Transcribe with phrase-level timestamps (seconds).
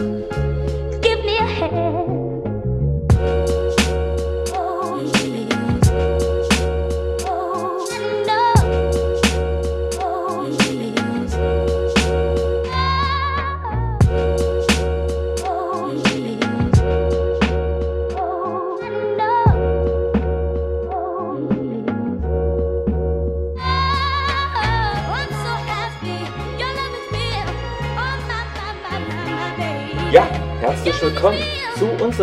[0.00, 0.49] Música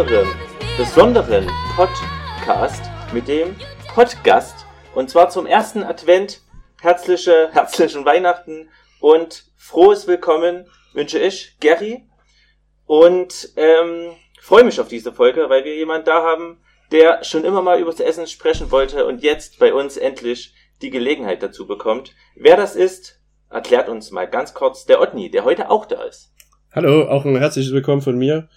[0.08, 0.30] unserem
[0.78, 3.54] besonderen Podcast mit dem
[3.94, 4.66] Podcast.
[4.96, 6.44] Und zwar zum ersten Advent.
[6.80, 8.70] Herzliche, herzlichen Weihnachten
[9.02, 12.06] und frohes Willkommen wünsche ich, Gary.
[12.86, 16.62] Und ähm, freue mich auf diese Folge, weil wir jemanden da haben,
[16.94, 20.90] der schon immer mal über das Essen sprechen wollte und jetzt bei uns endlich die
[20.90, 22.16] Gelegenheit dazu bekommt.
[22.34, 23.20] Wer das ist,
[23.50, 26.32] erklärt uns mal ganz kurz der Otni, der heute auch da ist.
[26.72, 28.48] Hallo, auch ein herzliches Willkommen von mir.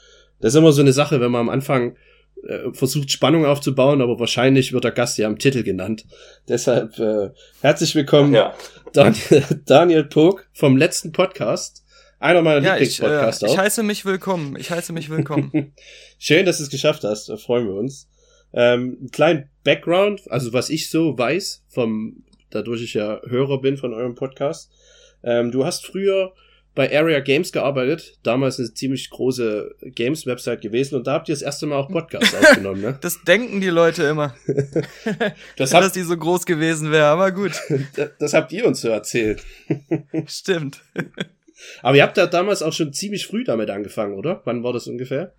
[0.41, 1.97] Das ist immer so eine Sache, wenn man am Anfang
[2.45, 6.07] äh, versucht, Spannung aufzubauen, aber wahrscheinlich wird der Gast ja am Titel genannt.
[6.49, 8.55] Deshalb äh, herzlich willkommen, Ja.
[8.93, 11.85] Daniel, Daniel Pog vom letzten Podcast.
[12.19, 14.57] Einer meiner Ja, ich, äh, Lieblingspodcasts ich heiße mich willkommen.
[14.59, 15.75] Ich heiße mich willkommen.
[16.19, 18.09] Schön, dass du es geschafft hast, da freuen wir uns.
[18.53, 23.77] Ähm, einen kleinen Background, also was ich so weiß, vom, dadurch ich ja Hörer bin
[23.77, 24.71] von eurem Podcast.
[25.23, 26.33] Ähm, du hast früher
[26.81, 31.43] bei Area Games gearbeitet, damals eine ziemlich große Games-Website gewesen und da habt ihr das
[31.43, 32.99] erste Mal auch Podcasts aufgenommen, ne?
[33.03, 34.35] Das denken die Leute immer,
[35.59, 37.53] Das, dass habt, die so groß gewesen wäre, aber gut,
[38.19, 39.45] das habt ihr uns so erzählt.
[40.25, 40.81] stimmt.
[41.83, 44.41] Aber ihr habt da damals auch schon ziemlich früh damit angefangen, oder?
[44.47, 45.35] Wann war das ungefähr?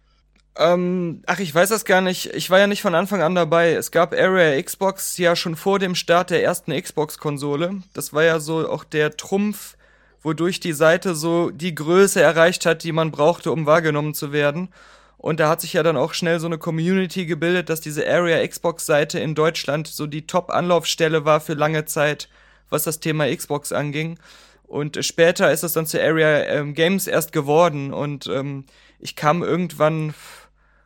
[0.59, 2.35] Ähm, ach, ich weiß das gar nicht.
[2.35, 3.71] Ich war ja nicht von Anfang an dabei.
[3.71, 7.81] Es gab Area Xbox ja schon vor dem Start der ersten Xbox-Konsole.
[7.95, 9.75] Das war ja so auch der Trumpf,
[10.21, 14.69] wodurch die Seite so die Größe erreicht hat, die man brauchte, um wahrgenommen zu werden.
[15.17, 18.45] Und da hat sich ja dann auch schnell so eine Community gebildet, dass diese Area
[18.45, 22.27] Xbox-Seite in Deutschland so die Top-Anlaufstelle war für lange Zeit,
[22.69, 24.17] was das Thema Xbox anging.
[24.63, 27.93] Und später ist es dann zu Area ähm, Games erst geworden.
[27.93, 28.65] Und ähm,
[28.99, 30.15] ich kam irgendwann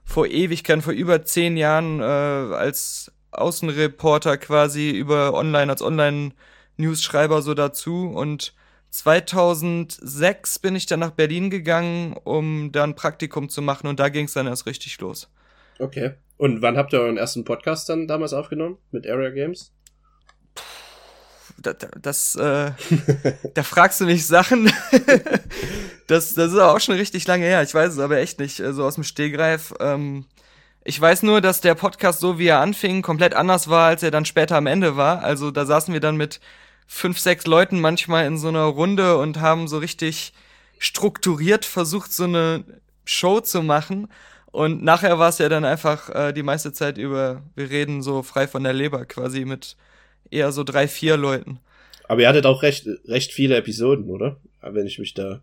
[0.03, 7.53] vor Ewigkeiten, vor über zehn Jahren, äh, als Außenreporter quasi über Online, als Online-News-Schreiber so
[7.53, 8.07] dazu.
[8.07, 8.53] Und
[8.95, 13.87] 2006 bin ich dann nach Berlin gegangen, um da ein Praktikum zu machen.
[13.87, 15.29] Und da ging es dann erst richtig los.
[15.79, 16.13] Okay.
[16.37, 18.77] Und wann habt ihr euren ersten Podcast dann damals aufgenommen?
[18.91, 19.73] Mit Area Games?
[21.57, 22.71] Das, das äh,
[23.53, 24.71] da fragst du mich Sachen.
[26.07, 27.63] das, das ist auch schon richtig lange her.
[27.63, 29.73] Ich weiß es aber echt nicht, äh, so aus dem Stehgreif.
[29.81, 30.25] Ähm,
[30.85, 34.11] ich weiß nur, dass der Podcast, so wie er anfing, komplett anders war, als er
[34.11, 35.21] dann später am Ende war.
[35.21, 36.39] Also da saßen wir dann mit
[36.87, 40.33] fünf, sechs Leuten manchmal in so einer Runde und haben so richtig
[40.77, 42.63] strukturiert versucht, so eine
[43.05, 44.07] Show zu machen.
[44.51, 48.23] Und nachher war es ja dann einfach äh, die meiste Zeit über, wir reden so
[48.23, 49.75] frei von der Leber quasi mit
[50.31, 51.59] eher so drei, vier Leuten.
[52.07, 54.37] Aber ihr hattet auch recht, recht viele Episoden, oder?
[54.61, 55.41] Wenn ich mich da.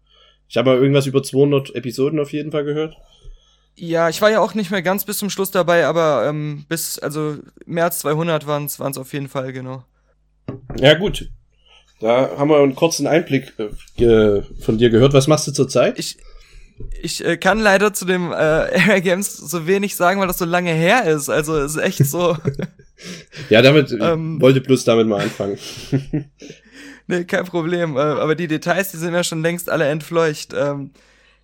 [0.48, 2.96] Ich habe mal irgendwas über 200 Episoden auf jeden Fall gehört.
[3.74, 6.98] Ja, ich war ja auch nicht mehr ganz bis zum Schluss dabei, aber ähm, bis,
[6.98, 9.84] also mehr als 200 waren es auf jeden Fall, genau.
[10.78, 11.28] Ja, gut.
[12.02, 13.52] Da haben wir einen kurzen Einblick
[13.96, 15.14] äh, von dir gehört.
[15.14, 16.00] Was machst du zurzeit?
[16.00, 16.18] Ich,
[17.00, 20.44] ich äh, kann leider zu dem äh, Area Games so wenig sagen, weil das so
[20.44, 21.28] lange her ist.
[21.28, 22.36] Also es ist echt so.
[23.50, 25.58] ja, damit, ich ähm, wollte bloß damit mal anfangen.
[27.06, 27.96] nee, kein Problem.
[27.96, 30.54] Äh, aber die Details, die sind ja schon längst alle entfleucht.
[30.54, 30.90] Ähm,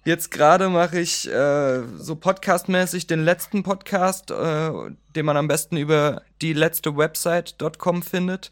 [0.04, 4.70] jetzt gerade mache ich äh, so podcastmäßig den letzten Podcast, äh,
[5.14, 8.50] den man am besten über die letzte Website.com findet.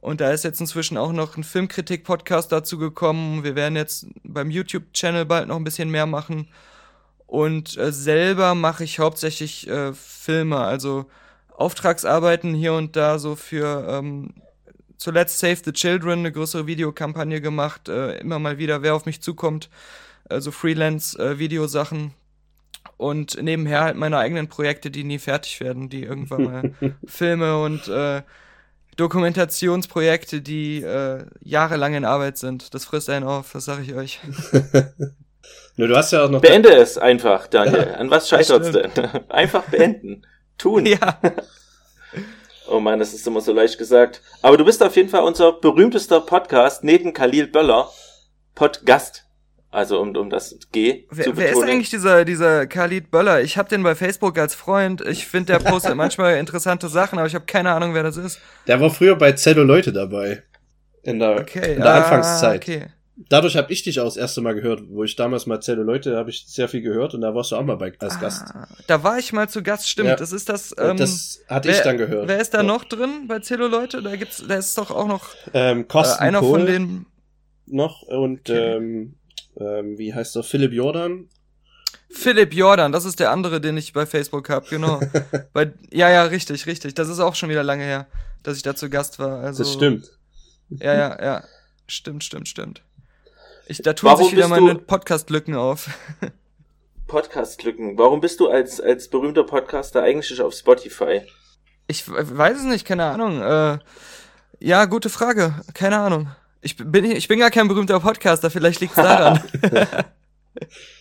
[0.00, 3.42] Und da ist jetzt inzwischen auch noch ein Filmkritik-Podcast dazu gekommen.
[3.42, 6.48] Wir werden jetzt beim YouTube-Channel bald noch ein bisschen mehr machen.
[7.26, 11.06] Und äh, selber mache ich hauptsächlich äh, Filme, also
[11.56, 14.34] Auftragsarbeiten hier und da so für ähm,
[14.96, 19.20] zuletzt Save the Children, eine größere Videokampagne gemacht, äh, immer mal wieder, wer auf mich
[19.20, 19.68] zukommt,
[20.28, 22.14] also Freelance-Videosachen.
[22.96, 26.72] und nebenher halt meine eigenen Projekte, die nie fertig werden, die irgendwann mal
[27.06, 28.22] Filme und äh,
[28.98, 32.74] Dokumentationsprojekte, die äh, jahrelang in Arbeit sind.
[32.74, 34.20] Das frisst einen auf, das sage ich euch.
[35.76, 36.40] Nur du hast ja auch noch.
[36.40, 37.94] Beende es einfach, Daniel.
[37.96, 38.90] An was scheitert's denn?
[39.28, 40.26] Einfach beenden.
[40.58, 40.84] Tun.
[40.84, 41.18] Ja,
[42.70, 44.20] Oh man, das ist immer so leicht gesagt.
[44.42, 47.90] Aber du bist auf jeden Fall unser berühmtester Podcast neben Khalil Böller.
[48.54, 49.24] Podcast.
[49.70, 51.70] Also um, um das G zu wer, wer ist betonen.
[51.70, 53.42] eigentlich dieser, dieser Khalid Böller?
[53.42, 55.02] Ich habe den bei Facebook als Freund.
[55.06, 58.40] Ich finde, der postet manchmal interessante Sachen, aber ich habe keine Ahnung, wer das ist.
[58.66, 60.42] Der war früher bei Zello Leute dabei.
[61.02, 62.62] In der, Okay, in der ah, Anfangszeit.
[62.62, 62.86] Okay.
[63.28, 66.30] dadurch habe ich dich auch das erste Mal gehört, wo ich damals Marcello Leute habe
[66.30, 68.44] ich sehr viel gehört und da warst du auch mal bei, als Gast.
[68.54, 70.08] Ah, da war ich mal zu Gast, stimmt.
[70.08, 70.16] Ja.
[70.16, 70.74] Das ist das.
[70.78, 72.26] Ähm, das hatte wer, ich dann gehört.
[72.26, 72.64] Wer ist da Ja.
[72.64, 74.02] noch drin bei Zello Leute?
[74.02, 77.06] Da gibt's, da ist doch auch noch Ähm, äh, Kosten einer Kohl von den.
[77.66, 78.76] noch und Okay.
[78.76, 79.14] ähm,
[79.58, 80.42] ähm, wie heißt der?
[80.42, 81.28] Philipp Jordan.
[82.10, 85.00] Philipp Jordan, das ist der andere, den ich bei Facebook hab, genau.
[85.52, 86.94] bei, ja, ja, richtig, richtig.
[86.94, 88.06] Das ist auch schon wieder lange her,
[88.42, 89.40] dass ich da zu Gast war.
[89.40, 90.10] Also, Das stimmt.
[90.70, 91.44] Ja, ja, ja.
[91.86, 92.82] Stimmt, stimmt, stimmt.
[93.66, 95.90] Ich, da tun Warum sich wieder meine Podcast-Lücken auf.
[97.06, 97.98] Podcast-Lücken.
[97.98, 101.22] Warum bist du als, als berühmter Podcaster eigentlich nicht auf Spotify?
[101.86, 103.42] Ich weiß es nicht, keine Ahnung.
[103.42, 103.78] Äh,
[104.60, 105.54] ja, gute Frage.
[105.74, 106.28] Keine Ahnung.
[106.60, 109.42] Ich bin, ich bin gar kein berühmter Podcaster, vielleicht liegt's daran.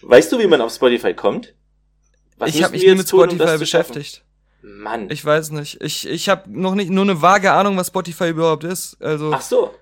[0.01, 1.55] Weißt du, wie man auf Spotify kommt?
[2.37, 3.59] Was ich habe mich nie mit tun, um Spotify schaffen?
[3.59, 4.23] beschäftigt.
[4.61, 5.09] Mann.
[5.09, 5.81] Ich weiß nicht.
[5.81, 9.01] Ich, ich habe noch nicht nur eine vage Ahnung, was Spotify überhaupt ist.
[9.01, 9.73] Also Ach so.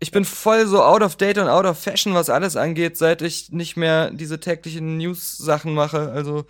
[0.00, 3.22] ich bin voll so out of date und out of fashion, was alles angeht, seit
[3.22, 6.10] ich nicht mehr diese täglichen News-Sachen mache.
[6.12, 6.44] Also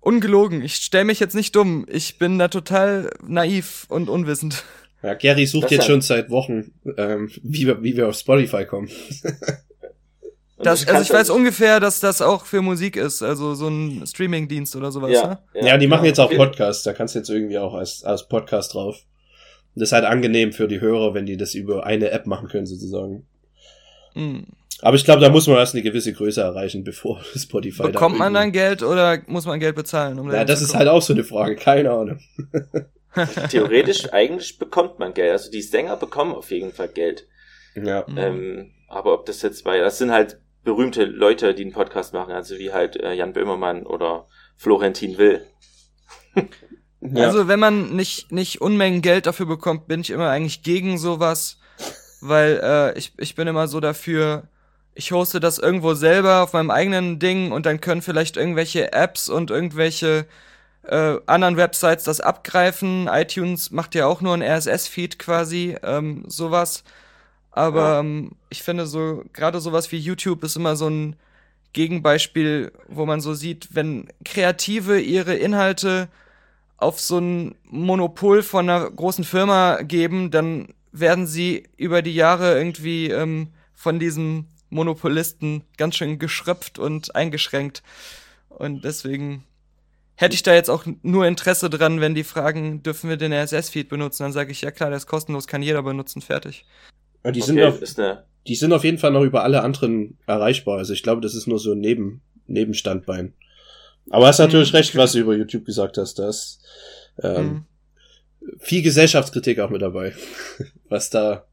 [0.00, 0.62] ungelogen.
[0.62, 1.84] Ich stell mich jetzt nicht dumm.
[1.88, 4.64] Ich bin da total naiv und unwissend.
[5.06, 8.16] Ja, Gary sucht Das jetzt ja- schon seit Wochen, ähm, wie, wir, wie wir auf
[8.16, 8.90] Spotify kommen.
[10.58, 14.04] Das, ich also ich weiß ungefähr, dass das auch für Musik ist, also so ein
[14.04, 15.12] Streaming-Dienst oder sowas.
[15.12, 15.68] Ja, Ne?
[15.68, 16.30] Ja, die machen jetzt auch.
[16.34, 18.96] Podcasts, da kannst du jetzt irgendwie auch als, als Podcast drauf.
[18.96, 22.48] Und das ist halt angenehm für die Hörer, wenn die das über eine App machen
[22.48, 23.26] können, sozusagen.
[24.14, 24.46] Hm.
[24.80, 28.18] Aber ich glaube, da muss man erst eine gewisse Größe erreichen, bevor Spotify da Bekommt
[28.18, 30.18] man dann Geld oder muss man Geld bezahlen?
[30.18, 32.18] Um Ja, das ist halt auch so eine Frage, keine Ahnung.
[33.50, 35.32] Theoretisch, eigentlich bekommt man Geld.
[35.32, 37.26] Also die Sänger bekommen auf jeden Fall Geld.
[37.74, 38.04] Ja.
[38.16, 42.32] Ähm, aber ob das jetzt bei, das sind halt berühmte Leute, die einen Podcast machen,
[42.32, 44.26] also wie halt äh, Jan Böhmermann oder
[44.56, 45.46] Florentin Will.
[47.00, 47.26] ja.
[47.26, 51.58] Also wenn man nicht, nicht Unmengen Geld dafür bekommt, bin ich immer eigentlich gegen sowas,
[52.20, 54.48] weil äh, ich, ich bin immer so dafür,
[54.94, 59.28] ich hoste das irgendwo selber auf meinem eigenen Ding und dann können vielleicht irgendwelche Apps
[59.28, 60.26] und irgendwelche
[60.88, 63.08] äh, anderen Websites das abgreifen.
[63.10, 66.84] iTunes macht ja auch nur ein RSS-Feed quasi, ähm, sowas.
[67.50, 68.00] Aber Ja.
[68.00, 71.16] ähm, ich finde so, gerade sowas wie YouTube ist immer so ein
[71.72, 76.08] Gegenbeispiel, wo man so sieht, wenn Kreative ihre Inhalte
[76.78, 82.56] auf so ein Monopol von einer großen Firma geben, dann werden sie über die Jahre
[82.56, 87.82] irgendwie ähm, von diesem Monopolisten ganz schön geschröpft und eingeschränkt.
[88.48, 89.44] Und deswegen
[90.16, 93.88] hätte ich da jetzt auch nur Interesse dran, wenn die fragen, dürfen wir den RSS-Feed
[93.88, 94.24] benutzen?
[94.24, 96.64] Dann sage ich, ja klar, der ist kostenlos, kann jeder benutzen, fertig.
[97.22, 99.62] Und die, sind Okay, auf, ist eine, die sind auf jeden Fall noch über alle
[99.62, 100.78] anderen erreichbar.
[100.78, 103.32] Also ich glaube, das ist nur so ein Neben, Nebenstandbein.
[104.10, 106.18] Aber hast natürlich Hm, recht, was du über YouTube gesagt hast.
[106.18, 106.60] Da ist
[107.22, 107.64] ähm,
[108.40, 108.58] Mhm.
[108.60, 110.14] viel Gesellschaftskritik auch mit dabei,
[110.88, 111.46] was da,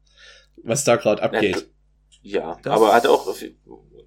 [0.62, 1.66] was da gerade abgeht.
[2.22, 3.26] ja, Das- aber hat auch,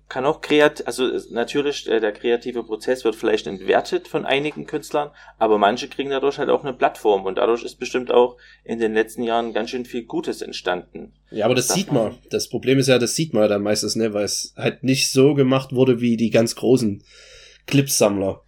[0.10, 5.10] kann auch kreat, also natürlich, äh, der kreative Prozess wird vielleicht entwertet von einigen Künstlern,
[5.38, 8.94] aber manche kriegen dadurch halt auch eine Plattform und dadurch ist bestimmt auch in den
[8.94, 11.14] letzten Jahren ganz schön viel Gutes entstanden.
[11.30, 12.18] Ja, aber das Darf sieht man- man.
[12.30, 15.34] Das Problem ist ja, das sieht man dann meistens, ne, weil es halt nicht so
[15.34, 17.04] gemacht wurde wie die ganz großen
[17.66, 18.42] Clipsammler.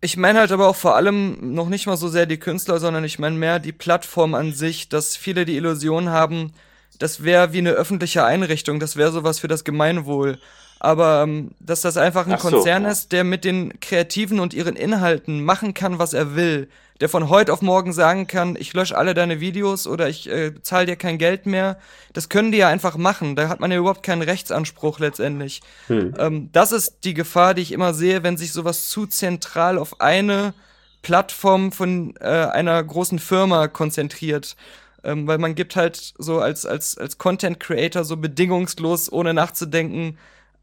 [0.00, 3.04] Ich meine halt aber auch vor allem noch nicht mal so sehr die Künstler, sondern
[3.04, 6.52] ich meine mehr die Plattform an sich, dass viele die Illusion haben,
[6.98, 10.38] das wäre wie eine öffentliche Einrichtung, das wäre sowas für das Gemeinwohl.
[10.78, 12.90] Aber ähm, dass das einfach ein so, Konzern ja.
[12.90, 16.68] ist, der mit den Kreativen und ihren Inhalten machen kann, was er will.
[17.00, 20.52] Der von heute auf morgen sagen kann, ich lösche alle deine Videos oder ich äh,
[20.62, 21.78] zahle dir kein Geld mehr.
[22.14, 23.36] Das können die ja einfach machen.
[23.36, 25.60] Da hat man ja überhaupt keinen Rechtsanspruch letztendlich.
[25.88, 26.14] Hm.
[26.18, 30.00] Ähm, das ist die Gefahr, die ich immer sehe, wenn sich sowas zu zentral auf
[30.00, 30.54] eine
[31.02, 34.56] Plattform von äh, einer großen Firma konzentriert.
[35.04, 40.16] Ähm, weil man gibt halt so als, als, als Content Creator so bedingungslos, ohne nachzudenken,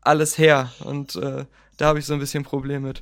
[0.04, 0.72] alles her.
[0.84, 1.46] Und äh,
[1.78, 3.02] da habe ich so ein bisschen Problem mit.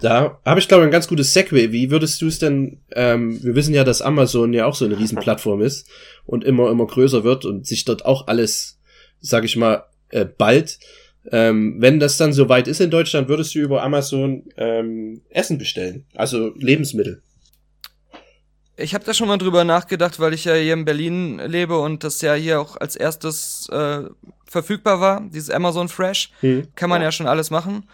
[0.00, 1.72] Da habe ich, glaube ich, ein ganz gutes Segway.
[1.72, 4.98] Wie würdest du es denn, ähm, wir wissen ja, dass Amazon ja auch so eine
[4.98, 5.88] Riesenplattform ist
[6.24, 8.78] und immer, immer größer wird und sich dort auch alles,
[9.20, 10.78] sag ich mal, äh, bald.
[11.30, 16.06] Ähm, wenn das dann soweit ist in Deutschland, würdest du über Amazon ähm, Essen bestellen,
[16.14, 17.22] also Lebensmittel.
[18.80, 22.04] Ich habe da schon mal drüber nachgedacht, weil ich ja hier in Berlin lebe und
[22.04, 24.04] das ja hier auch als erstes äh,
[24.46, 26.30] verfügbar war, dieses Amazon Fresh.
[26.40, 26.68] Hm.
[26.76, 27.08] kann man Ja.
[27.08, 27.88] ja schon alles machen.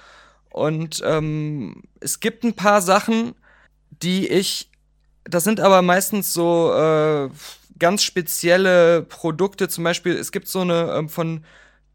[0.50, 3.34] Und ähm, es gibt ein paar Sachen,
[4.02, 4.70] die ich,
[5.24, 7.30] das sind aber meistens so äh,
[7.78, 9.68] ganz spezielle Produkte.
[9.68, 11.44] Zum Beispiel, es gibt so eine ähm, von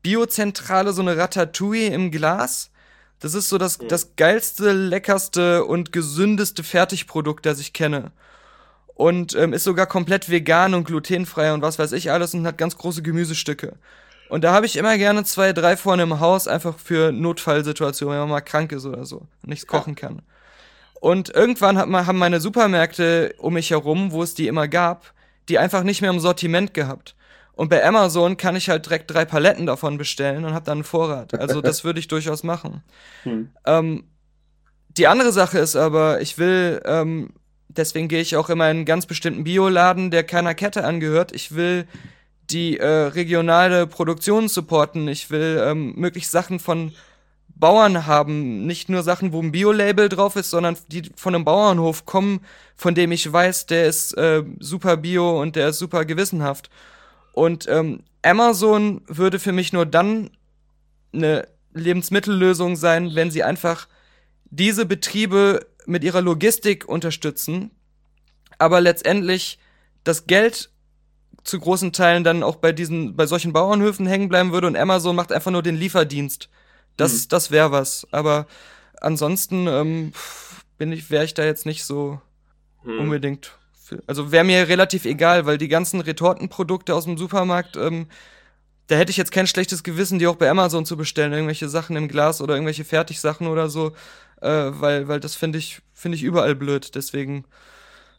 [0.01, 2.71] Biozentrale, so eine Ratatouille im Glas.
[3.19, 3.87] Das ist so das, Mhm.
[3.89, 8.11] das geilste, leckerste und gesündeste Fertigprodukt, das ich kenne.
[8.99, 12.57] Und ähm, ist sogar komplett vegan und glutenfrei und was weiß ich alles und hat
[12.57, 13.77] ganz große Gemüsestücke.
[14.27, 18.19] Und da habe ich immer gerne zwei, drei vorne im Haus, einfach für Notfallsituationen, wenn
[18.23, 20.21] man mal krank ist oder so und nichts kochen kann.
[20.95, 25.13] Und irgendwann hat man, haben meine Supermärkte um mich herum, wo es die immer gab,
[25.47, 27.15] die einfach nicht mehr im Sortiment gehabt.
[27.53, 30.83] Und bei Amazon kann ich halt direkt drei Paletten davon bestellen und habe dann einen
[30.83, 31.39] Vorrat.
[31.39, 32.83] Also das würde ich durchaus machen.
[33.23, 33.49] Hm.
[33.65, 34.03] Ähm,
[34.89, 37.29] die andere Sache ist aber, ich will, ähm,
[37.69, 41.31] deswegen gehe ich auch immer in einen ganz bestimmten Bioladen, der keiner Kette angehört.
[41.31, 41.87] Ich will
[42.49, 45.07] die äh, regionale Produktion supporten.
[45.07, 46.91] Ich will ähm, möglichst Sachen von
[47.55, 52.05] Bauern haben, nicht nur Sachen, wo ein Bio-Label drauf ist, sondern die von einem Bauernhof
[52.05, 52.39] kommen,
[52.75, 56.69] von dem ich weiß, der ist äh, super bio und der ist super gewissenhaft.
[57.33, 60.29] Und ähm, Amazon würde für mich nur dann
[61.13, 63.87] eine Lebensmittellösung sein, wenn sie einfach
[64.45, 67.71] diese Betriebe mit ihrer Logistik unterstützen,
[68.57, 69.59] aber letztendlich
[70.03, 70.69] das Geld
[71.43, 75.15] zu großen Teilen dann auch bei diesen, bei solchen Bauernhöfen hängen bleiben würde und Amazon
[75.15, 76.49] macht einfach nur den Lieferdienst.
[76.97, 78.07] Das, das wäre was.
[78.11, 78.45] Aber
[78.99, 80.13] ansonsten ähm,
[80.77, 82.21] bin ich, wäre ich da jetzt nicht so
[82.83, 82.99] Hm.
[82.99, 83.51] unbedingt.
[83.83, 88.07] Für, also wäre mir relativ egal, weil die ganzen Retortenprodukte aus dem Supermarkt, ähm,
[88.87, 91.95] da hätte ich jetzt kein schlechtes Gewissen, die auch bei Amazon zu bestellen, irgendwelche Sachen
[91.95, 93.91] im Glas oder irgendwelche Fertigsachen oder so,
[94.41, 96.95] äh, weil, weil das finde ich, finde ich überall blöd.
[96.95, 97.45] Deswegen,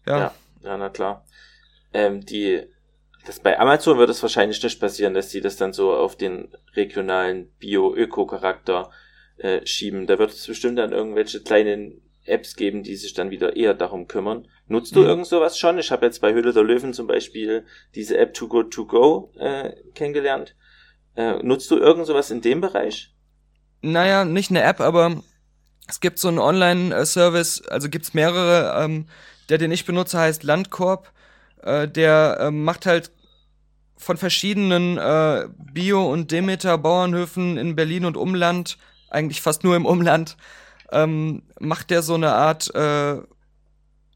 [0.07, 0.19] ja.
[0.19, 1.25] Ja, ja, na klar.
[1.93, 2.63] Ähm, die,
[3.27, 6.49] das bei Amazon wird es wahrscheinlich nicht passieren, dass die das dann so auf den
[6.75, 8.91] regionalen Bio-Öko-Charakter
[9.39, 10.07] äh, schieben.
[10.07, 14.07] Da wird es bestimmt dann irgendwelche kleinen Apps geben, die sich dann wieder eher darum
[14.07, 14.47] kümmern.
[14.67, 15.07] Nutzt du Mhm.
[15.07, 15.79] irgend sowas schon?
[15.79, 19.33] Ich habe jetzt bei Höhle der Löwen zum Beispiel diese App To Go To Go
[19.39, 20.55] äh, kennengelernt.
[21.17, 23.13] Äh, nutzt du irgend sowas in dem Bereich?
[23.83, 25.23] naja, nicht eine App, aber
[25.91, 29.07] es gibt so einen Online-Service, also gibt's mehrere, ähm,
[29.49, 31.13] der, den ich benutze, heißt Landkorb.
[31.63, 33.11] Äh, der ähm, macht halt
[33.97, 38.79] von verschiedenen äh, Bio- und Demeter-Bauernhöfen in Berlin und Umland,
[39.11, 40.37] eigentlich fast nur im Umland,
[40.93, 43.19] ähm, macht der so eine Art äh,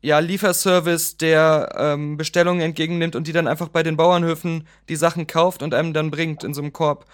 [0.01, 5.27] ja, Lieferservice, der ähm, Bestellungen entgegennimmt und die dann einfach bei den Bauernhöfen die Sachen
[5.27, 7.07] kauft und einem dann bringt in so einem Korb.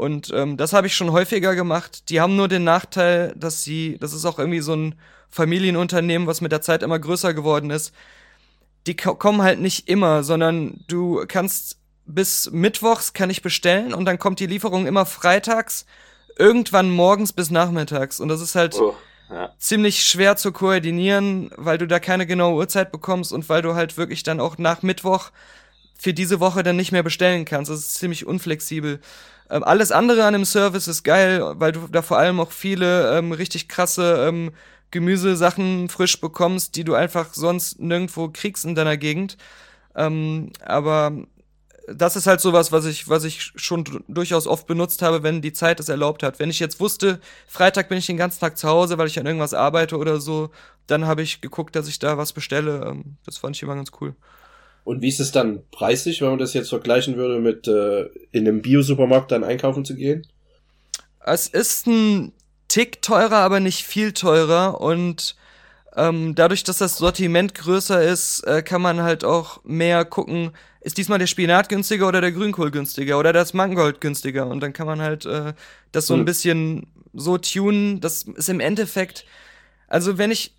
[0.00, 2.08] Und ähm, das habe ich schon häufiger gemacht.
[2.08, 4.94] Die haben nur den Nachteil, dass sie, das ist auch irgendwie so ein
[5.28, 7.92] Familienunternehmen, was mit der Zeit immer größer geworden ist.
[8.86, 11.76] Die ko kommen halt nicht immer, sondern du kannst
[12.06, 15.84] bis Mittwochs kann ich bestellen und dann kommt die Lieferung immer freitags,
[16.38, 18.20] irgendwann morgens bis nachmittags.
[18.20, 18.94] Und das ist halt Oh,
[19.28, 19.50] ja.
[19.58, 23.98] ziemlich schwer zu koordinieren, weil du da keine genaue Uhrzeit bekommst und weil du halt
[23.98, 25.30] wirklich dann auch nach Mittwoch
[25.98, 27.70] für diese Woche dann nicht mehr bestellen kannst.
[27.70, 29.00] Das ist ziemlich unflexibel.
[29.50, 33.18] Ähm, alles andere an dem Service ist geil, weil du da vor allem auch viele
[33.18, 34.52] ähm, richtig krasse ähm,
[34.90, 39.36] Gemüsesachen frisch bekommst, die du einfach sonst nirgendwo kriegst in deiner Gegend.
[39.94, 41.12] Ähm, aber
[41.92, 45.52] das ist halt sowas, was ich, was ich schon durchaus oft benutzt habe, wenn die
[45.52, 46.38] Zeit es erlaubt hat.
[46.38, 49.26] Wenn ich jetzt wusste, Freitag bin ich den ganzen Tag zu Hause, weil ich an
[49.26, 50.50] irgendwas arbeite oder so,
[50.86, 52.84] dann habe ich geguckt, dass ich da was bestelle.
[52.86, 54.14] Ähm, Das fand ich immer ganz cool.
[54.90, 58.48] Und wie ist es dann preislich, wenn man das jetzt vergleichen würde mit äh, in
[58.48, 60.26] einem Bio-Supermarkt dann einkaufen zu gehen?
[61.20, 62.32] Es ist ein
[62.68, 65.36] Tick teurer, aber nicht viel teurer und
[65.96, 70.98] ähm, dadurch, dass das Sortiment größer ist, äh, kann man halt auch mehr gucken, ist
[70.98, 74.86] diesmal der Spinat günstiger oder der Grünkohl günstiger oder das Mangold günstiger und dann kann
[74.86, 75.54] man halt äh,
[75.92, 76.26] das so ein Hm.
[76.26, 79.26] bisschen so tunen, das ist im Endeffekt,
[79.88, 80.54] also wenn ich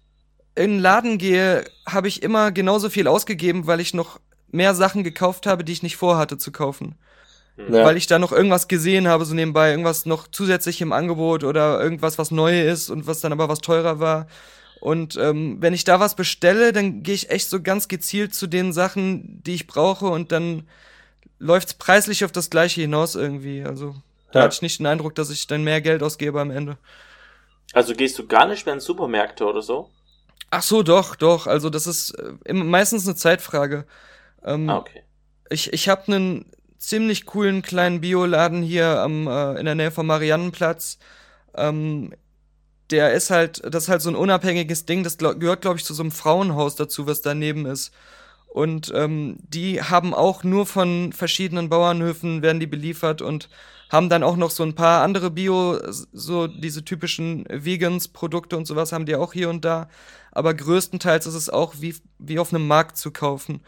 [0.56, 4.20] in den Laden gehe, habe ich immer genauso viel ausgegeben, weil ich noch
[4.52, 6.96] mehr Sachen gekauft habe, die ich nicht vorhatte zu kaufen
[7.58, 7.86] Ja.
[7.86, 11.82] weil ich da noch irgendwas gesehen habe, so nebenbei, irgendwas noch zusätzlich im Angebot oder
[11.82, 14.28] irgendwas, was neu ist und was dann aber was teurer war.
[14.80, 18.48] Und ähm, wenn ich da was bestelle, dann gehe ich echt so ganz gezielt zu
[18.48, 20.68] den Sachen, die ich brauche und dann
[21.40, 23.64] läuft's preislich auf das gleiche hinaus irgendwie.
[23.64, 23.96] Also
[24.32, 24.46] da Ja.
[24.46, 26.78] hatte ich nicht den Eindruck, dass ich dann mehr Geld ausgebe am Ende.
[27.74, 29.90] Also gehst du gar nicht mehr in Supermärkte oder so?
[30.52, 31.48] Ach so, doch, doch.
[31.48, 33.86] Also das ist äh, immer, meistens eine Zeitfrage.
[34.44, 35.04] Ähm, Ah, okay.
[35.50, 36.46] Ich, ich habe einen
[36.78, 41.00] ziemlich coolen kleinen Bioladen hier am, äh, in der Nähe vom Mariannenplatz.
[41.56, 42.14] Ähm,
[42.92, 45.86] der ist halt, das ist halt so ein unabhängiges Ding, das glaub, gehört, glaube ich,
[45.86, 47.94] zu so einem Frauenhaus dazu, was daneben ist.
[48.48, 53.50] Und ähm, die haben auch nur von verschiedenen Bauernhöfen werden die beliefert und
[53.92, 58.94] haben dann auch noch so ein paar andere Bio, so diese typischen Vegans-Produkte und sowas
[58.94, 59.90] haben die auch hier und da.
[60.32, 63.60] Aber größtenteils ist es auch wie, wie auf einem Markt zu kaufen.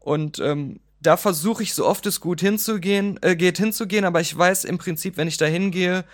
[0.00, 4.36] Und ähm, da versuche ich so oft es gut hinzugehen, äh, geht hinzugehen, aber ich
[4.36, 6.06] weiß im Prinzip, wenn ich da hingehe,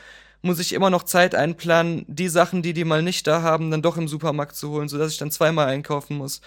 [0.42, 3.82] muss ich immer noch Zeit einplanen, die Sachen, die die mal nicht da haben, dann
[3.82, 6.40] doch im Supermarkt zu holen, sodass ich dann zweimal einkaufen muss.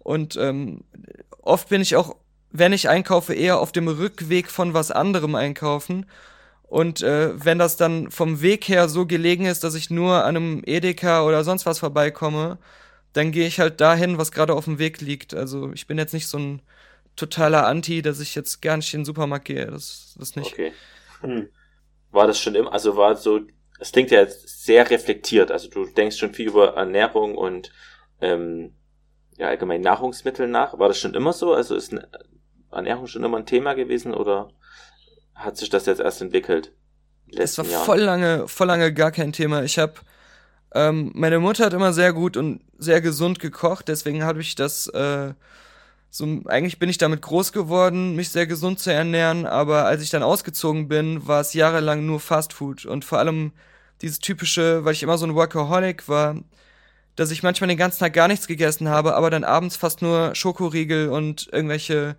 [0.00, 0.82] Und ähm,
[1.42, 2.16] oft bin ich auch
[2.52, 6.06] wenn ich einkaufe, eher auf dem Rückweg von was anderem einkaufen.
[6.70, 10.36] Und äh, wenn das dann vom Weg her so gelegen ist, dass ich nur an
[10.36, 12.58] einem Edeka oder sonst was vorbeikomme,
[13.12, 15.34] dann gehe ich halt dahin, was gerade auf dem Weg liegt.
[15.34, 16.62] Also ich bin jetzt nicht so ein
[17.16, 19.66] totaler Anti, dass ich jetzt gar nicht in den Supermarkt gehe.
[19.66, 20.52] Das, das nicht.
[20.52, 20.72] Okay.
[22.12, 23.40] War das schon immer, also war so,
[23.80, 25.50] es klingt ja jetzt sehr reflektiert.
[25.50, 27.72] Also du denkst schon viel über Ernährung und
[28.20, 28.74] ähm,
[29.38, 30.78] ja, allgemein Nahrungsmittel nach.
[30.78, 31.52] War das schon immer so?
[31.52, 31.96] Also ist
[32.70, 34.52] Ernährung schon immer ein Thema gewesen oder
[35.40, 36.72] hat sich das jetzt erst entwickelt?
[37.32, 37.84] Das war Jahren?
[37.84, 39.62] voll lange, voll lange gar kein Thema.
[39.62, 39.94] Ich habe,
[40.74, 44.86] ähm, meine Mutter hat immer sehr gut und sehr gesund gekocht, deswegen habe ich das,
[44.88, 45.32] äh,
[46.10, 50.10] so, eigentlich bin ich damit groß geworden, mich sehr gesund zu ernähren, aber als ich
[50.10, 53.52] dann ausgezogen bin, war es jahrelang nur Fast Food und vor allem
[54.02, 56.36] dieses typische, weil ich immer so ein Workaholic war,
[57.16, 60.34] dass ich manchmal den ganzen Tag gar nichts gegessen habe, aber dann abends fast nur
[60.34, 62.16] Schokoriegel und irgendwelche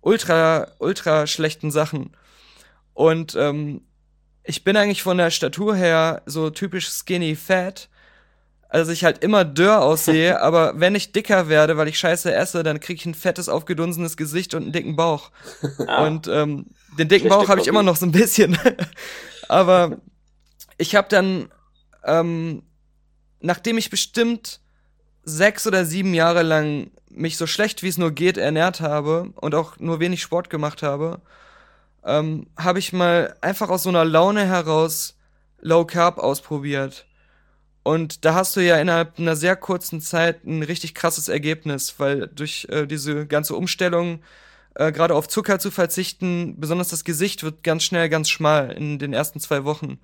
[0.00, 2.10] ultra, ultra schlechten Sachen.
[3.00, 3.80] Und ähm,
[4.44, 7.88] ich bin eigentlich von der Statur her so typisch skinny fat.
[8.68, 12.62] Also ich halt immer dürr aussehe, aber wenn ich dicker werde, weil ich scheiße esse,
[12.62, 15.30] dann kriege ich ein fettes, aufgedunsenes Gesicht und einen dicken Bauch.
[15.86, 16.66] Ah, Und ähm,
[16.98, 18.58] den dicken Bauch habe ich immer noch so ein bisschen.
[19.48, 19.96] aber
[20.76, 21.48] ich habe dann,
[22.04, 22.64] ähm,
[23.40, 24.60] nachdem ich bestimmt
[25.22, 29.54] sechs oder sieben Jahre lang mich so schlecht wie es nur geht ernährt habe und
[29.54, 31.22] auch nur wenig Sport gemacht habe,
[32.04, 35.16] ähm, habe ich mal einfach aus so einer Laune heraus
[35.60, 37.06] Low Carb ausprobiert.
[37.82, 42.28] Und da hast du ja innerhalb einer sehr kurzen Zeit ein richtig krasses Ergebnis, weil
[42.28, 44.20] durch äh, diese ganze Umstellung
[44.74, 48.98] äh, gerade auf Zucker zu verzichten, besonders das Gesicht wird ganz schnell ganz schmal in
[48.98, 49.98] den ersten zwei Wochen.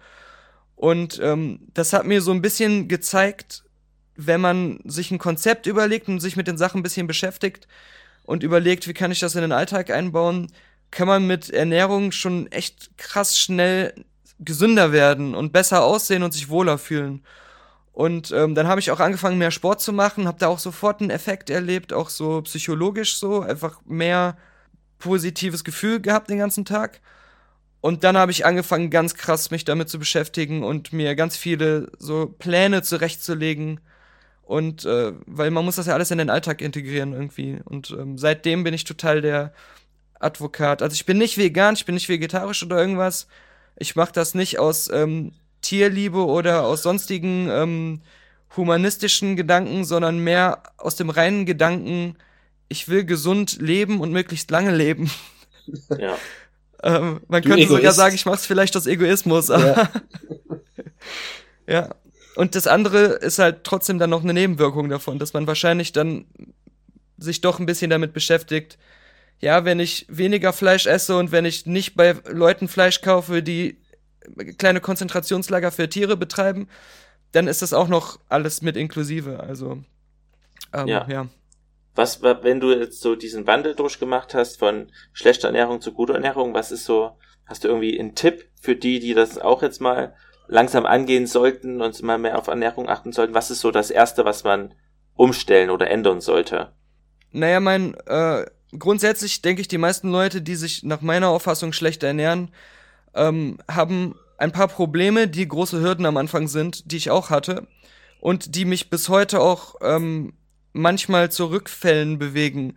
[0.75, 3.65] Und ähm, das hat mir so ein bisschen gezeigt,
[4.17, 7.69] wenn man sich ein Konzept überlegt und sich mit den Sachen ein bisschen beschäftigt
[8.25, 10.49] und überlegt, wie kann ich das in den Alltag einbauen,
[10.91, 13.95] kann man mit Ernährung schon echt krass schnell
[14.39, 17.23] gesünder werden und besser aussehen und sich wohler fühlen.
[17.93, 21.01] Und ähm, dann habe ich auch angefangen, mehr Sport zu machen, habe da auch sofort
[21.01, 24.37] einen Effekt erlebt, auch so psychologisch so, einfach mehr
[24.99, 27.01] positives Gefühl gehabt den ganzen Tag.
[27.81, 31.91] Und dann habe ich angefangen, ganz krass mich damit zu beschäftigen und mir ganz viele
[31.99, 33.81] so Pläne zurechtzulegen.
[34.43, 37.61] Und äh, weil man muss das ja alles in den Alltag integrieren irgendwie.
[37.65, 39.53] Und ähm, seitdem bin ich total der
[40.27, 40.83] Advokat.
[40.83, 43.27] Also ich bin nicht vegan, ich bin nicht vegetarisch oder irgendwas.
[43.77, 48.03] Ich mache das nicht aus ähm, Tierliebe oder aus sonstigen ähm,
[48.57, 52.17] humanistischen Gedanken, sondern mehr aus dem reinen Gedanken,
[52.69, 55.11] ich will gesund leben und möglichst lange leben.
[55.99, 56.17] ja.
[56.83, 57.97] Ähm, man Du könnte sogar Egoist.
[57.97, 59.89] sagen, ich mache es vielleicht aus Egoismus, aber
[61.67, 61.89] ja.
[62.37, 66.27] Und das andere ist halt trotzdem dann noch eine Nebenwirkung davon, dass man wahrscheinlich dann
[67.17, 68.77] sich doch ein bisschen damit beschäftigt,
[69.41, 73.79] ja, wenn ich weniger Fleisch esse und wenn ich nicht bei Leuten Fleisch kaufe, die
[74.59, 76.69] kleine Konzentrationslager für Tiere betreiben,
[77.33, 79.41] dann ist das auch noch alles mit inklusive.
[79.41, 79.83] Also,
[80.73, 81.07] ähm, Ja.
[81.09, 81.27] ja.
[81.95, 86.15] Was, wa- wenn du jetzt so diesen Wandel durchgemacht hast von schlechter Ernährung zu guter
[86.15, 87.13] Ernährung, was ist so,
[87.47, 90.15] hast du irgendwie einen Tipp für die, die das auch jetzt mal
[90.49, 93.35] langsam angehen sollten und mal mehr auf Ernährung achten sollten?
[93.35, 94.75] Was ist so das Erste, was man
[95.15, 96.73] umstellen oder ändern sollte?
[97.33, 98.45] Naja, mein, äh,
[98.77, 102.51] grundsätzlich denke ich, die meisten Leute, die sich nach meiner Auffassung schlecht ernähren,
[103.15, 107.67] ähm, haben ein paar Probleme, die große Hürden am Anfang sind, die ich auch hatte
[108.21, 110.35] und die mich bis heute auch ähm,
[110.73, 112.77] manchmal zu Rückfällen bewegen.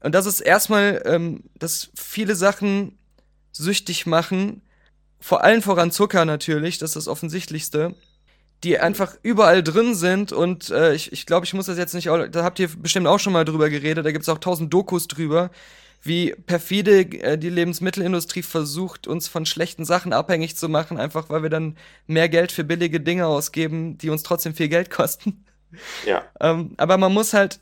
[0.00, 2.98] Und das ist erstmal, ähm, dass viele Sachen
[3.52, 4.62] süchtig machen,
[5.20, 7.94] vor allen voran Zucker natürlich, das ist das Offensichtlichste,
[8.64, 12.06] die einfach überall drin sind und äh, ich, ich glaube, ich muss das jetzt nicht,
[12.06, 15.50] da habt ihr bestimmt auch schon mal drüber geredet, da gibt's auch tausend Dokus drüber,
[16.02, 21.42] wie perfide äh, die Lebensmittelindustrie versucht, uns von schlechten Sachen abhängig zu machen, einfach weil
[21.42, 25.44] wir dann mehr Geld für billige Dinge ausgeben, die uns trotzdem viel Geld kosten.
[26.06, 26.24] Ja.
[26.40, 27.60] Ähm, aber man muss halt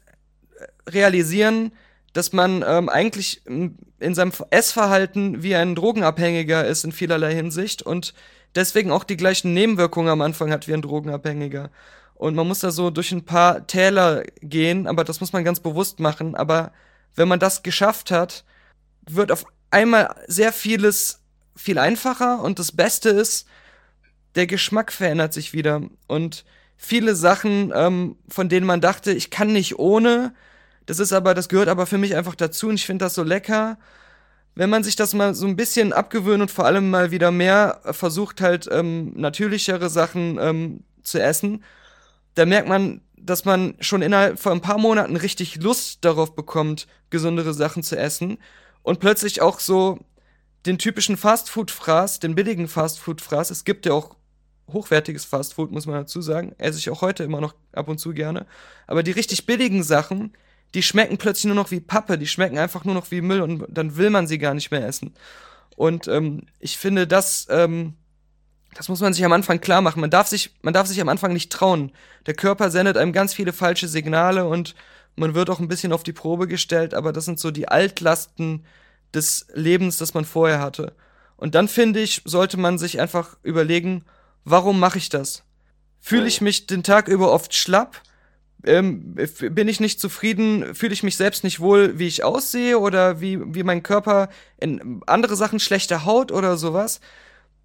[0.89, 1.73] realisieren,
[2.13, 8.13] dass man ähm, eigentlich in seinem Essverhalten wie ein Drogenabhängiger ist in vielerlei Hinsicht und
[8.55, 11.71] deswegen auch die gleichen Nebenwirkungen am Anfang hat wie ein Drogenabhängiger.
[12.15, 15.61] Und man muss da so durch ein paar Täler gehen, aber das muss man ganz
[15.61, 16.35] bewusst machen.
[16.35, 16.73] Aber
[17.15, 18.45] wenn man das geschafft hat,
[19.09, 21.21] wird auf einmal sehr vieles
[21.57, 23.47] viel einfacher und das Beste ist,
[24.35, 25.83] der Geschmack verändert sich wieder.
[26.07, 26.45] Und
[26.77, 30.35] viele Sachen, ähm, von denen man dachte, ich kann nicht ohne,
[30.87, 33.23] das ist aber, das gehört aber für mich einfach dazu und ich finde das so
[33.23, 33.79] lecker.
[34.55, 37.81] Wenn man sich das mal so ein bisschen abgewöhnt und vor allem mal wieder mehr
[37.85, 41.65] versucht halt ähm, natürlichere Sachen ähm, zu essen,
[42.35, 46.87] da merkt man, dass man schon innerhalb von ein paar Monaten richtig Lust darauf bekommt,
[47.11, 48.39] gesündere Sachen zu essen
[48.83, 50.01] und plötzlich auch so
[50.67, 54.17] den typischen Fastfood-Fraß, den billigen Fastfood-Fraß, es gibt ja auch
[54.73, 58.13] hochwertiges Fastfood, muss man dazu sagen, esse ich auch heute immer noch ab und zu
[58.13, 58.47] gerne,
[58.87, 60.33] aber die richtig billigen Sachen,
[60.75, 63.65] die schmecken plötzlich nur noch wie Pappe, die schmecken einfach nur noch wie Müll und
[63.69, 65.15] dann will man sie gar nicht mehr essen.
[65.77, 67.95] Und ähm, ich finde, das, ähm,
[68.75, 70.01] das muss man sich am Anfang klar machen.
[70.01, 71.93] Man darf sich, man darf sich am Anfang nicht trauen.
[72.27, 74.75] Der Körper sendet einem ganz viele falsche Signale und
[75.17, 78.65] man wird auch ein bisschen auf die Probe gestellt, aber das sind so die Altlasten
[79.13, 80.95] des Lebens, das man vorher hatte.
[81.37, 84.05] Und dann finde ich, sollte man sich einfach überlegen,
[84.45, 85.43] warum mache ich das?
[86.01, 88.01] Fühle ich mich den Tag über oft schlapp?
[88.65, 89.15] Ähm,
[89.51, 93.55] bin ich nicht zufrieden, fühle ich mich selbst nicht wohl, wie ich aussehe oder wie,
[93.55, 97.01] wie mein Körper in andere Sachen schlechte Haut oder sowas.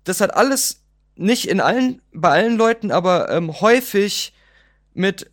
[0.04, 0.84] Das hat alles
[1.16, 4.34] nicht in allen, bei allen Leuten, aber ähm, häufig
[4.94, 5.30] mit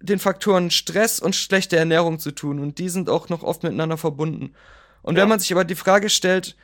[0.00, 3.96] den Faktoren Stress und schlechte Ernährung zu tun und die sind auch noch oft miteinander
[3.96, 4.54] verbunden.
[5.02, 5.22] Und Ja.
[5.22, 6.56] wenn man sich aber die Frage stellt,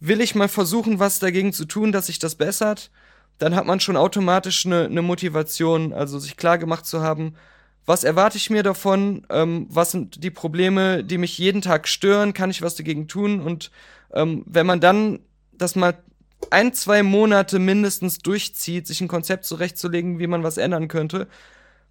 [0.00, 2.90] will ich mal versuchen, was dagegen zu tun, dass sich das bessert,
[3.38, 7.34] dann hat man schon automatisch eine, eine Motivation, also sich klar gemacht zu haben,
[7.86, 12.32] was erwarte ich mir davon, ähm, was sind die Probleme, die mich jeden Tag stören,
[12.34, 13.70] kann ich was dagegen tun und
[14.12, 15.20] ähm, wenn man dann
[15.52, 15.94] das mal
[16.50, 21.28] ein, zwei Monate mindestens durchzieht, sich ein Konzept zurechtzulegen, wie man was ändern könnte,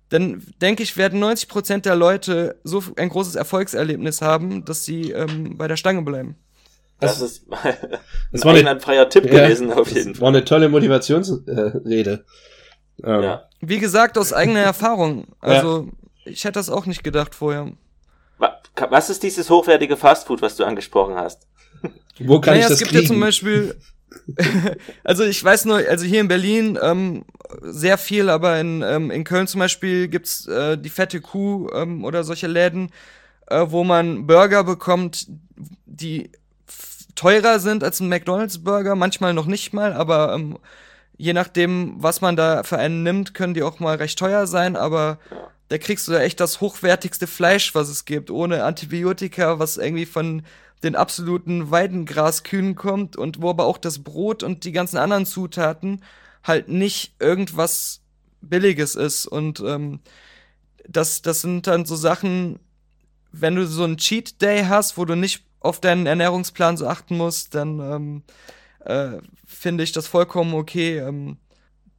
[0.10, 5.12] dann denke ich, werden 90 Prozent der Leute so ein großes Erfolgserlebnis haben, dass sie
[5.12, 6.36] ähm, bei der Stange bleiben.
[6.99, 7.47] Das ist
[8.31, 10.21] Das war eine, ein freier Tipp Ja, gewesen, auf jeden das Fall.
[10.21, 12.25] war eine tolle Motivationsrede.
[13.03, 13.43] Ähm, Ja.
[13.67, 15.28] Wie gesagt, aus eigener Erfahrung.
[15.39, 15.89] Also,
[16.25, 17.71] ich hätte das auch nicht gedacht vorher.
[18.89, 21.47] Was ist dieses hochwertige Fastfood, was du angesprochen hast?
[22.19, 23.04] Wo kann naja, ich das es gibt kriegen?
[23.04, 23.75] ja zum Beispiel,
[25.04, 27.25] also ich weiß nur, also hier in Berlin ähm,
[27.62, 32.04] sehr viel, aber in, ähm, in Köln zum Beispiel gibt's äh, die fette Kuh ähm,
[32.04, 32.91] oder solche Läden,
[33.47, 35.28] äh, wo man Burger bekommt,
[35.86, 36.32] die
[37.15, 40.58] teurer sind als ein McDonalds-Burger, manchmal noch nicht mal, aber ähm,
[41.17, 44.75] je nachdem, was man da für einen nimmt, können die auch mal recht teuer sein,
[44.75, 45.19] aber
[45.69, 50.06] da kriegst du ja echt das hochwertigste Fleisch, was es gibt, ohne Antibiotika, was irgendwie
[50.06, 50.43] von
[50.84, 56.04] den absoluten Weidengraskühen kommt und wo aber auch das Brot und die ganzen anderen Zutaten
[56.43, 58.01] halt nicht irgendwas
[58.41, 59.25] Billiges ist.
[59.25, 60.01] Und ähm,
[60.88, 62.60] das, das sind dann so Sachen,
[63.32, 67.17] wenn du so einen Cheat Day hast, wo du nicht auf deinen Ernährungsplan so achten
[67.17, 68.23] musst, dann ähm,
[68.82, 69.17] äh,
[69.65, 71.38] finde ich das vollkommen okay, ähm,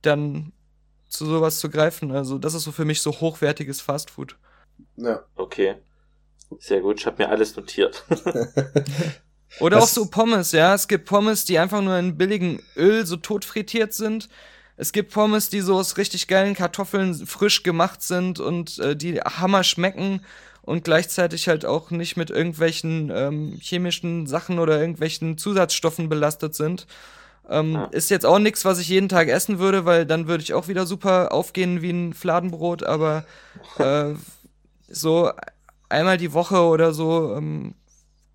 [0.00, 0.52] dann
[1.08, 2.12] zu sowas zu greifen.
[2.12, 4.36] Also das ist so für mich so hochwertiges Fastfood.
[4.94, 5.24] Ja.
[5.34, 5.74] Okay.
[6.60, 8.04] Sehr gut, ich habe mir alles notiert.
[9.58, 10.76] Oder Was- auch so Pommes, ja.
[10.76, 14.28] Es gibt Pommes, die einfach nur in billigem Öl so tot frittiert sind.
[14.76, 19.18] Es gibt Pommes, die so aus richtig geilen Kartoffeln frisch gemacht sind und äh, die
[19.20, 20.20] Hammer schmecken
[20.62, 26.86] und gleichzeitig halt auch nicht mit irgendwelchen ähm, chemischen Sachen oder irgendwelchen Zusatzstoffen belastet sind.
[27.48, 27.84] Ähm, Ja.
[27.86, 30.68] Ist jetzt auch nichts, was ich jeden Tag essen würde, weil dann würde ich auch
[30.68, 33.24] wieder super aufgehen wie ein Fladenbrot, aber
[33.78, 34.14] äh,
[34.88, 35.30] so
[35.88, 37.74] einmal die Woche oder so ähm,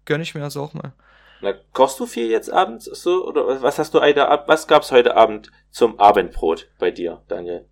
[0.05, 0.93] gönne ich mir das auch mal.
[1.41, 4.91] Na, kochst du viel jetzt abends so oder was hast du heute Ab was gab's
[4.91, 7.65] heute Abend zum Abendbrot bei dir, Daniel?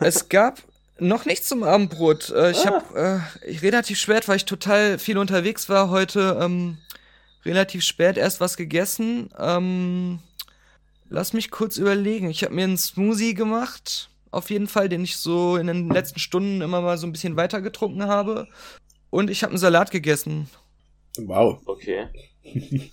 [0.00, 0.58] Es gab
[0.98, 2.30] noch nichts zum Abendbrot.
[2.30, 2.82] Äh, ich Ah.
[2.94, 6.78] habe äh, relativ spät, weil ich total viel unterwegs war heute, ähm,
[7.44, 9.30] relativ spät erst was gegessen.
[9.38, 10.18] Ähm,
[11.08, 12.30] lass mich kurz überlegen.
[12.30, 16.18] Ich habe mir einen Smoothie gemacht, auf jeden Fall, den ich so in den letzten
[16.18, 18.48] Stunden immer mal so ein bisschen weiter getrunken habe.
[19.10, 20.48] Und ich habe einen Salat gegessen.
[21.18, 21.60] Wow.
[21.64, 22.08] Okay.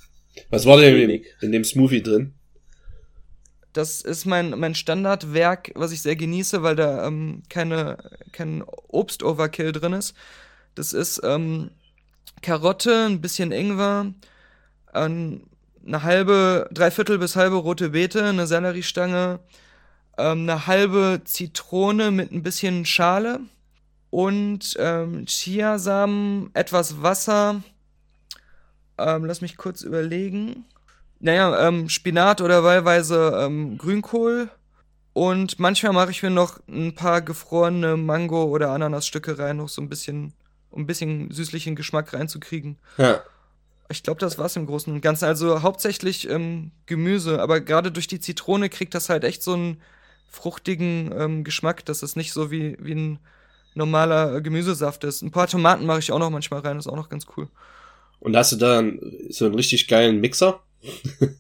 [0.50, 1.28] Was war denn in, Wenig.
[1.42, 2.34] in dem Smoothie drin?
[3.74, 7.98] Das ist mein, mein Standardwerk, was ich sehr genieße, weil da ähm, keine,
[8.32, 10.14] kein Obst-Overkill drin ist.
[10.76, 11.72] Das ist ähm,
[12.44, 14.14] Karotte, ein bisschen Ingwer,
[14.94, 15.48] ähm,
[15.86, 19.40] eine halbe, dreiviertel bis halbe rote Beete, eine Selleriestange,
[20.18, 23.40] ähm, eine halbe Zitrone mit ein bisschen Schale
[24.10, 27.64] und ähm, Chiasamen, etwas Wasser.
[28.98, 30.66] Ähm, lass mich kurz überlegen.
[31.20, 34.50] Naja, ähm, Spinat oder wahlweise ähm, Grünkohl.
[35.14, 39.82] Und manchmal mache ich mir noch ein paar gefrorene Mango- oder Ananasstücke rein, noch so
[39.82, 40.34] ein bisschen,
[40.70, 42.78] um ein bisschen süßlichen Geschmack reinzukriegen.
[42.98, 43.22] Ja.
[43.94, 45.26] Ich glaube, das war's im Großen und Ganzen.
[45.26, 49.82] Also hauptsächlich ähm, Gemüse, aber gerade durch die Zitrone kriegt das halt echt so einen
[50.30, 53.20] fruchtigen ähm, Geschmack, dass es nicht so wie, wie ein
[53.76, 55.22] normaler äh, Gemüsesaft ist.
[55.22, 57.48] Ein paar Tomaten mache ich auch noch manchmal rein, ist auch noch ganz cool.
[58.20, 60.60] Und hast du da einen, so einen richtig geilen Mixer?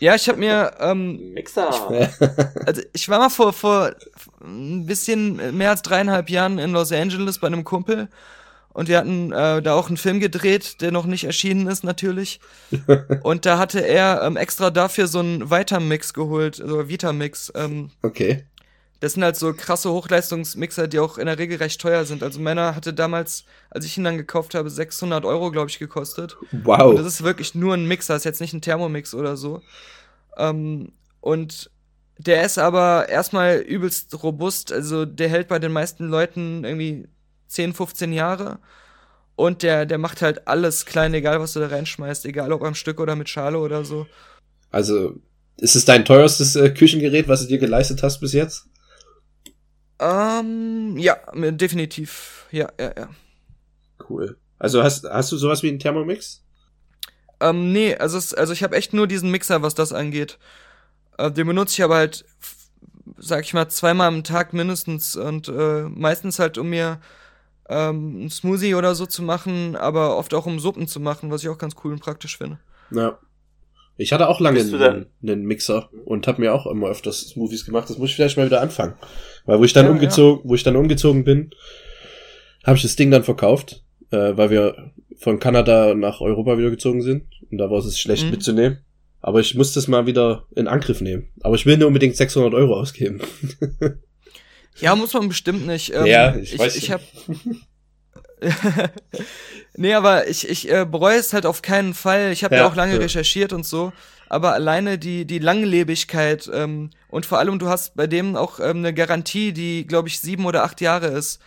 [0.00, 1.70] Ja, ich habe mir ähm, Mixer.
[2.66, 3.94] Also ich war mal vor, vor
[4.42, 8.08] ein bisschen mehr als dreieinhalb Jahren in Los Angeles bei einem Kumpel.
[8.72, 12.40] Und wir hatten äh, da auch einen Film gedreht, der noch nicht erschienen ist, natürlich.
[13.22, 17.52] und da hatte er ähm, extra dafür so einen Vitamix geholt, so Vitamix.
[17.56, 18.44] Ähm, Okay.
[19.00, 22.22] das sind halt so krasse Hochleistungsmixer, die auch in der Regel recht teuer sind.
[22.22, 26.36] Also meiner hatte damals, als ich ihn dann gekauft habe, 600 Euro, glaube ich, gekostet.
[26.52, 26.90] Wow.
[26.90, 29.62] Und das ist wirklich nur ein Mixer, ist jetzt nicht ein Thermomix oder so.
[30.36, 31.70] Ähm, und
[32.18, 34.70] der ist aber erstmal übelst robust.
[34.72, 37.08] Also der hält bei den meisten Leuten irgendwie
[37.50, 38.58] 10, 15 Jahre.
[39.36, 42.74] Und der, der macht halt alles klein, egal was du da reinschmeißt, egal ob am
[42.74, 44.06] Stück oder mit Schale oder so.
[44.70, 45.14] Also,
[45.56, 48.66] ist es dein teuerstes äh, Küchengerät, was du dir geleistet hast bis jetzt?
[49.98, 52.46] Ähm, ja, definitiv.
[52.50, 53.08] Ja, ja, ja.
[54.08, 54.38] Cool.
[54.58, 56.42] Also hast, hast du sowas wie einen Thermomix?
[57.40, 60.38] Ähm, nee, also, es, also ich habe echt nur diesen Mixer, was das angeht.
[61.18, 62.24] Äh, den benutze ich aber halt,
[63.16, 67.00] sag ich mal, zweimal am Tag mindestens und äh, meistens halt, um mir
[67.70, 71.42] ähm, einen Smoothie oder so zu machen, aber oft auch um Suppen zu machen, was
[71.42, 72.58] ich auch ganz cool und praktisch finde.
[72.90, 73.18] Ja.
[73.96, 77.88] Ich hatte auch lange einen, einen Mixer und habe mir auch immer öfters Smoothies gemacht.
[77.90, 78.94] Das muss ich vielleicht mal wieder anfangen.
[79.44, 81.50] Weil wo ich dann Ja, umgezogen, wo ich dann umgezogen bin,
[82.64, 87.02] habe ich das Ding dann verkauft, äh, weil wir von Kanada nach Europa wieder gezogen
[87.02, 87.24] sind.
[87.50, 88.30] Und da war es schlecht Mhm.
[88.30, 88.78] mitzunehmen.
[89.20, 91.28] Aber ich muss das mal wieder in Angriff nehmen.
[91.42, 93.20] Aber ich will nur unbedingt 600 Euro ausgeben.
[94.80, 95.92] Ja, muss man bestimmt nicht.
[95.94, 97.00] Ähm, Ja, ich ich, weiß Ich, hab
[99.76, 102.32] nee, aber ich, ich äh, bereue es halt auf keinen Fall.
[102.32, 102.98] Ich habe ja, Ja, auch lange ja.
[103.00, 103.92] recherchiert und so.
[104.28, 108.78] Aber alleine die, die Langlebigkeit ähm, und vor allem du hast bei dem auch ähm,
[108.78, 111.40] eine Garantie, die, glaube ich, sieben oder acht Jahre ist,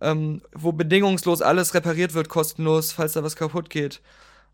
[0.00, 4.00] ähm, wo bedingungslos alles repariert wird, kostenlos, falls da was kaputt geht.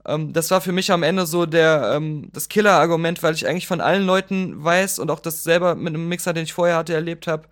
[0.05, 3.69] Ähm, das war für mich am Ende so der ähm, das Killer-Argument, weil ich eigentlich
[3.69, 6.95] von allen Leuten weiß und auch das selber mit einem Mixer, den ich vorher hatte,
[6.95, 7.49] erlebt habe,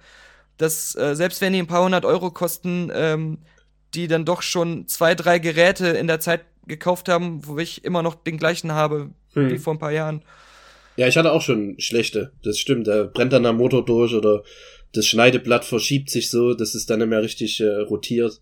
[0.58, 3.38] dass äh, selbst wenn die ein paar hundert Euro kosten, ähm,
[3.94, 8.02] die dann doch schon zwei, drei Geräte in der Zeit gekauft haben, wo ich immer
[8.02, 9.50] noch den gleichen habe Hm.
[9.50, 10.22] wie vor ein paar Jahren.
[10.96, 12.32] Ja, ich hatte auch schon schlechte.
[12.42, 12.88] Das stimmt.
[12.88, 14.42] Da brennt dann der Motor durch oder
[14.92, 18.40] das Schneideblatt verschiebt sich so, dass es dann nicht mehr richtig äh, rotiert.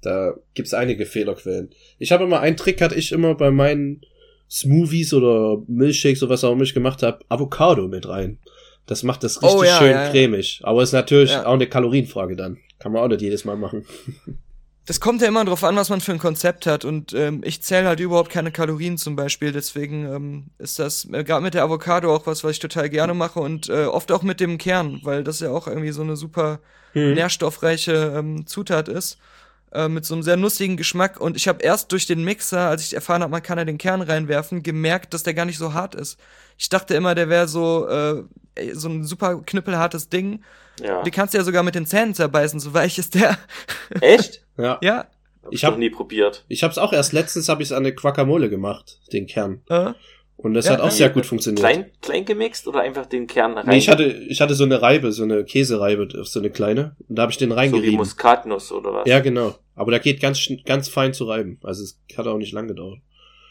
[0.00, 1.70] Da gibt's einige Fehlerquellen.
[1.98, 4.02] Ich habe immer einen Trick, hatte ich immer bei meinen
[4.48, 8.38] Smoothies oder Milchshakes oder was auch immer ich gemacht habe, Avocado mit rein.
[8.88, 10.60] Das macht das richtig Oh, ja, schön ja, cremig.
[10.64, 12.58] Aber ist natürlich auch eine Kalorienfrage dann.
[12.78, 13.84] Kann man auch nicht jedes Mal machen.
[14.86, 16.86] Das kommt ja immer drauf an, was man für ein Konzept hat.
[16.86, 19.52] Und ähm, ich zähle halt überhaupt keine Kalorien zum Beispiel.
[19.52, 23.12] Deswegen ähm, ist das äh, gerade mit der Avocado auch was, was ich total gerne
[23.12, 23.38] mache.
[23.38, 26.60] Und äh, oft auch mit dem Kern, weil das ja auch irgendwie so eine super
[26.92, 27.14] Hm.
[27.14, 29.18] nährstoffreiche ähm, Zutat ist.
[29.72, 31.20] Äh, mit so einem sehr nussigen Geschmack.
[31.20, 33.76] Und ich habe erst durch den Mixer, als ich erfahren habe, man kann ja den
[33.76, 36.18] Kern reinwerfen, gemerkt, dass der gar nicht so hart ist.
[36.56, 38.22] Ich dachte immer, der wäre so, äh,
[38.72, 40.42] so ein super knüppelhartes Ding.
[40.82, 41.02] Ja.
[41.02, 43.36] Die kannst du ja sogar mit den Zähnen zerbeißen, so weich ist der.
[44.00, 44.42] Echt?
[44.56, 44.78] Ja.
[44.80, 44.96] ja.
[45.42, 46.44] Hab Ich ich hab- noch nie probiert.
[46.48, 49.60] Ich habe es auch erst letztens habe ich es an eine Guacamole gemacht, den Kern.
[49.68, 49.92] Äh,
[50.40, 51.58] Und das Ja, hat auch sehr gut funktioniert.
[51.58, 53.66] Klein, klein gemixt oder einfach den Kern rein?
[53.66, 56.94] Nee, ich hatte, ich hatte so eine Reibe, so eine Käsereibe, so eine kleine.
[57.08, 57.96] Und da habe ich den so wie reingerieben.
[57.96, 59.08] Muskatnuss oder was?
[59.08, 59.56] ja, genau.
[59.74, 61.58] Aber der geht ganz, ganz fein zu reiben.
[61.64, 63.00] Also es hat auch nicht lang gedauert.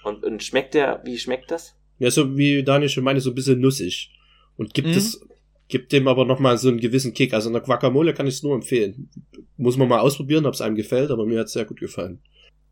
[0.04, 1.76] Und, und schmeckt der, wie schmeckt das?
[2.00, 4.12] Ja, so wie Daniel schon meinte, so ein bisschen nussig.
[4.56, 4.94] Und gibt Mhm.
[4.94, 5.20] es,
[5.68, 7.34] gibt dem aber nochmal so einen gewissen Kick.
[7.34, 9.10] Also eine Guacamole kann ich es nur empfehlen.
[9.58, 12.22] Muss man mal ausprobieren, ob es einem gefällt, aber mir hat es sehr gut gefallen.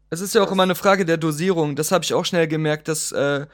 [0.10, 1.76] Es ist ja auch immer eine Frage der Dosierung.
[1.76, 3.46] Das habe ich auch schnell gemerkt, dass äh,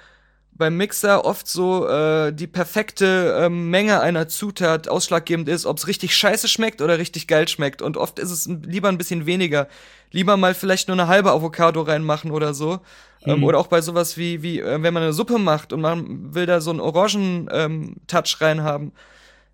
[0.53, 5.87] beim Mixer oft so äh, die perfekte ähm, Menge einer Zutat ausschlaggebend ist, ob es
[5.87, 7.81] richtig scheiße schmeckt oder richtig geil schmeckt.
[7.81, 9.67] Und oft ist es lieber ein bisschen weniger.
[10.11, 12.79] Lieber mal vielleicht nur eine halbe Avocado reinmachen oder so.
[13.25, 13.43] Ähm, Mhm.
[13.43, 16.45] oder auch bei sowas wie, wie äh, wenn man eine Suppe macht und man will
[16.45, 18.91] da so einen Orangen-Touch reinhaben.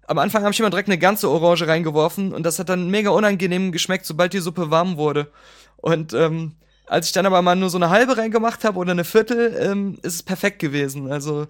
[0.07, 3.09] Am Anfang habe ich immer direkt eine ganze Orange reingeworfen und das hat dann mega
[3.09, 5.29] unangenehm geschmeckt, sobald die Suppe warm wurde.
[5.75, 6.53] Und ähm,
[6.87, 9.97] als ich dann aber mal nur so eine halbe reingemacht habe oder eine Viertel, ähm,
[10.03, 11.11] ist es perfekt gewesen.
[11.11, 11.47] Also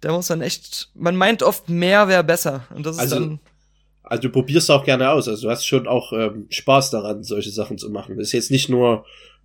[0.00, 2.66] da muss man echt, man meint oft mehr wäre besser.
[2.74, 3.40] Und das ist Also- dann,
[4.02, 5.28] Also du probierst auch gerne aus.
[5.28, 8.16] Also du hast schon auch ähm, Spaß daran, solche Sachen zu machen.
[8.18, 9.04] Das ist jetzt nicht nur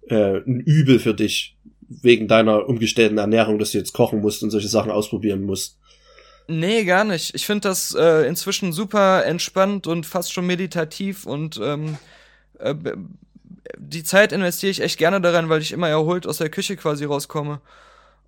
[0.09, 1.55] äh, ein Übel für dich,
[1.87, 5.77] wegen deiner umgestellten Ernährung, dass du jetzt kochen musst und solche Sachen ausprobieren musst.
[6.47, 7.33] nee, gar nicht.
[7.35, 11.97] Ich finde das äh, inzwischen super entspannt und fast schon meditativ und ähm,
[12.59, 12.75] äh,
[13.77, 17.05] die Zeit investiere ich echt gerne daran, weil ich immer erholt aus der Küche quasi
[17.05, 17.61] rauskomme.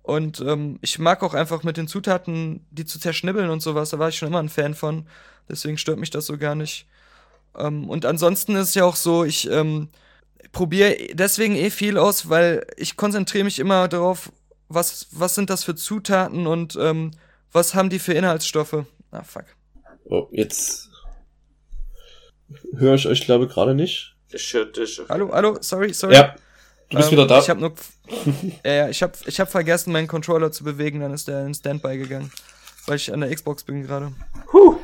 [0.02, 3.98] Und ähm, ich mag auch einfach mit den Zutaten, die zu zerschnibbeln und sowas, da
[3.98, 5.06] war ich schon immer ein Fan von.
[5.48, 6.86] Deswegen stört mich das so gar nicht.
[7.56, 9.88] Ähm, und ansonsten ist es ja auch so, ich ähm,
[10.50, 14.32] probiere deswegen eh viel aus, weil ich konzentriere mich immer darauf,
[14.68, 17.12] was, was sind das für Zutaten und ähm,
[17.52, 18.84] was haben die für Inhaltsstoffe.
[19.10, 19.44] Ah, fuck.
[20.04, 20.90] Oh, jetzt.
[22.76, 24.11] höre ich euch, glaube ich, gerade nicht.
[24.32, 24.54] Ich.
[25.08, 26.14] Hallo, hallo, sorry, sorry.
[26.14, 26.34] Ja,
[26.90, 27.38] du bist Ähm, wieder da.
[27.38, 27.72] Ich habe nur,
[28.64, 31.54] ja, ja, ich habe, ich habe vergessen, meinen Controller zu bewegen, dann ist der in
[31.54, 32.30] Standby gegangen,
[32.86, 34.12] weil ich an der Xbox bin gerade.
[34.50, 34.76] Puh.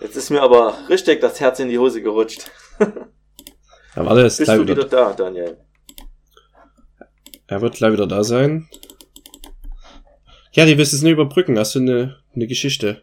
[0.00, 2.50] Jetzt ist mir aber richtig das Herz in die Hose gerutscht.
[2.80, 2.86] ja,
[3.96, 5.58] warte, ist Bist du wieder, wieder da, Daniel?
[7.48, 8.68] er wird gleich wieder da sein.
[10.52, 11.58] Ja, die willst du es nur überbrücken.
[11.58, 13.02] Hast du eine, eine Geschichte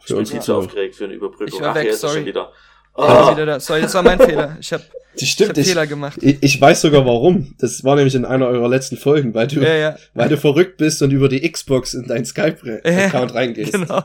[0.00, 0.64] Ich für bin unsere viel zu Zuhörer?
[0.64, 1.48] aufgeregt für eine Überbrückung.
[1.54, 2.14] Ich war Ach, weg, hier ist sorry.
[2.16, 2.52] schon wieder.
[2.96, 3.60] Ich bin Oh, wieder da.
[3.60, 4.56] Sorry, das war mein Fehler.
[4.60, 4.82] Ich habe
[5.18, 6.18] hab Fehler gemacht.
[6.22, 7.54] ich, ich weiß sogar warum.
[7.58, 10.76] Das war nämlich in einer eurer letzten Folgen, weil du, Ja, ja, weil du verrückt
[10.76, 12.84] bist und über die Xbox in deinen Skype-Account
[13.30, 13.72] Ja, reingehst.
[13.72, 14.02] genau.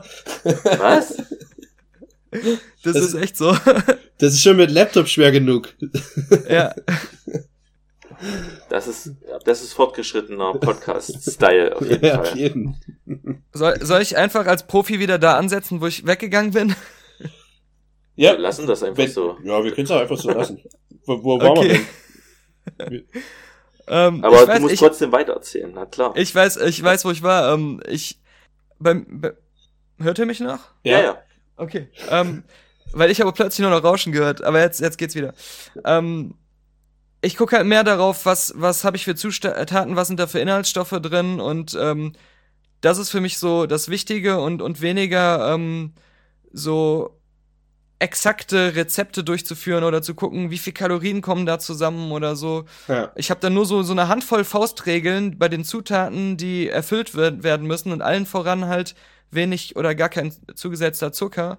[0.78, 1.16] was?
[2.30, 2.42] Das,
[2.82, 3.56] Das- ist echt so.
[4.18, 5.74] Das ist schon mit Laptop schwer genug.
[6.48, 6.74] ja.
[8.70, 9.10] Das ist,
[9.44, 12.38] das ist fortgeschrittener Podcast-Style auf jeden Ja, auf Fall.
[12.38, 12.76] jeden.
[13.52, 16.74] Soll, soll ich einfach als Profi wieder da ansetzen, wo ich weggegangen bin?
[18.16, 19.36] Ja, Wir lassen das einfach wenn, so.
[19.44, 20.62] ja, wir können es auch einfach so lassen.
[21.04, 21.86] Wo, wo waren wir Okay.
[22.78, 23.08] denn?
[23.88, 26.12] Ähm, Aber ich du weiß, musst ich, trotzdem weitererzählen, na klar.
[26.16, 27.52] ich weiß, ich weiß, wo ich war.
[27.54, 28.20] Ähm, ich
[28.78, 29.36] beim, be,
[29.98, 30.58] hört ihr mich noch?
[30.82, 31.18] ja, ja.
[31.56, 31.88] Okay.
[32.10, 32.42] Ähm,
[32.92, 35.34] weil ich habe plötzlich nur noch Rauschen gehört, aber jetzt, jetzt geht's wieder.
[35.84, 36.34] Ähm,
[37.22, 40.38] ich gucke halt mehr darauf, was, was habe ich für Zutaten, was sind da für
[40.40, 42.12] Inhaltsstoffe drin und ähm,
[42.80, 45.94] das ist für mich so das Wichtige und, und weniger ähm,
[46.52, 47.15] so
[47.98, 52.66] exakte Rezepte durchzuführen oder zu gucken, wie viel Kalorien kommen da zusammen oder so.
[52.88, 53.10] Ja.
[53.16, 57.42] Ich habe da nur so, so eine Handvoll Faustregeln bei den Zutaten, die erfüllt wer-
[57.42, 58.94] werden müssen und allen voran halt
[59.30, 61.58] wenig oder gar kein zugesetzter Zucker.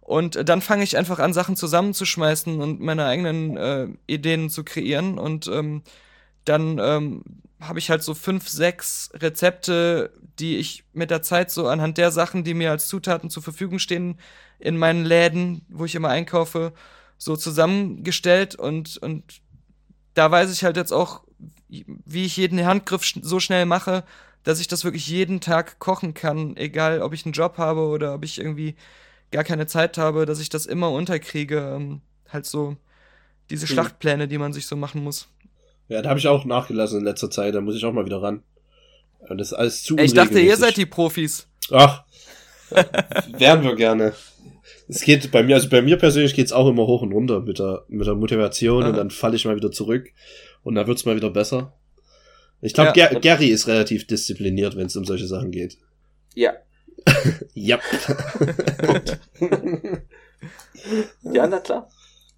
[0.00, 5.18] Und dann fange ich einfach an, Sachen zusammenzuschmeißen und meine eigenen äh, Ideen zu kreieren.
[5.18, 5.82] Und ähm,
[6.44, 7.22] dann ähm,
[7.60, 12.10] habe ich halt so fünf, sechs Rezepte, die ich mit der Zeit so anhand der
[12.12, 14.18] Sachen, die mir als Zutaten zur Verfügung stehen,
[14.58, 16.72] in meinen Läden, wo ich immer einkaufe,
[17.18, 18.54] so zusammengestellt.
[18.54, 19.40] Und, und
[20.14, 21.22] da weiß ich halt jetzt auch,
[21.68, 24.04] wie ich jeden Handgriff so schnell mache,
[24.44, 28.14] dass ich das wirklich jeden Tag kochen kann, egal ob ich einen Job habe oder
[28.14, 28.76] ob ich irgendwie
[29.32, 31.74] gar keine Zeit habe, dass ich das immer unterkriege.
[31.76, 32.00] Ähm,
[32.32, 32.76] halt so
[33.50, 33.74] diese Hm.
[33.74, 35.28] Schlachtpläne, die man sich so machen muss.
[35.88, 37.54] Ja, da habe ich auch nachgelassen in letzter Zeit.
[37.54, 38.42] Da muss ich auch mal wieder ran.
[39.20, 41.46] Und das ist alles zu Ey, ich dachte, ihr seid die Profis.
[41.72, 42.04] Ach,
[43.38, 44.14] wären wir gerne.
[44.88, 47.58] Es geht bei mir, also bei mir persönlich geht's auch immer hoch und runter mit
[47.58, 48.90] der, mit der Motivation Aha.
[48.90, 50.10] und dann falle ich mal wieder zurück
[50.62, 51.72] und dann wird's mal wieder besser.
[52.60, 53.08] Ich glaube, Ja.
[53.08, 55.78] Ger Gary ist relativ diszipliniert, wenn es um solche Sachen geht.
[56.34, 56.52] Ja.
[57.54, 57.78] Ja.
[61.22, 61.88] Ja, na klar.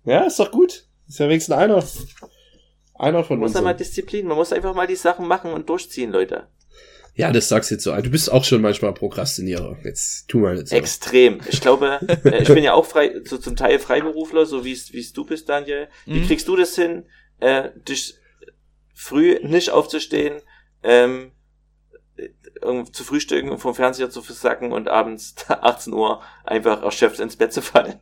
[0.05, 0.85] ja, ist doch gut.
[1.09, 1.83] Ist ja wenigstens einer.
[2.95, 3.55] Einer von Man muss uns.
[3.57, 6.49] ja mal Disziplin, man muss einfach mal die Sachen machen und durchziehen, Leute.
[7.19, 7.91] Ja, das sagst du jetzt so.
[7.91, 8.03] ein.
[8.05, 9.77] Du bist auch schon manchmal Prokrastinierer.
[9.85, 10.77] Jetzt tu mal jetzt so.
[10.77, 11.41] Extrem.
[11.51, 14.93] Ich glaube, äh, ich bin ja auch frei, so zum Teil Freiberufler, so wie es
[14.93, 15.89] wie es du bist, Daniel.
[16.07, 16.27] Wie Mhm.
[16.27, 17.07] kriegst du das hin,
[17.41, 18.15] äh, dich
[18.95, 20.41] früh nicht aufzustehen,
[20.83, 21.33] ähm,
[22.17, 22.29] äh,
[22.93, 27.53] zu frühstücken und vom Fernseher zu versacken und abends 18 Uhr einfach erschöpft ins Bett
[27.53, 27.99] zu fallen?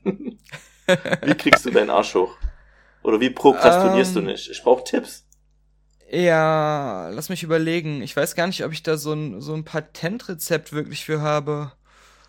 [1.22, 2.36] wie kriegst du deinen Arsch hoch?
[3.02, 4.24] Oder wie prokrastinierst Ähm.
[4.24, 4.50] du nicht?
[4.50, 5.25] Ich brauche Tipps.
[6.10, 8.00] Ja, lass mich überlegen.
[8.02, 11.72] Ich weiß gar nicht, ob ich da so ein, so ein Patentrezept wirklich für habe.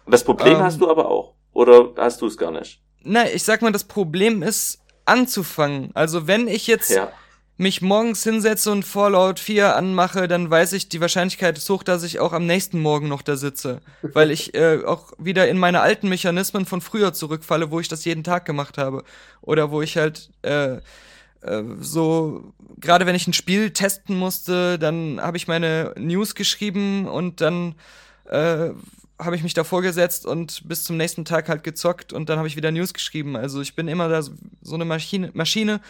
[0.08, 0.64] Das Problem Ähm.
[0.64, 1.34] hast du aber auch.
[1.54, 2.82] Oder hast du es gar nicht?
[3.04, 5.92] Nein, ich sag mal, das Problem ist anzufangen.
[5.94, 7.12] Also wenn ich jetzt Ja.
[7.58, 12.04] mich morgens hinsetze und Fallout 4 anmache, dann weiß ich, die Wahrscheinlichkeit ist hoch, dass
[12.04, 13.82] ich auch am nächsten Morgen noch da sitze.
[14.02, 18.06] Weil ich äh, auch wieder in meine alten Mechanismen von früher zurückfalle, wo ich das
[18.06, 19.04] jeden Tag gemacht habe.
[19.42, 20.78] Oder wo ich halt äh,
[21.80, 27.42] so, gerade wenn ich ein Spiel testen musste, dann habe ich meine News geschrieben und
[27.42, 27.76] dann
[28.26, 28.70] äh,
[29.20, 32.48] habe ich mich davor gesetzt und bis zum nächsten Tag halt gezockt und dann habe
[32.48, 33.36] ich wieder News geschrieben.
[33.36, 35.82] Also ich bin immer da so, so eine Maschine, Maschine.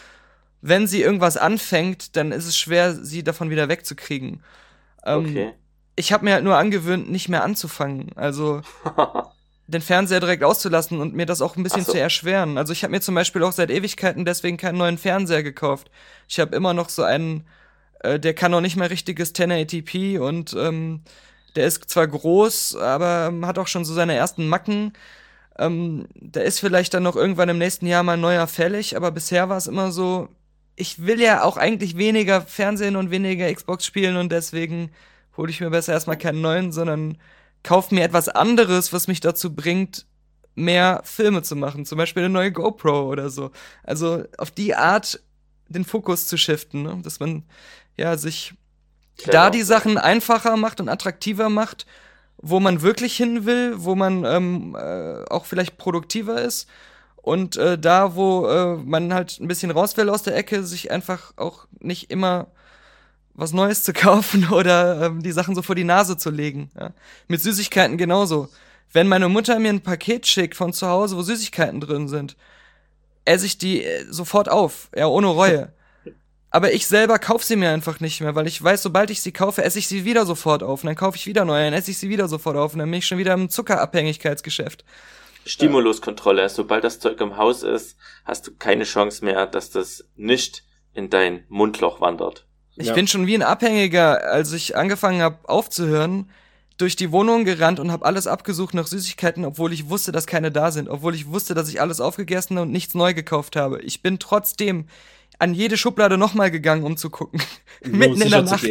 [0.61, 4.43] Wenn sie irgendwas anfängt, dann ist es schwer, sie davon wieder wegzukriegen.
[5.05, 5.53] Ähm, Okay.
[5.99, 8.11] Ich habe mir halt nur angewöhnt, nicht mehr anzufangen.
[8.15, 8.61] Also
[9.67, 11.91] den Fernseher direkt auszulassen und mir das auch ein bisschen so.
[11.91, 12.57] zu erschweren.
[12.57, 15.91] Also ich habe mir zum Beispiel auch seit Ewigkeiten deswegen keinen neuen Fernseher gekauft.
[16.27, 17.45] Ich habe immer noch so einen,
[17.99, 21.01] äh, der kann noch nicht mal richtiges 1080p und ähm,
[21.55, 24.93] der ist zwar groß, aber ähm, hat auch schon so seine ersten Macken.
[25.59, 29.11] Ähm, da ist vielleicht dann noch irgendwann im nächsten Jahr mal ein neuer fällig, aber
[29.11, 30.29] bisher war es immer so,
[30.77, 34.91] ich will ja auch eigentlich weniger Fernsehen und weniger Xbox spielen und deswegen
[35.35, 37.17] hole ich mir besser erstmal keinen neuen, sondern
[37.67, 40.05] kauf mir etwas anderes, was mich dazu bringt,
[40.55, 41.85] mehr Filme zu machen.
[41.85, 43.51] Zum Beispiel eine neue GoPro oder so.
[43.83, 45.19] Also auf die Art
[45.67, 46.99] den Fokus zu shiften, ne?
[47.03, 47.43] dass man
[47.97, 48.53] ja sich
[49.25, 49.49] da Clever.
[49.51, 51.85] die Sachen einfacher macht und attraktiver macht,
[52.37, 56.69] wo man wirklich hin will, wo man ähm, äh, auch vielleicht produktiver ist
[57.17, 60.89] Und äh, da, wo äh, man halt ein bisschen raus will aus der Ecke, sich
[60.89, 62.47] einfach auch nicht immer
[63.37, 66.69] was Neues zu kaufen oder ähm, die Sachen so vor die Nase zu legen.
[66.77, 66.91] Ja.
[67.29, 68.49] Mit Süßigkeiten genauso.
[68.91, 72.35] Wenn meine Mutter mir ein Paket schickt von zu Hause, wo Süßigkeiten drin sind,
[73.23, 75.71] esse ich die äh, sofort auf, ja, ohne Reue.
[76.49, 79.33] Aber ich selber kaufe sie mir einfach nicht mehr, weil ich weiß, sobald ich sie
[79.33, 80.81] kaufe, esse ich sie wieder sofort auf.
[80.81, 82.73] Und dann kaufe ich wieder neue, dann esse ich sie wieder sofort auf.
[82.73, 84.85] Und dann bin ich schon wieder im Zuckerabhängigkeitsgeschäft.
[85.45, 86.47] Stimuluskontrolle.
[86.49, 90.63] Sobald das Zeug im Haus ist, hast du keine Chance mehr, dass das nicht
[90.93, 92.46] in dein Mundloch wandert.
[92.77, 92.93] Ich Ja.
[92.93, 96.29] bin schon wie ein Abhängiger, als ich angefangen habe aufzuhören,
[96.77, 100.51] durch die Wohnung gerannt und habe alles abgesucht nach Süßigkeiten, obwohl ich wusste, dass keine
[100.51, 103.81] da sind, obwohl ich wusste, dass ich alles aufgegessen und nichts neu gekauft habe.
[103.81, 104.85] Ich bin trotzdem
[105.39, 107.41] an jede Schublade nochmal gegangen, um zu gucken.
[107.83, 108.63] Mitten in der Nacht.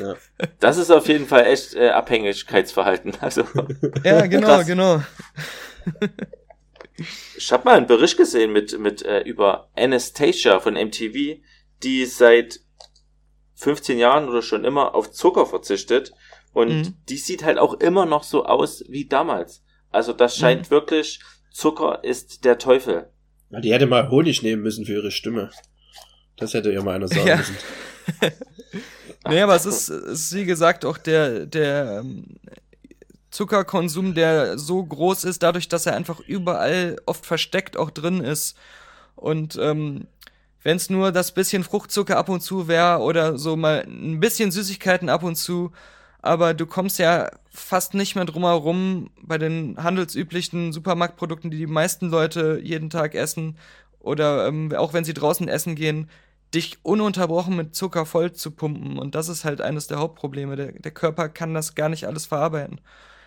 [0.00, 0.14] Ja.
[0.58, 3.12] Das ist auf jeden Fall echt äh, Abhängigkeitsverhalten.
[3.20, 3.44] Also
[4.04, 4.66] Ja, genau, Krass.
[4.66, 5.02] genau.
[7.36, 11.40] ich habe mal einen Bericht gesehen mit mit äh, über Anastasia von MTV,
[11.82, 12.60] die seit
[13.62, 16.12] 15 Jahren oder schon immer auf Zucker verzichtet
[16.52, 16.94] und Mhm.
[17.08, 19.62] die sieht halt auch immer noch so aus wie damals.
[19.90, 21.20] Also das scheint wirklich
[21.52, 23.08] Zucker ist der Teufel.
[23.50, 25.50] Ja, Die hätte mal Honig nehmen müssen für ihre Stimme.
[26.36, 27.36] Das hätte ihr mal einer sagen Ja.
[27.36, 27.56] müssen.
[29.28, 32.40] Nee, aber es ist, ist wie gesagt auch der, der ähm,
[33.30, 38.56] Zuckerkonsum, der so groß ist, dadurch, dass er einfach überall oft versteckt auch drin ist.
[39.14, 40.08] Und ähm,
[40.62, 44.50] wenn es nur das bisschen Fruchtzucker ab und zu wäre oder so mal ein bisschen
[44.50, 45.72] Süßigkeiten ab und zu,
[46.20, 51.66] aber du kommst ja fast nicht mehr drum herum bei den handelsüblichen Supermarktprodukten, die die
[51.66, 53.58] meisten Leute jeden Tag essen
[53.98, 56.08] oder ähm, auch wenn sie draußen essen gehen,
[56.54, 58.98] dich ununterbrochen mit Zucker voll zu pumpen.
[58.98, 60.56] Und das ist halt eines der Hauptprobleme.
[60.56, 62.80] Der, der Körper kann das gar nicht alles verarbeiten.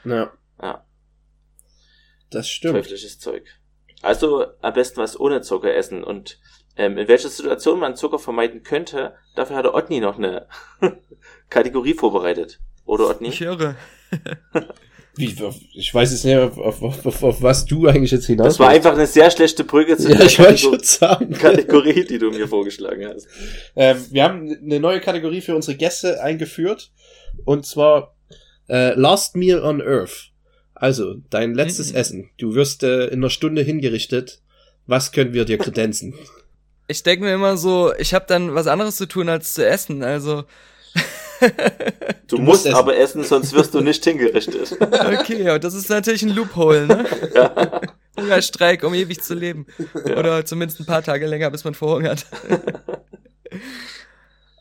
[0.03, 0.31] Ja,
[0.61, 0.85] Ja,
[2.29, 2.75] das stimmt.
[2.75, 3.43] teuflisches Zeug.
[4.01, 6.39] Also am besten was ohne Zucker essen und
[6.77, 10.47] ähm, in welcher Situation man Zucker vermeiden könnte, dafür hat der Otni noch eine
[11.49, 12.59] Kategorie vorbereitet.
[12.85, 13.29] Oder Otni?
[13.29, 13.75] Ich höre.
[15.17, 15.33] Wie,
[15.73, 18.67] ich weiß jetzt nicht, auf, auf, auf, auf was du eigentlich jetzt hinaus Das war
[18.69, 21.31] einfach eine sehr schlechte Brücke zu Ja, der ich Kategor- schon sagen.
[21.31, 23.25] Kategorie, die du mir vorgeschlagen hast.
[23.77, 26.91] Ähm, wir haben eine neue Kategorie für unsere Gäste eingeführt.
[27.45, 28.13] Und zwar
[28.67, 30.31] äh, Last Meal on Earth.
[30.73, 31.97] Also, dein letztes Mhm.
[31.97, 32.29] Essen.
[32.37, 34.41] Du wirst äh, in einer Stunde hingerichtet.
[34.85, 36.13] Was können wir dir kredenzen?
[36.87, 40.03] Ich denke mir immer so, ich habe dann was anderes zu tun als zu essen.
[40.03, 40.43] Also,
[42.27, 42.75] Du, Du musst musst essen.
[42.77, 44.77] aber essen, sonst wirst du nicht hingerichtet.
[44.81, 47.05] okay, und das ist natürlich ein Loophole, ne?
[47.33, 47.81] ja.
[48.17, 49.65] Hungerstreik, um ewig zu leben.
[50.05, 52.25] Oder zumindest ein paar Tage länger, bis man verhungert.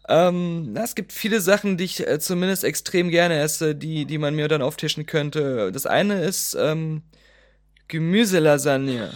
[0.09, 4.19] ähm, na, es gibt viele Sachen, die ich äh, zumindest extrem gerne esse, die, die
[4.19, 5.71] man mir dann auftischen könnte.
[5.71, 7.03] Das eine ist ähm,
[7.87, 9.13] Gemüselasagne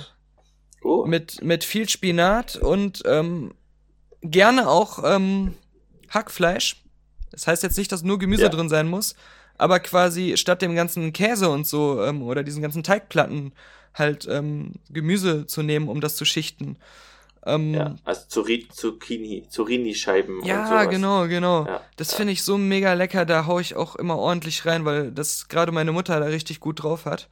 [0.83, 3.53] Oh, mit, mit viel Spinat und ähm,
[4.23, 5.55] gerne auch ähm,
[6.11, 6.77] Hackfleisch.
[7.31, 8.49] Das heißt jetzt nicht, dass nur Gemüse Ja.
[8.49, 9.15] drin sein muss,
[9.59, 13.53] aber quasi statt dem ganzen Käse und so ähm, oder diesen ganzen Teigplatten
[13.95, 16.77] halt ähm, Gemüse zu nehmen, um das zu schichten.
[17.45, 17.97] Ähm, ja.
[18.05, 20.89] Also Zuri- Zucchini, Zucchini-Scheiben und ja, sowas.
[20.91, 21.67] genau, genau.
[21.67, 22.17] Ja, Das ja.
[22.19, 25.73] finde ich so mega lecker, da hau ich auch immer ordentlich rein, weil das gerade
[25.73, 27.29] meine Mutter da richtig gut drauf hat.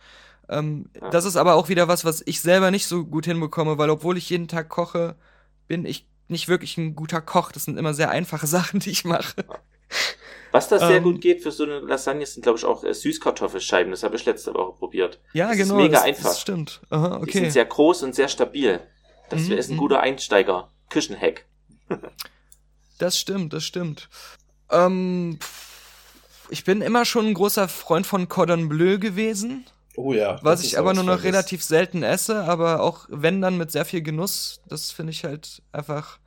[0.48, 1.10] Ähm, Ja.
[1.10, 4.16] Das ist aber auch wieder was, was ich selber nicht so gut hinbekomme, weil obwohl
[4.16, 5.16] ich jeden Tag koche,
[5.68, 7.52] bin ich nicht wirklich ein guter Koch.
[7.52, 9.44] Das sind immer sehr einfache Sachen, die ich mache.
[10.52, 12.94] Was da sehr Ähm, gut geht für so eine Lasagne sind, glaube ich, auch äh,
[12.94, 13.90] Süßkartoffelscheiben.
[13.90, 15.20] Das habe ich letzte Woche probiert.
[15.32, 15.76] Ja, Das ist genau.
[15.76, 16.22] mega das, einfach.
[16.24, 16.80] Das stimmt.
[16.90, 17.38] Aha, Die okay.
[17.40, 18.80] sind sehr groß und sehr stabil.
[19.28, 19.80] Das Mhm, ist ein mhm.
[19.80, 20.70] guter Einsteiger.
[20.88, 21.44] Küchenhack.
[22.98, 24.08] Das stimmt, das stimmt.
[24.70, 25.38] Ähm,
[26.48, 29.66] ich bin immer schon ein großer Freund von Cordon Bleu gewesen.
[29.96, 30.38] Oh ja.
[30.42, 31.24] Was ich ist aber nur noch Feines.
[31.24, 35.62] relativ selten esse, aber auch wenn dann mit sehr viel Genuss, das finde ich halt
[35.72, 36.18] einfach,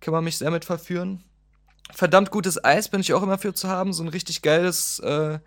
[0.00, 1.22] kann man mich sehr mit verführen.
[1.92, 5.38] Verdammt gutes Eis bin ich auch immer für zu haben, so ein richtig geiles, äh,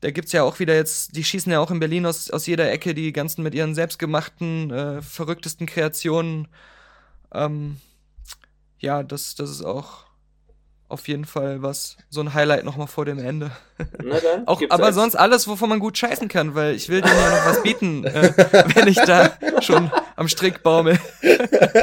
[0.00, 2.70] da gibt's ja auch wieder jetzt, die schießen ja auch in Berlin aus, aus jeder
[2.70, 6.46] Ecke die ganzen mit ihren selbstgemachten, äh, verrücktesten Kreationen.
[7.32, 7.78] Ähm,
[8.78, 10.04] ja, das, das ist auch
[10.88, 13.50] auf jeden Fall was, so ein Highlight nochmal vor dem Ende.
[14.02, 14.94] Na dann, Auch, aber eins.
[14.96, 18.04] sonst alles, wovon man gut scheißen kann, weil ich will denen ja noch was bieten,
[18.04, 18.32] äh,
[18.74, 20.98] wenn ich da schon am Strick baumel.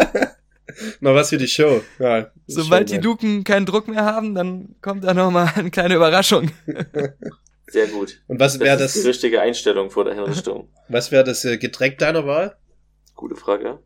[0.99, 1.81] Noch was für die Show.
[1.99, 5.71] Ja, Sobald die schön, Luken keinen Druck mehr haben, dann kommt da noch mal eine
[5.71, 6.51] kleine Überraschung.
[7.67, 8.19] Sehr gut.
[8.27, 10.67] Und was wäre Das ist die das, richtige Einstellung vor der Hinrichtung.
[10.89, 12.57] was wäre das äh, Getränk deiner Wahl?
[13.15, 13.79] Gute Frage.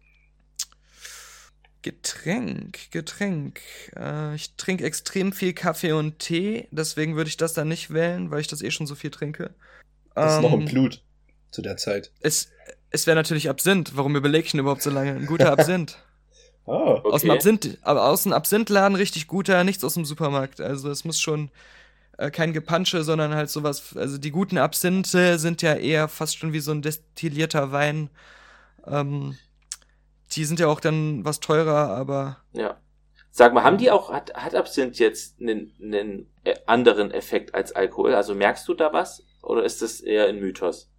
[1.82, 3.62] Getränk, Getränk.
[3.96, 8.32] Äh, ich trinke extrem viel Kaffee und Tee, deswegen würde ich das dann nicht wählen,
[8.32, 9.54] weil ich das eh schon so viel trinke.
[10.16, 11.02] Das ist noch im Ähm, Blut
[11.52, 12.12] zu der Zeit.
[12.20, 12.50] es,
[12.92, 13.96] es wäre natürlich Absinth.
[13.96, 15.12] Warum überlege ich denn überhaupt so lange?
[15.16, 15.98] Ein guter Absinth.
[16.66, 17.02] Oh.
[17.10, 17.38] Aus dem Okay.
[17.38, 20.62] Absinth, aber aus dem Absinth-Laden richtig guter, nichts aus dem Supermarkt.
[20.62, 21.50] Also es muss schon
[22.18, 23.96] äh, kein Gepansche, sondern halt sowas.
[23.96, 28.10] Also die guten Absinthe sind ja eher fast schon wie so ein destillierter Wein.
[28.86, 29.38] Ähm,
[30.32, 32.78] die sind ja auch dann was teurer, aber Ja.
[33.32, 37.72] Sag mal, haben die auch, hat, hat Absinth jetzt einen, einen äh, anderen Effekt als
[37.72, 38.16] Alkohol?
[38.16, 39.24] Also merkst du da was?
[39.44, 40.90] Oder ist das eher ein Mythos?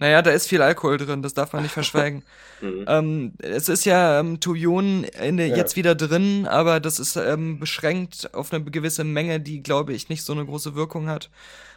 [0.00, 2.24] naja, da ist viel Alkohol drin, das darf man nicht verschweigen.
[2.60, 2.84] Mhm.
[2.86, 5.56] Ähm, es ist ja ähm, Tujon in der, Ja.
[5.56, 10.08] jetzt wieder drin, aber das ist ähm, beschränkt auf eine gewisse Menge, die, glaube ich,
[10.10, 11.30] nicht so eine große Wirkung hat.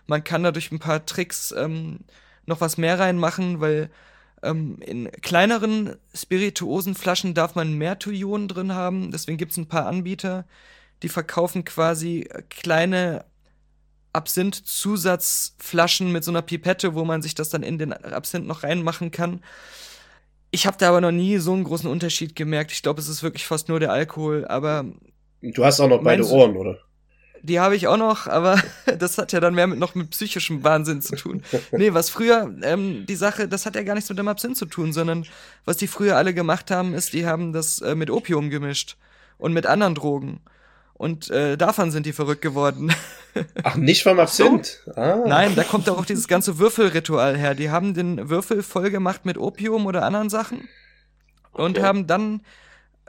[0.07, 1.99] Man kann dadurch ein paar Tricks ähm,
[2.45, 3.89] noch was mehr reinmachen, weil
[4.43, 9.11] ähm, in kleineren Spirituosenflaschen darf man mehr Tujon drin haben.
[9.11, 10.45] Deswegen gibt es ein paar Anbieter,
[11.03, 13.25] die verkaufen quasi kleine
[14.13, 19.11] Absinth-Zusatzflaschen mit so einer Pipette, wo man sich das dann in den Absinth noch reinmachen
[19.11, 19.41] kann.
[20.49, 22.71] Ich habe da aber noch nie so einen großen Unterschied gemerkt.
[22.71, 24.85] Ich glaube, es ist wirklich fast nur der Alkohol, aber
[25.41, 26.79] Du hast auch noch beide Ohren, oder?
[27.47, 28.61] Die habe ich auch noch, aber
[28.99, 31.43] das hat ja dann mehr mit noch mit psychischem Wahnsinn zu tun.
[31.71, 34.65] Nee, was früher, ähm, die Sache, das hat ja gar nichts mit dem Absinth zu
[34.65, 35.25] tun, sondern
[35.65, 38.97] was die früher alle gemacht haben, ist, die haben das äh, mit Opium gemischt
[39.37, 40.41] und mit anderen Drogen.
[40.93, 42.91] Und äh, davon sind die verrückt geworden.
[43.63, 44.83] Ach, nicht vom Absinth.
[44.95, 45.17] Ah.
[45.27, 47.53] Nein, da kommt doch auch dieses ganze Würfelritual her.
[47.53, 50.67] Die haben den Würfel voll gemacht mit Opium oder anderen Sachen
[51.51, 51.85] und Okay.
[51.85, 52.41] haben dann,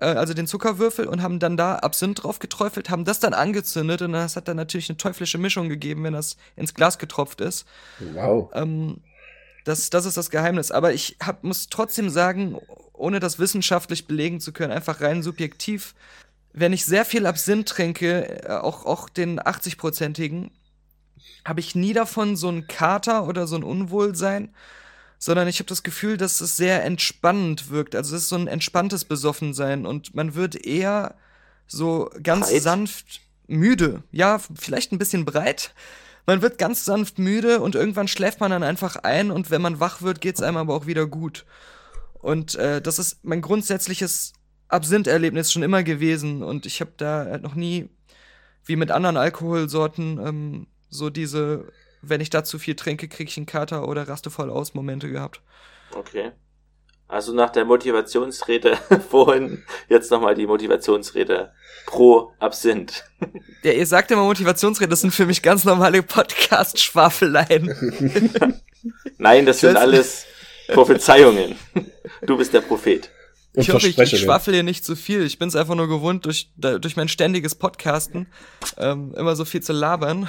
[0.05, 4.13] also den Zuckerwürfel, und haben dann da Absinth drauf geträufelt, haben das dann angezündet und
[4.13, 7.67] das hat dann natürlich eine teuflische Mischung gegeben, wenn das ins Glas getropft ist.
[8.15, 8.51] Wow.
[8.55, 8.99] Ähm,
[9.65, 10.71] das, das ist das Geheimnis.
[10.71, 12.59] Aber ich hab, muss trotzdem sagen,
[12.93, 15.95] ohne das wissenschaftlich belegen zu können, einfach rein subjektiv,
[16.53, 20.51] wenn ich sehr viel Absinth trinke, äh, auch, auch den 80-prozentigen,
[21.45, 24.55] habe ich nie davon so einen Kater oder so ein Unwohlsein,
[25.19, 27.95] sondern ich habe das Gefühl, dass es sehr entspannend wirkt.
[27.97, 31.17] Also es ist so ein entspanntes Besoffensein und man wird eher
[31.67, 32.63] so ganz Breit?
[32.63, 34.03] sanft müde.
[34.13, 35.75] Ja, vielleicht ein bisschen breit.
[36.27, 39.81] Man wird ganz sanft müde und irgendwann schläft man dann einfach ein und wenn man
[39.81, 41.47] wach wird, geht's einem aber auch wieder gut.
[42.21, 44.35] Und äh, das ist mein grundsätzliches
[44.69, 47.89] Absinth-Erlebnis schon immer gewesen und ich habe da halt noch nie,
[48.67, 51.73] wie mit anderen Alkoholsorten, ähm, so diese,
[52.03, 55.11] wenn ich da zu viel trinke, krieg ich einen Kater oder raste voll aus Momente
[55.11, 55.43] gehabt.
[55.95, 56.33] Okay.
[57.11, 58.77] Also nach der Motivationsrede
[59.11, 61.53] vorhin, jetzt nochmal die Motivationsrede
[61.87, 63.05] pro Absinth.
[63.65, 68.63] Ja, ihr sagt immer Motivationsrede, das sind für mich ganz normale Podcast-Schwafeleien.
[69.19, 70.25] Nein, das sind Das- alles
[70.69, 71.57] Prophezeiungen.
[72.23, 73.11] Du bist der Prophet.
[73.55, 75.25] Und Ich hoffe, ich, ich schwafel hier nicht zu viel.
[75.25, 78.29] Ich bin es einfach nur gewohnt, durch, durch mein ständiges Podcasten
[78.77, 80.29] ähm, immer so viel zu labern.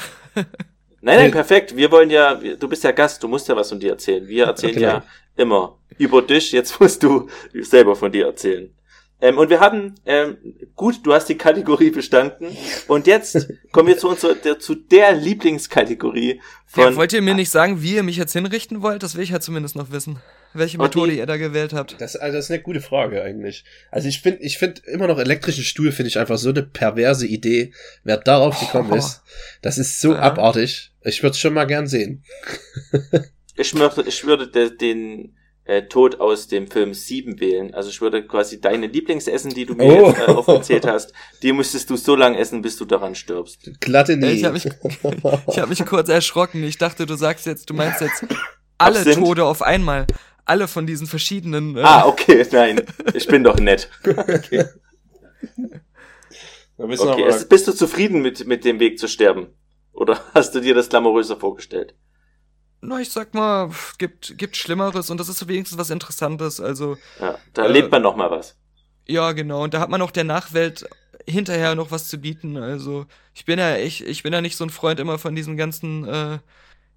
[1.01, 1.75] Nein, nein, perfekt.
[1.75, 4.27] Wir wollen ja, du bist ja Gast, du musst ja was von dir erzählen.
[4.27, 4.87] Wir erzählen Genau.
[4.87, 5.03] ja
[5.37, 8.73] immer über dich, jetzt musst du selber von dir erzählen.
[9.21, 10.37] Ähm, und wir haben, ähm,
[10.75, 12.55] gut, du hast die Kategorie bestanden.
[12.87, 16.83] Und jetzt kommen wir zu unserer, der, zu der Lieblingskategorie von.
[16.85, 19.03] Ja, wollt ihr mir nicht sagen, wie ihr mich jetzt hinrichten wollt?
[19.03, 20.19] Das will ich ja zumindest noch wissen.
[20.53, 21.99] Welche Und Methode die- ihr da gewählt habt.
[21.99, 23.65] Das, also das ist eine gute Frage eigentlich.
[23.91, 27.27] Also ich finde, ich finde immer noch elektrischen Stuhl finde ich einfach so eine perverse
[27.27, 27.73] Idee.
[28.03, 28.95] Wer darauf gekommen Oh.
[28.95, 29.21] ist,
[29.61, 30.19] das ist so Ja.
[30.21, 30.88] abartig.
[31.03, 32.23] Ich würde es schon mal gern sehen.
[33.55, 35.35] Ich würde, ich würde de, den
[35.65, 37.73] äh, Tod aus dem Film 7 wählen.
[37.73, 40.07] Also ich würde quasi deine Lieblingsessen, die du mir Oh.
[40.09, 43.69] jetzt äh, aufgezählt hast, die müsstest du so lange essen, bis du daran stirbst.
[43.79, 44.27] Glatte nie.
[44.27, 44.65] Ich hab mich-
[45.47, 46.63] Ich habe mich kurz erschrocken.
[46.63, 48.25] Ich dachte, du sagst jetzt, du meinst jetzt
[48.77, 49.17] alle Absinth?
[49.17, 50.05] Tode auf einmal.
[50.45, 51.77] Alle von diesen verschiedenen.
[51.77, 52.81] Äh, Ah, okay, nein,
[53.13, 53.89] ich bin doch nett.
[56.77, 59.47] Okay, es, bist du zufrieden mit, mit dem Weg zu sterben?
[59.99, 61.95] Oder hast du dir das glamouröser vorgestellt?
[62.81, 66.61] Na, ich sag mal, gibt, gibt Schlimmeres und das ist wenigstens was Interessantes.
[66.61, 68.57] Also, Ja, da Äh, erlebt man noch mal was.
[69.07, 69.63] ja, genau.
[69.63, 70.87] Und da hat man auch der Nachwelt
[71.27, 72.57] hinterher noch was zu bieten.
[72.57, 75.57] Also, ich bin ja, ich, ich bin ja nicht so ein Freund immer von diesen
[75.57, 76.39] ganzen, äh,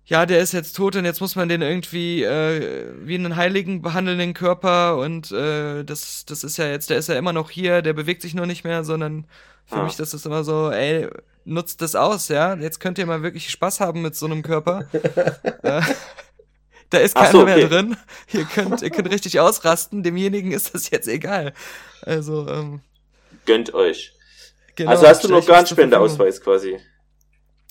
[0.06, 3.82] ja, der ist jetzt tot und jetzt muss man den irgendwie äh, wie einen Heiligen
[3.82, 4.98] behandeln, den Körper.
[4.98, 8.22] Und äh, das, das ist ja jetzt, der ist ja immer noch hier, der bewegt
[8.22, 9.26] sich nur nicht mehr, sondern
[9.66, 9.84] für Ah.
[9.84, 11.08] mich das ist immer so, ey,
[11.44, 12.54] nutzt das aus, ja.
[12.54, 14.86] Jetzt könnt ihr mal wirklich Spaß haben mit so einem Körper.
[15.62, 15.82] äh,
[16.90, 17.68] da ist keiner so, mehr okay.
[17.68, 17.96] drin.
[18.32, 20.02] Ihr könnt, ihr könnt richtig ausrasten.
[20.02, 21.52] Demjenigen ist das jetzt egal.
[22.02, 22.80] Also, ähm,
[23.46, 24.12] Gönnt euch.
[24.76, 24.90] genau.
[24.90, 25.50] also hast du Verfügung.
[25.54, 26.78] Organspendeausweis quasi.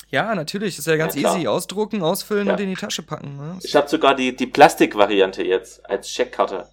[0.09, 0.77] Ja, natürlich.
[0.77, 1.47] Ist ja ganz Ja, easy.
[1.47, 2.53] Ausdrucken, ausfüllen Ja.
[2.53, 3.37] und in die Tasche packen.
[3.37, 3.59] Ne?
[3.63, 6.67] Ich habe sogar die, die Plastikvariante jetzt als Scheckkarte.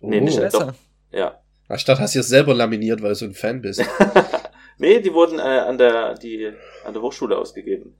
[0.00, 0.42] Nee, nicht Oh.
[0.42, 0.58] doch.
[0.66, 0.74] Besser.
[1.10, 1.38] Ja.
[1.68, 3.82] Anstatt hast du es selber laminiert, weil du so ein Fan bist.
[4.78, 6.52] Nee, die wurden äh, an der die
[6.84, 7.94] an der Hochschule ausgegeben.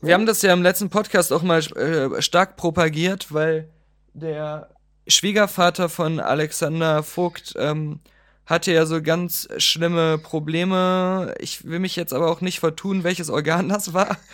[0.00, 3.70] Wir haben das ja im letzten Podcast auch mal äh, stark propagiert, weil
[4.12, 4.68] der
[5.08, 8.00] Schwiegervater von Alexander Vogt ähm,
[8.44, 11.34] hatte ja so ganz schlimme Probleme.
[11.38, 14.16] Ich will mich jetzt aber auch nicht vertun, welches Organ das war.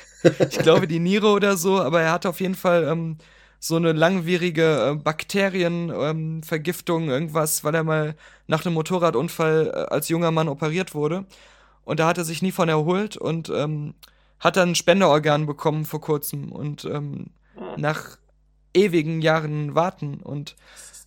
[0.51, 3.19] Ich glaube die Niere oder so, aber er hatte auf jeden Fall ähm,
[3.59, 8.15] so eine langwierige äh, Bakterienvergiftung, ähm, irgendwas, weil er mal
[8.47, 11.25] nach einem Motorradunfall äh, als junger Mann operiert wurde.
[11.85, 13.95] Und da hat er sich nie von erholt und ähm,
[14.39, 17.81] hat dann ein Spenderorgan bekommen vor kurzem und ähm, Hm.
[17.81, 18.19] nach
[18.75, 20.57] ewigen Jahren warten und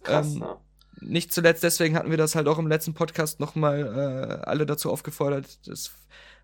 [0.03, 0.55] krass, ähm, ne?
[1.01, 4.91] nicht zuletzt deswegen hatten wir das halt auch im letzten Podcast nochmal äh, alle dazu
[4.91, 5.91] aufgefordert, das,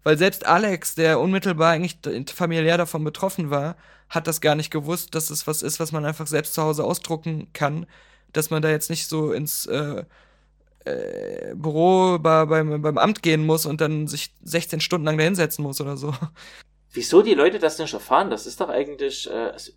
[0.04, 2.00] weil selbst Alex, der unmittelbar eigentlich
[2.34, 3.76] familiär davon betroffen war,
[4.10, 6.84] hat das gar nicht gewusst, dass es was ist, was man einfach selbst zu Hause
[6.84, 7.86] ausdrucken kann,
[8.34, 10.04] dass man da jetzt nicht so ins äh,
[10.86, 15.24] äh, Büro bei, beim, beim Amt gehen muss und dann sich 16 Stunden lang da
[15.24, 16.14] hinsetzen muss oder so.
[16.94, 18.30] Wieso die Leute das nicht erfahren?
[18.30, 19.72] Das ist doch eigentlich äh, also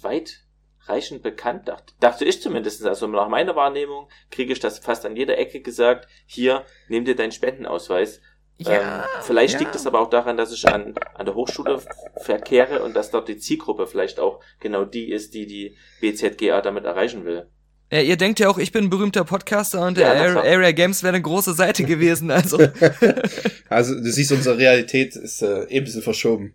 [0.00, 2.84] weitreichend bekannt, dachte, dachte ich zumindest.
[2.84, 7.16] Also nach meiner Wahrnehmung kriege ich das fast an jeder Ecke gesagt, hier, nimm dir
[7.16, 8.20] deinen Spendenausweis.
[8.58, 9.60] ähm, vielleicht ja.
[9.60, 11.82] liegt es aber auch daran, dass ich an, an der Hochschule
[12.18, 16.84] verkehre und dass dort die Zielgruppe vielleicht auch genau die ist, die die BZGA damit
[16.84, 17.50] erreichen will.
[17.92, 21.14] Ja, ihr denkt ja auch, ich bin ein berühmter Podcaster und Ja, Area, Games wäre
[21.14, 22.30] eine große Seite gewesen.
[22.30, 22.58] Also,
[23.68, 26.54] Also du siehst, unsere Realität ist äh, eben ein bisschen verschoben.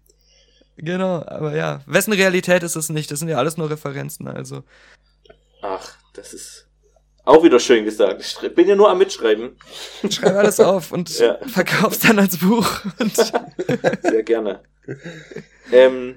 [0.77, 1.81] genau, aber ja.
[1.85, 3.09] Wessen Realität ist es nicht?
[3.11, 4.63] Das sind ja alles nur Referenzen, also.
[5.61, 6.65] Ach, das ist
[7.25, 8.23] auch wieder schön gesagt.
[8.41, 9.51] Ich bin ja nur am Mitschreiben.
[10.09, 11.37] Schreib alles auf und Ja.
[11.47, 12.67] verkauf's dann als Buch.
[14.01, 14.61] Sehr gerne.
[15.71, 16.15] ähm,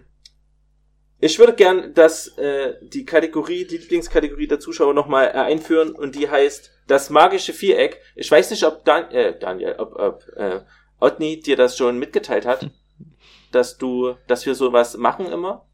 [1.22, 6.16] ich würde gern dass äh, die Kategorie, die Lieblingskategorie der Zuschauer nochmal äh, einführen und
[6.16, 8.00] die heißt das magische Viereck.
[8.16, 10.60] Ich weiß nicht, ob Dan äh, Daniel, ob, ob äh,
[11.00, 12.68] Otni dir das schon mitgeteilt hat,
[13.52, 15.68] dass du, dass wir sowas machen immer.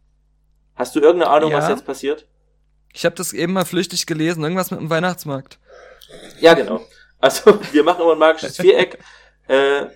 [0.76, 1.70] Hast du irgendeine Ahnung, was Ja.
[1.70, 2.28] jetzt passiert?
[2.92, 5.58] ich habe das eben mal flüchtig gelesen, irgendwas mit dem Weihnachtsmarkt.
[6.40, 6.80] Ja, genau.
[7.20, 8.98] Also wir machen immer ein magisches Viereck
[9.48, 9.86] äh,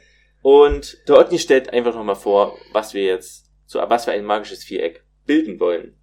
[0.41, 4.65] und der Otni stellt einfach nochmal vor, was wir jetzt, so was wir ein magisches
[4.65, 5.95] Viereck bilden wollen.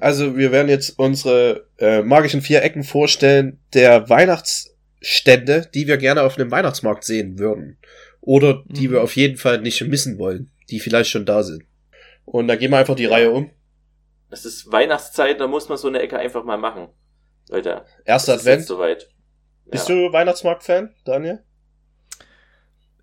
[0.00, 6.22] Also wir werden jetzt unsere äh, magischen vier Ecken vorstellen der Weihnachtsstände, die wir gerne
[6.22, 7.78] auf einem Weihnachtsmarkt sehen würden.
[8.20, 8.92] Oder die Mhm.
[8.92, 11.64] wir auf jeden Fall nicht missen wollen, die vielleicht schon da sind.
[12.24, 13.50] Und da gehen wir einfach die Reihe um.
[14.30, 16.88] Es ist Weihnachtszeit, da muss man so eine Ecke einfach mal machen.
[17.50, 18.64] Leute, Erster Advent.
[18.66, 19.08] soweit.
[19.66, 19.94] Bist Ja.
[19.94, 21.40] du Weihnachtsmarkt-Fan, Daniel?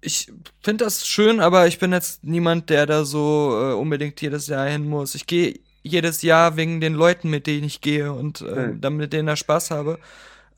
[0.03, 0.31] Ich
[0.63, 4.67] finde das schön, aber ich bin jetzt niemand, der da so äh, unbedingt jedes Jahr
[4.67, 5.13] hin muss.
[5.15, 8.81] Ich gehe jedes Jahr wegen den Leuten, mit denen ich gehe und äh, Hm.
[8.81, 9.99] damit mit denen da Spaß habe.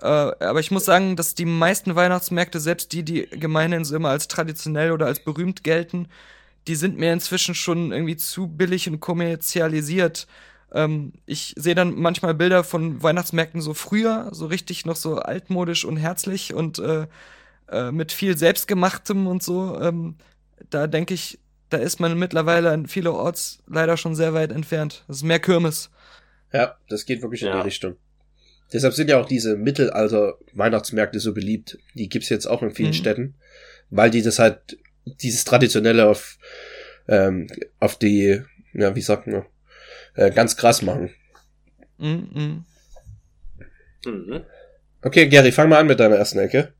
[0.02, 4.10] Äh, aber ich muss sagen, dass die meisten Weihnachtsmärkte, selbst die, die gemeinhin so immer
[4.10, 6.08] als traditionell oder als berühmt gelten,
[6.68, 10.28] die sind mir inzwischen schon irgendwie zu billig und kommerzialisiert.
[10.74, 15.86] Ähm, ich sehe dann manchmal Bilder von Weihnachtsmärkten so früher, so richtig noch so altmodisch
[15.86, 17.08] und herzlich und äh,
[17.70, 19.80] äh, mit viel Selbstgemachtem und so.
[19.82, 20.16] Ähm,
[20.70, 21.40] da denke ich,
[21.70, 25.04] da ist man mittlerweile an vielerorts leider schon sehr weit entfernt.
[25.08, 25.90] Das ist mehr Kirmes.
[26.52, 27.58] Ja, das geht wirklich in Ja.
[27.58, 27.96] die Richtung.
[28.72, 31.78] Deshalb sind ja auch diese Mittelalter-Weihnachtsmärkte so beliebt.
[31.96, 32.94] Die gibt's jetzt auch in vielen Mhm.
[32.94, 33.36] Städten,
[33.90, 36.38] weil die das halt, dieses Traditionelle auf,
[37.08, 37.48] ähm,
[37.80, 38.42] auf die,
[38.74, 39.46] ja, wie sagt man,
[40.16, 41.12] äh, ganz krass machen.
[41.98, 42.66] Mhm.
[44.06, 44.44] Mhm.
[45.02, 46.74] Okay, Gary, fang mal an mit deiner ersten Ecke.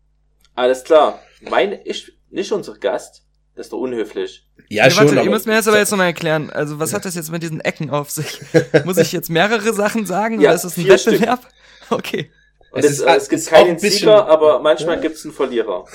[0.56, 1.20] Alles klar.
[1.50, 3.24] Mein, ich, nicht unser Gast,
[3.56, 4.48] das ist doch unhöflich.
[4.70, 6.50] Ja, Ja, schon, warte, aber ihr müsst mir das aber jetzt nochmal erklären.
[6.50, 8.40] Also, was hat das jetzt mit diesen Ecken auf sich?
[8.86, 11.14] Muss ich jetzt mehrere Sachen sagen Ja, oder ist das ein Stück.
[11.14, 11.42] Wettbewerb?
[11.90, 12.32] Okay.
[12.72, 15.34] Und Es es, ist- es, es gibt ist keinen bisschen- Sieger, aber manchmal gibt's einen
[15.34, 15.86] Verlierer.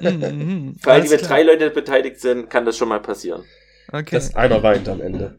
[0.00, 0.76] Mhm, mhm.
[0.80, 3.44] Vor allem, wenn drei Leute beteiligt sind, kann das schon mal passieren.
[3.92, 4.14] Okay.
[4.16, 5.38] dass einer weint am Ende.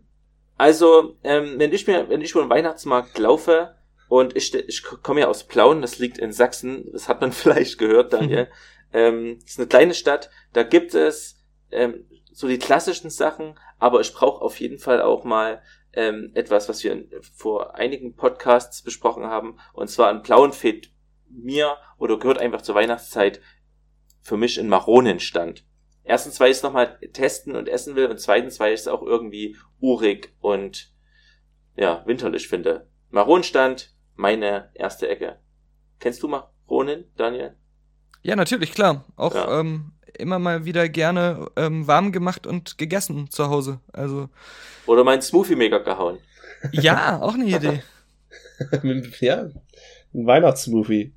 [0.58, 3.76] Also, ähm, wenn ich mir, wenn ich über den Weihnachtsmarkt laufe
[4.08, 7.78] und ich, ich komme ja aus Plauen, das liegt in Sachsen, das hat man vielleicht
[7.78, 8.50] gehört, Daniel.
[8.94, 14.00] ähm, das ist eine kleine Stadt, da gibt es ähm, so die klassischen Sachen, aber
[14.02, 15.62] ich brauche auf jeden Fall auch mal
[15.94, 20.92] ähm, etwas, was wir in, vor einigen Podcasts besprochen haben, und zwar in Plauen fehlt
[21.30, 23.42] mir oder gehört einfach zur Weihnachtszeit
[24.22, 25.66] für mich ein Maronenstand.
[26.04, 29.02] Erstens, weil ich es nochmal testen und essen will und zweitens, weil ich es auch
[29.02, 30.94] irgendwie urig und
[31.76, 32.90] ja, winterlich finde.
[33.10, 35.38] Maronenstand, meine erste Ecke.
[36.00, 37.56] Kennst du Maronen, Daniel?
[38.24, 39.06] Ja, natürlich, klar.
[39.16, 39.60] Auch Ja.
[39.60, 43.80] ähm, immer mal wieder gerne ähm, warm gemacht und gegessen zu Hause.
[43.94, 44.30] Also,
[44.86, 46.18] Oder mein Smoothie Maker gehauen.
[46.72, 47.82] ja, auch eine Idee.
[49.22, 49.44] ja,
[50.14, 51.14] ein Weihnachtssmoothie.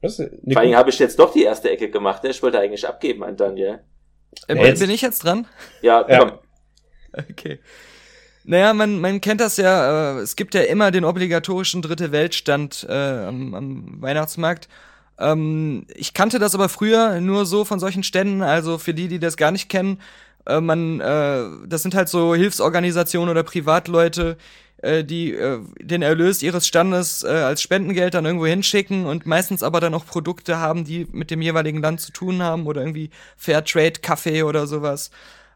[0.00, 2.22] Vor allem habe ich jetzt doch die erste Ecke gemacht.
[2.22, 2.30] Ne?
[2.30, 3.80] Ich wollte eigentlich abgeben an Daniel.
[4.46, 5.46] Äh, Ja, jetzt- bin ich jetzt dran?
[5.82, 6.18] Ja, Ja.
[6.20, 6.38] komm.
[7.30, 7.58] Okay.
[8.48, 12.86] Naja, man, man kennt das ja, äh, es gibt ja immer den obligatorischen Dritte Weltstand
[12.88, 14.68] äh, am, am Weihnachtsmarkt.
[15.18, 19.18] Ähm, ich kannte das aber früher nur so von solchen Ständen, also für die, die
[19.18, 20.00] das gar nicht kennen,
[20.46, 24.36] äh, man, äh, das sind halt so Hilfsorganisationen oder Privatleute,
[24.78, 29.64] äh, die äh, den Erlös ihres Standes äh, als Spendengeld dann irgendwo hinschicken und meistens
[29.64, 33.10] aber dann auch Produkte haben, die mit dem jeweiligen Land zu tun haben oder irgendwie
[33.36, 35.10] Fairtrade Kaffee oder sowas.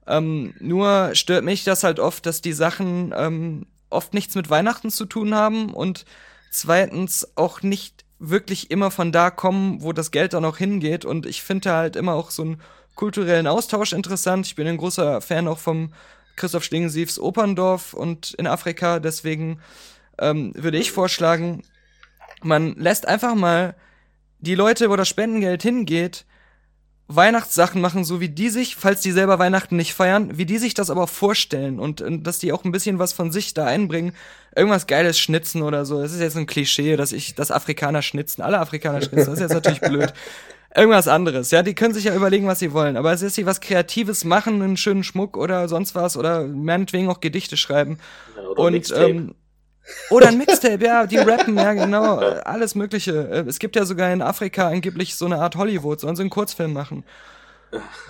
[0.07, 4.91] Ähm, nur stört mich das halt oft, dass die Sachen ähm, oft nichts mit Weihnachten
[4.91, 6.05] zu tun haben und
[6.51, 11.05] zweitens auch nicht wirklich immer von da kommen, wo das Geld dann auch hingeht.
[11.05, 12.61] Und ich finde halt immer auch so einen
[12.95, 14.47] kulturellen Austausch interessant.
[14.47, 15.93] Ich bin ein großer Fan auch vom
[16.37, 19.01] Christoph Schlingensiefs Operndorf und in Afrika.
[19.01, 19.61] Deswegen
[20.19, 21.63] ähm, würde ich vorschlagen,
[22.43, 23.75] man lässt einfach mal
[24.39, 26.25] die Leute, wo das Spendengeld hingeht,
[27.17, 30.75] Weihnachtssachen machen, so wie die sich, falls die selber Weihnachten nicht feiern, wie die sich
[30.75, 34.13] das aber vorstellen und, und dass die auch ein bisschen was von sich da einbringen.
[34.55, 36.01] Irgendwas Geiles schnitzen oder so.
[36.01, 39.27] Das ist jetzt ein Klischee, dass ich, dass Afrikaner schnitzen, alle Afrikaner schnitzen.
[39.27, 40.13] Das ist jetzt natürlich blöd.
[40.73, 43.45] Irgendwas anderes, ja, die können sich ja überlegen, was sie wollen, aber es ist sie
[43.45, 47.99] was Kreatives machen, einen schönen Schmuck oder sonst was oder meinetwegen auch Gedichte schreiben.
[48.37, 49.35] Ja, Und ähm,
[50.11, 53.29] oder ein Mixtape, ja, die rappen, ja genau, alles Mögliche.
[53.31, 56.31] Äh, Es gibt ja sogar in Afrika angeblich so eine Art Hollywood, sollen sie einen
[56.31, 57.05] Kurzfilm machen.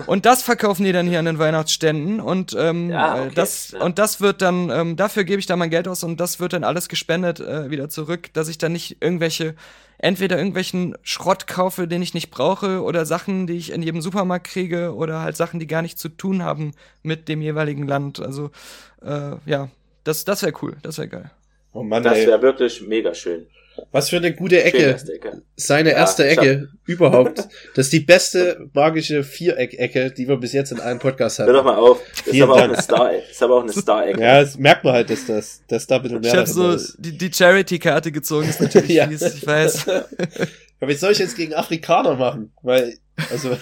[0.07, 3.75] Und das verkaufen die dann hier an den Weihnachtsständen und ähm, Ja, äh, okay, das
[3.75, 6.55] und das wird dann ähm, dafür gebe ich dann mein Geld aus und das wird
[6.55, 9.55] dann alles gespendet äh, wieder zurück, dass ich dann nicht irgendwelche
[9.99, 14.47] entweder irgendwelchen Schrott kaufe, den ich nicht brauche oder Sachen, die ich in jedem Supermarkt
[14.47, 16.73] kriege oder halt Sachen, die gar nichts zu tun haben
[17.03, 18.19] mit dem jeweiligen Land.
[18.19, 18.51] Also
[19.03, 19.69] äh, ja,
[20.05, 21.31] das das wäre cool, das wäre geil.
[21.73, 23.47] Oh Mann, Das wäre wirklich mega schön.
[23.93, 24.79] Was für eine gute Ecke.
[24.79, 25.43] erste Ecke.
[25.57, 27.49] Seine Ja, erste Ecke überhaupt.
[27.75, 31.65] Das ist die beste magische Viereck-Ecke, die wir bis jetzt in einem Podcast Hör doch
[31.65, 31.67] hatten.
[31.67, 32.01] mal auf.
[32.27, 34.21] Das ist aber auch eine Star, das ist aber auch eine Star-Ecke.
[34.21, 36.79] Ja, das merkt man halt, dass das, dass da ein bisschen mehr Ich habe dahinter
[36.79, 36.97] so ist.
[36.99, 39.07] die, die Charity-Karte gezogen, ist natürlich Ja.
[39.09, 39.87] fies, ich weiß.
[40.81, 42.53] Aber wie soll ich jetzt gegen Afrikaner machen?
[42.63, 42.97] Weil,
[43.31, 43.57] also,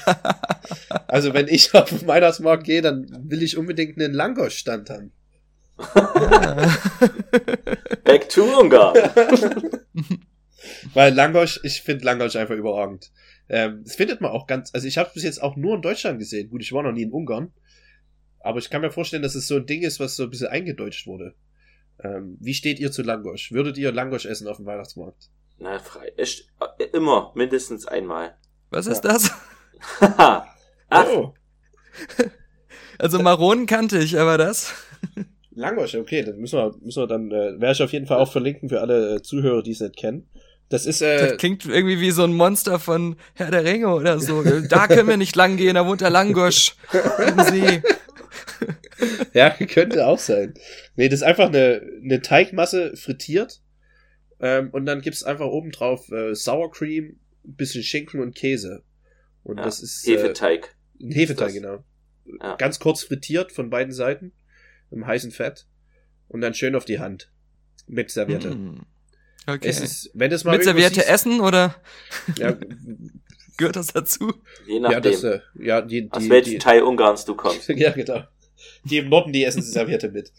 [1.06, 5.12] also wenn ich auf den Weihnachtsmarkt gehe, dann will ich unbedingt einen Langosch-Stand haben.
[8.04, 8.96] Back to Ungarn.
[10.94, 13.10] Weil Langosch, ich finde Langosch einfach überragend.
[13.48, 16.18] Ähm, das findet man auch ganz, also ich habe bis jetzt auch nur in Deutschland
[16.18, 16.50] gesehen.
[16.50, 17.52] Gut, ich war noch nie in Ungarn.
[18.40, 20.48] Aber ich kann mir vorstellen, dass es so ein Ding ist, was so ein bisschen
[20.48, 21.34] eingedeutscht wurde.
[22.02, 23.52] Ähm, wie steht ihr zu Langosch?
[23.52, 25.30] Würdet ihr Langosch essen auf dem Weihnachtsmarkt?
[25.58, 26.12] Na, frei.
[26.16, 26.48] Ich,
[26.78, 28.36] äh, immer, mindestens einmal.
[28.70, 29.32] Was ist das?
[30.00, 30.46] Haha.
[30.90, 31.34] Ach, Oh,
[32.98, 34.72] Also Maronen kannte ich, aber das.
[35.58, 38.30] Langosch, okay, dann müssen wir, müssen wir dann, äh, werde ich auf jeden Fall auch
[38.30, 40.28] verlinken für alle äh, Zuhörer, die es nicht kennen.
[40.68, 44.20] Das ist, äh, Das klingt irgendwie wie so ein Monster von Herr der Ringe oder
[44.20, 44.42] so.
[44.68, 46.76] Da können wir nicht lang gehen, da wohnt der Langosch
[47.50, 47.82] See.
[49.32, 50.54] Ja, könnte auch sein.
[50.96, 53.60] Nee, das ist einfach eine, eine Teigmasse frittiert.
[54.40, 58.82] Ähm, und dann gibt's einfach obendrauf äh, Sour Cream, ein bisschen Schinken und Käse.
[59.42, 59.64] Und ja.
[59.64, 60.76] das ist äh, Hefeteig.
[61.00, 61.84] ein Hefeteig, genau.
[62.40, 62.56] Ja.
[62.56, 64.32] Ganz kurz frittiert von beiden Seiten
[64.90, 65.66] im heißen Fett.
[66.28, 67.30] Und dann schön auf die Hand.
[67.86, 68.50] Mit Serviette.
[68.50, 68.80] Hm.
[69.46, 69.66] Okay.
[69.68, 71.74] Es ist, wenn das mal Mit irgendwo Serviette siehst- essen oder
[72.36, 72.54] Ja,
[73.56, 74.34] gehört das dazu?
[74.66, 77.68] Je ja, nachdem, das, äh, ja, die, aus die, welchem die, Teil Ungarns du kommst.
[77.68, 78.24] ja, genau.
[78.84, 80.32] Die im Norden, die essen Serviette mit.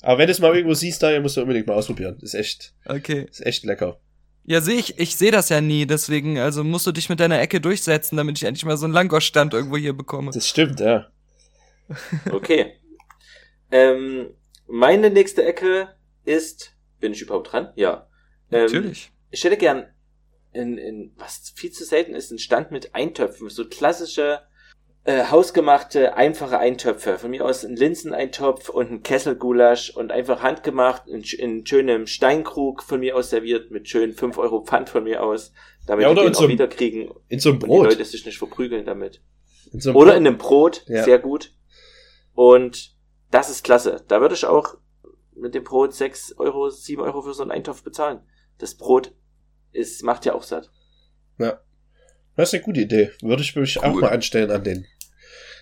[0.00, 2.16] Aber wenn du es mal irgendwo siehst, da musst du unbedingt mal ausprobieren.
[2.22, 3.26] Ist echt, Okay.
[3.30, 4.00] ist echt lecker.
[4.44, 7.38] Ja, sehe ich, ich sehe das ja nie, deswegen, also musst du dich mit deiner
[7.38, 10.30] Ecke durchsetzen, damit ich endlich mal so einen Langosch-Stand irgendwo hier bekomme.
[10.32, 11.08] Das stimmt, ja.
[12.30, 12.72] Okay.
[13.70, 14.30] Ähm,
[14.66, 15.88] meine nächste Ecke
[16.24, 17.72] ist, bin ich überhaupt dran?
[17.76, 18.08] Ja.
[18.50, 19.10] Ähm, Natürlich.
[19.30, 19.86] Ich hätte gern
[20.52, 24.40] in, in, was viel zu selten ist, ein Stand mit Eintöpfen, so klassische,
[25.04, 27.18] äh, hausgemachte, einfache Eintöpfe.
[27.18, 32.82] Von mir aus ein Linseneintopf und ein Kesselgulasch und einfach handgemacht, in, in schönem Steinkrug
[32.82, 35.52] von mir aus serviert, mit schön 5 Euro Pfand von mir aus,
[35.86, 37.62] damit Ja, wir oder den in so auch einem- wieder kriegen In so einem und
[37.62, 37.84] die Brot.
[37.86, 39.22] Leute sich nicht verprügeln damit.
[39.72, 40.20] In so Oder Brot.
[40.20, 41.04] in einem Brot, Ja.
[41.04, 41.52] sehr gut.
[42.34, 42.96] Und
[43.30, 44.04] das ist klasse.
[44.08, 44.76] Da würde ich auch
[45.34, 48.20] mit dem Brot 6 Euro, 7 Euro für so einen Eintopf bezahlen.
[48.58, 49.12] Das Brot
[49.72, 50.70] ist, macht ja auch satt.
[51.38, 51.60] Ja.
[52.36, 53.10] Das ist eine gute Idee.
[53.22, 54.00] Würde ich mich auch Cool.
[54.02, 54.86] mal anstellen an den.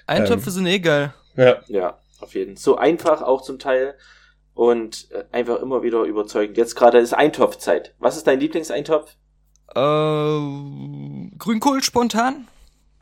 [0.06, 1.14] Eintöpfe ähm, sind eh geil.
[1.36, 1.60] Ja.
[1.66, 2.62] Ja, auf jeden Fall.
[2.62, 3.96] So einfach auch zum Teil
[4.54, 6.56] und äh, einfach immer wieder überzeugend.
[6.56, 7.94] Jetzt gerade ist Eintopfzeit.
[7.98, 9.16] Was ist dein Lieblingseintopf?
[9.74, 12.48] Äh, Grünkohl spontan?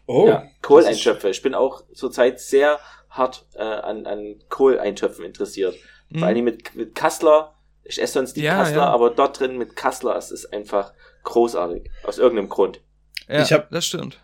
[0.06, 0.26] Oh.
[0.28, 1.30] ja, Kohleintöpfe.
[1.30, 2.78] Ich bin auch zurzeit sehr
[3.16, 5.74] hart äh, an, an Kohleintöpfen interessiert.
[6.10, 6.18] Hm.
[6.20, 7.54] Vor allem mit, mit Kassler.
[7.82, 8.86] Ich esse sonst die Ja, Kassler, ja.
[8.86, 10.92] aber dort drin mit Kassler, es ist einfach
[11.24, 11.90] großartig.
[12.02, 12.80] Aus irgendeinem Grund.
[13.28, 14.20] Ja, Ich hab- das stimmt.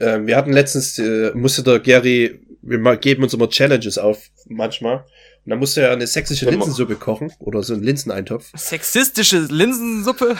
[0.00, 4.96] Ähm, wir hatten letztens, äh, musste der Gary wir geben uns immer Challenges auf manchmal.
[5.44, 6.56] Und dann musst du ja eine sächsische Immer.
[6.58, 8.50] Linsensuppe kochen oder so einen Linseneintopf.
[8.56, 10.36] Sexistische Linsensuppe?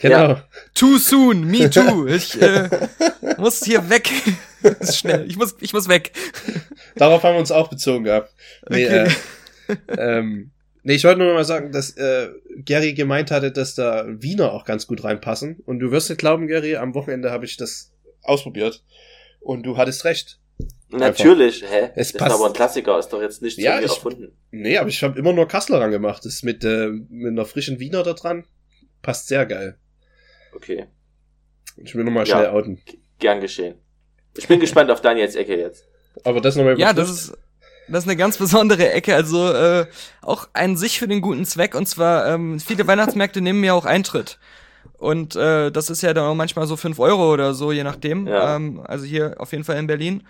[0.00, 0.16] Genau.
[0.28, 0.48] Ja.
[0.74, 2.06] Too soon, me too.
[2.06, 2.68] Ich äh,
[3.38, 4.10] muss hier weg.
[4.92, 6.12] Schnell, ich muss, ich muss weg.
[6.96, 8.34] Darauf haben wir uns auch bezogen gehabt.
[8.68, 9.08] Nee, Okay.
[9.68, 9.74] äh,
[10.18, 10.50] ähm,
[10.82, 12.28] nee ich wollte nur mal sagen, dass äh,
[12.64, 15.60] Gary gemeint hatte, dass da Wiener auch ganz gut reinpassen.
[15.64, 17.92] Und du wirst nicht glauben, Gary, am Wochenende habe ich das
[18.22, 18.84] ausprobiert.
[19.40, 20.38] Und du hattest recht.
[20.90, 21.90] Natürlich, hä?
[21.96, 22.34] Es ist passt.
[22.34, 24.36] aber ein Klassiker, ist doch jetzt nicht Ja, ich- erfunden.
[24.50, 26.24] Nee, aber ich habe immer nur Kassler ran gemacht.
[26.26, 28.44] Das mit, äh, mit einer frischen Wiener da dran.
[29.00, 29.78] Passt sehr geil.
[30.54, 30.86] Okay,
[31.76, 32.36] Ich will nochmal Ja.
[32.36, 32.78] schnell outen.
[33.18, 33.76] gern geschehen.
[34.36, 35.84] Ich bin gespannt auf Daniels Ecke jetzt.
[36.24, 37.32] Aber das nochmal Ja, das ist,
[37.88, 39.14] das ist eine ganz besondere Ecke.
[39.14, 39.86] Also äh,
[40.22, 41.74] auch ein sich für den guten Zweck.
[41.74, 44.38] Und zwar, ähm, viele Weihnachtsmärkte nehmen ja auch Eintritt.
[44.98, 48.26] Und äh, das ist ja dann auch manchmal so fünf Euro oder so, je nachdem.
[48.26, 48.56] Ja.
[48.56, 50.22] Ähm, also hier auf jeden Fall in Berlin.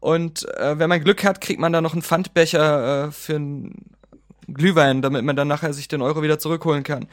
[0.00, 3.96] Und äh, wenn man Glück hat, kriegt man dann noch einen Pfandbecher äh, für einen
[4.46, 7.08] Glühwein, damit man dann nachher sich den Euro wieder zurückholen kann.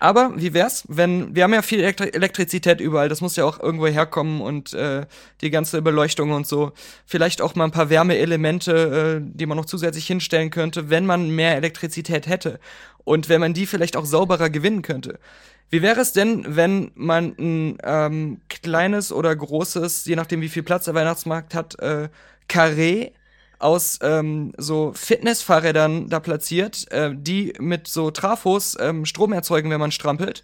[0.00, 3.58] Aber wie wär's, wenn wir haben ja viel Elektri Elektrizität überall, das muss ja auch
[3.60, 5.06] irgendwo herkommen und äh,
[5.40, 6.72] die ganze Beleuchtung und so.
[7.04, 11.30] Vielleicht auch mal ein paar Wärmeelemente, äh, die man noch zusätzlich hinstellen könnte, wenn man
[11.30, 12.60] mehr Elektrizität hätte
[13.04, 15.18] und wenn man die vielleicht auch sauberer gewinnen könnte.
[15.70, 20.62] Wie wäre es denn, wenn man ein ähm, kleines oder großes, je nachdem wie viel
[20.62, 22.08] Platz der Weihnachtsmarkt hat, äh,
[22.48, 23.12] Carré
[23.58, 29.80] aus ähm, so Fitnessfahrrädern da platziert, äh, die mit so Trafos ähm, Strom erzeugen, wenn
[29.80, 30.42] man strampelt.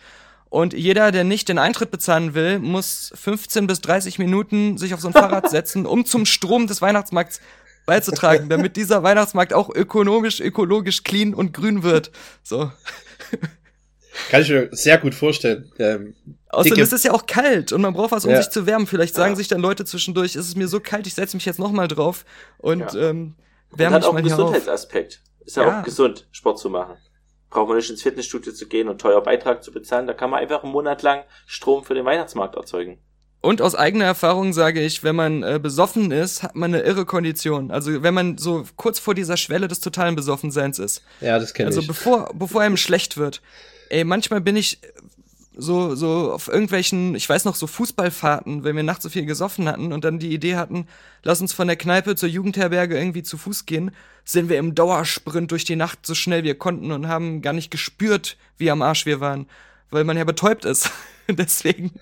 [0.51, 5.01] Und jeder, der nicht den Eintritt bezahlen will, muss 15 bis 30 Minuten sich auf
[5.01, 7.41] so ein Fahrrad setzen, um zum Strom des Weihnachtsmarkts
[7.87, 12.13] beizutragen, damit dieser Weihnachtsmarkt auch ökonomisch, ökologisch clean und grün wird.
[12.43, 12.71] So.
[14.31, 15.71] Kann ich mir sehr gut vorstellen.
[15.79, 16.15] Ähm,
[16.57, 18.39] Außerdem ist es ja auch kalt und man braucht was, um Ja.
[18.39, 18.87] sich zu wärmen.
[18.87, 19.37] Vielleicht sagen Ja.
[19.37, 22.25] sich dann Leute zwischendurch, ist es mir so kalt, ich setze mich jetzt nochmal drauf
[22.59, 23.11] und Ja.
[23.11, 23.35] ähm,
[23.71, 24.41] Und wärme hat mich auch mal einen hier auf.
[24.53, 25.21] Gesundheitsaspekt.
[25.45, 25.81] Ist ja, Ja.
[25.81, 26.97] auch gesund, Sport zu machen.
[27.51, 30.07] Braucht man nicht ins Fitnessstudio zu gehen und teuer Beitrag zu bezahlen.
[30.07, 32.99] Da kann man einfach einen Monat lang Strom für den Weihnachtsmarkt erzeugen.
[33.41, 37.05] Und aus eigener Erfahrung sage ich, wenn man äh, besoffen ist, hat man eine irre
[37.05, 37.71] Kondition.
[37.71, 41.03] Also wenn man so kurz vor dieser Schwelle des totalen Besoffenseins ist.
[41.21, 41.87] ja, das kenne Also ich.
[41.87, 43.43] bevor, bevor einem schlecht wird.
[43.91, 44.81] Ey, manchmal bin ich
[45.57, 49.69] so, so auf irgendwelchen, ich weiß noch, so Fußballfahrten, wenn wir nachts so viel gesoffen
[49.69, 50.87] hatten und dann die Idee hatten,
[51.23, 53.91] lass uns von der Kneipe zur Jugendherberge irgendwie zu Fuß gehen,
[54.25, 57.71] sind wir im Dauersprint durch die Nacht so schnell wir konnten und haben gar nicht
[57.71, 59.47] gespürt, wie am Arsch wir waren,
[59.91, 60.91] weil man ja betäubt ist.
[61.29, 61.93] Deswegen.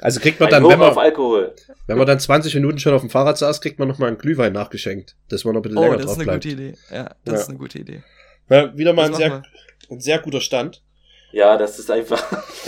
[0.00, 1.54] Also kriegt man dann, wenn auf man, Alkohol.
[1.88, 4.18] wenn man dann 20 Minuten schon auf dem Fahrrad saß, kriegt man noch mal einen
[4.18, 6.44] Glühwein nachgeschenkt, dass man noch ein bisschen Oh, länger das ist drauf eine bleibt.
[6.44, 6.74] gute Idee.
[6.92, 7.40] Ja, das Ja.
[7.40, 8.02] ist eine gute Idee.
[8.48, 9.42] Ja, wieder mal ein sehr,
[9.90, 10.82] ein sehr guter Stand.
[11.30, 12.24] Ja, das ist einfach.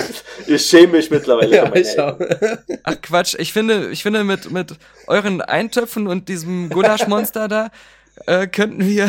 [0.46, 1.56] ich schäme mich mittlerweile.
[1.56, 2.18] Ja, für meine ich auch.
[2.82, 4.74] Ach Quatsch, ich finde, ich finde mit, mit
[5.06, 7.70] euren Eintöpfen und diesem Gulaschmonster da,
[8.26, 9.08] äh, könnten wir,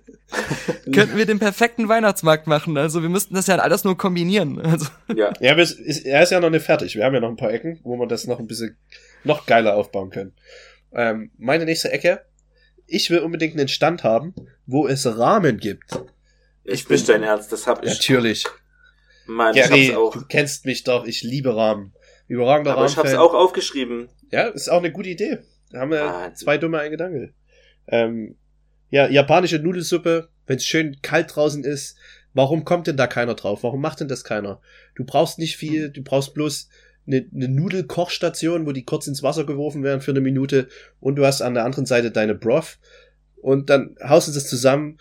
[0.92, 2.78] könnten wir den perfekten Weihnachtsmarkt machen.
[2.78, 4.58] Also wir müssten das ja alles nur kombinieren.
[4.60, 5.32] Also, Ja.
[5.40, 6.96] Ja, ist, er ist ja noch nicht fertig.
[6.96, 8.78] Wir haben ja noch ein paar Ecken, wo wir das noch ein bisschen
[9.24, 10.32] noch geiler aufbauen können.
[10.94, 12.22] Ähm, meine nächste Ecke.
[12.86, 14.34] Ich will unbedingt einen Stand haben,
[14.66, 15.98] wo es Rahmen gibt.
[16.64, 17.90] Ich bin dein Ernst, das hab ich.
[17.90, 18.44] Natürlich.
[19.32, 20.12] Mann, Gary, ich hab's auch.
[20.12, 21.04] du kennst mich doch.
[21.06, 21.92] Ich liebe Rahmen.
[22.28, 24.08] Überragender Aber ich hab's auch aufgeschrieben.
[24.30, 25.38] Ja, ist auch eine gute Idee.
[25.70, 26.36] Da haben wir Wahnsinn.
[26.36, 27.32] zwei dumme ein Gedanke.
[27.88, 28.36] Ähm,
[28.90, 31.96] ja, japanische Nudelsuppe, wenn es schön kalt draußen ist.
[32.34, 33.62] Warum kommt denn da keiner drauf?
[33.62, 34.60] Warum macht denn das keiner?
[34.94, 36.68] Du brauchst nicht viel, du brauchst bloß
[37.06, 40.68] eine, eine Nudelkochstation, wo die kurz ins Wasser geworfen werden für eine Minute
[41.00, 42.78] und du hast an der anderen Seite deine Broth
[43.36, 44.98] und dann haust du das zusammen,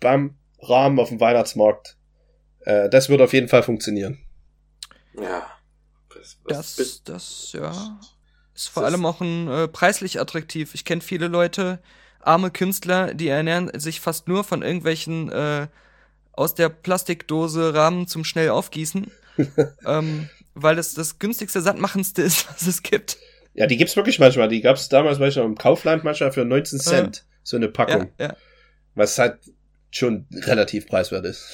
[0.00, 1.95] bam, Rahmen auf dem Weihnachtsmarkt.
[2.66, 4.18] Äh, das wird auf jeden Fall funktionieren.
[5.18, 5.46] Ja.
[6.14, 7.98] Was, was das, das, ja,
[8.54, 10.74] ist vor Das- allem auch ein, äh, preislich attraktiv.
[10.74, 11.80] Ich kenne viele Leute,
[12.20, 15.68] arme Künstler, die ernähren sich fast nur von irgendwelchen äh,
[16.32, 19.10] aus der Plastikdose Rahmen zum schnell aufgießen,
[19.86, 23.16] ähm, weil es das günstigste Sandmachendste ist, was es gibt.
[23.54, 24.48] Ja, die gibt's wirklich manchmal.
[24.48, 27.24] Die gab's damals, weiß ich noch, im Kaufland manchmal für 19 Cent.
[27.42, 28.10] So eine Packung.
[28.18, 28.36] Ja, ja.
[28.96, 29.38] Was halt
[29.90, 31.46] schon relativ preiswert ist.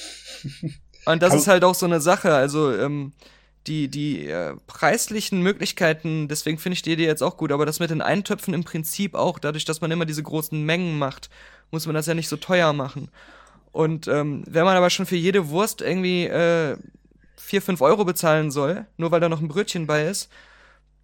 [1.05, 3.11] Und das Kann- ist halt auch so eine Sache, also ähm,
[3.67, 7.79] die, die äh, preislichen Möglichkeiten, deswegen finde ich die Idee jetzt auch gut, aber das
[7.79, 11.29] mit den Eintöpfen im Prinzip auch, dadurch, dass man immer diese großen Mengen macht,
[11.71, 13.09] muss man das ja nicht so teuer machen.
[13.71, 16.77] Und ähm, wenn man aber schon für jede Wurst irgendwie äh,
[17.37, 20.29] 4, 5 Euro bezahlen soll, nur weil da noch ein Brötchen bei ist,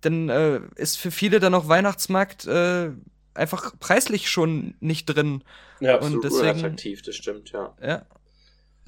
[0.01, 2.91] dann äh, ist für viele dann auch Weihnachtsmarkt äh,
[3.33, 5.43] einfach preislich schon nicht drin.
[5.79, 7.73] Ja, Und Absolut deswegen- unattraktiv, das stimmt, ja.
[7.81, 8.05] Ja.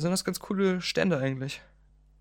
[0.01, 1.61] Sind das ganz coole Stände eigentlich.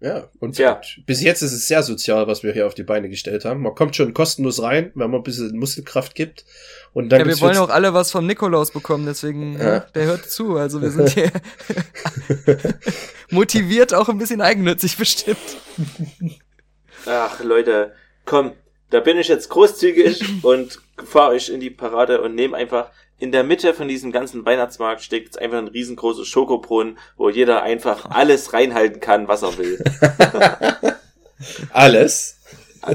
[0.03, 0.81] Ja, und Ja.
[1.05, 3.61] bis jetzt ist es sehr sozial, was wir hier auf die Beine gestellt haben.
[3.61, 6.47] Man kommt schon kostenlos rein, wenn man ein bisschen Muskelkraft gibt.
[6.95, 9.75] Und dann Ja, wir wollen auch alle was vom Nikolaus bekommen, deswegen, Ja.
[9.75, 9.81] ja.
[9.81, 10.57] der hört zu.
[10.57, 11.31] Also wir sind hier
[13.31, 15.39] motiviert, auch ein bisschen eigennützig bestimmt.
[17.07, 17.93] Ach, Leute,
[18.25, 18.53] komm,
[18.91, 23.33] da bin ich jetzt großzügig und fahre euch in die Parade und nehme einfach in
[23.33, 28.07] der Mitte von diesem ganzen Weihnachtsmarkt steht jetzt einfach ein riesengroßes Schokobrunnen, wo jeder einfach
[28.11, 29.79] alles reinhalten kann, was er will.
[31.73, 32.39] alles.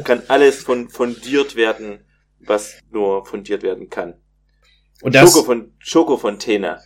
[0.03, 2.03] kann alles von fundiert werden,
[2.39, 4.15] was nur fundiert werden kann.
[5.01, 6.81] Und das, Schoko von Schokofontäne.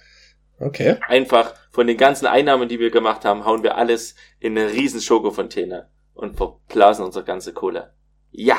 [0.59, 0.97] okay.
[1.07, 4.99] Einfach von den ganzen Einnahmen, die wir gemacht haben, hauen wir alles in eine riesen
[4.99, 7.93] Schokofontäne und verblasen unsere ganze Kohle.
[8.31, 8.57] Ja.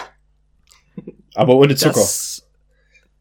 [1.34, 1.92] Aber ohne Zucker.
[1.94, 2.49] Das,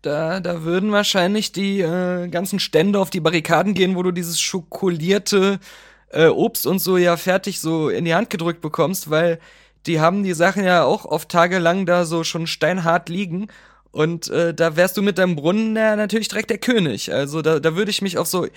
[0.02, 4.39] da, da würden wahrscheinlich die äh, ganzen Stände auf die Barrikaden gehen, wo du dieses
[4.39, 5.60] schokolierte
[6.10, 9.39] äh, Obst und so ja fertig so in die Hand gedrückt bekommst, weil
[9.86, 13.47] die haben die Sachen ja auch oft tagelang da so schon steinhart liegen.
[13.91, 17.12] Und äh, da wärst du mit deinem Brunnen ja natürlich direkt der König.
[17.12, 18.47] Also da, da würde ich mich auf so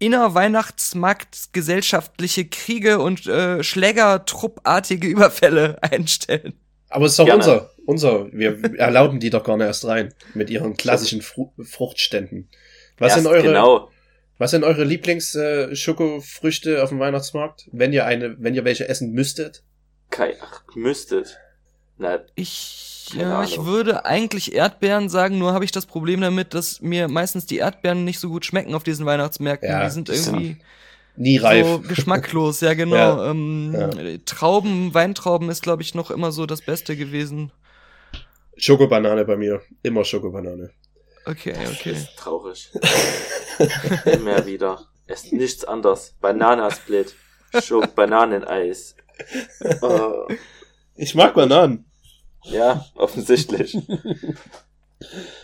[0.00, 6.54] innerweihnachtsmarkt gesellschaftliche Kriege und äh, Schlägertruppartige Überfälle einstellen.
[6.90, 7.38] Aber es ist doch Gerne.
[7.38, 10.12] unser, unser, wir erlauben die doch gar nicht erst rein.
[10.34, 12.48] Mit ihren klassischen Fru Fruchtständen.
[12.98, 13.90] Was Erst sind eure, Genau.
[14.38, 17.68] was sind eure Lieblings-Schokofrüchte auf dem Weihnachtsmarkt?
[17.72, 19.62] Wenn ihr eine, wenn ihr welche essen müsstet?
[20.10, 21.38] Kai, ach, müsstet.
[21.96, 26.80] Na, Ich, ja, ich würde eigentlich Erdbeeren sagen, nur habe ich das Problem damit, dass
[26.80, 29.68] mir meistens die Erdbeeren nicht so gut schmecken auf diesen Weihnachtsmärkten.
[29.70, 30.56] Ja, die sind die sind irgendwie
[31.20, 31.66] Nie reif.
[31.66, 32.96] so geschmacklos, ja genau.
[32.96, 33.90] Ja, ähm, ja.
[34.24, 37.52] Trauben, Weintrauben ist, glaube ich, noch immer so das Beste gewesen.
[38.56, 39.60] Schokobanane bei mir.
[39.82, 40.70] Immer Schokobanane.
[41.26, 41.90] Okay, das okay.
[41.92, 42.70] ist traurig.
[44.06, 44.86] Immer wieder.
[45.06, 46.14] Es ist nichts anderes.
[46.22, 47.14] Bananasplit.
[47.62, 48.96] Schok Bananeneis.
[49.82, 50.26] Oh,
[50.96, 51.84] Ich mag Bananen.
[52.44, 53.76] ja, offensichtlich.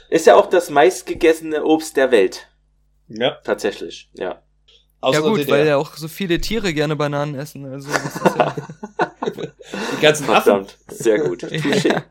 [0.09, 2.49] Ist ja auch das meistgegessene Obst der Welt.
[3.09, 3.33] Ja.
[3.45, 4.41] Tatsächlich, ja.
[5.01, 5.55] Außer ja gut, DDR.
[5.57, 7.65] weil ja auch so viele Tiere gerne Bananen essen.
[7.67, 8.55] Also ja
[9.97, 10.43] die ganzen Affen.
[10.43, 11.43] Verdammt, sehr gut.
[11.45, 12.03] Touché.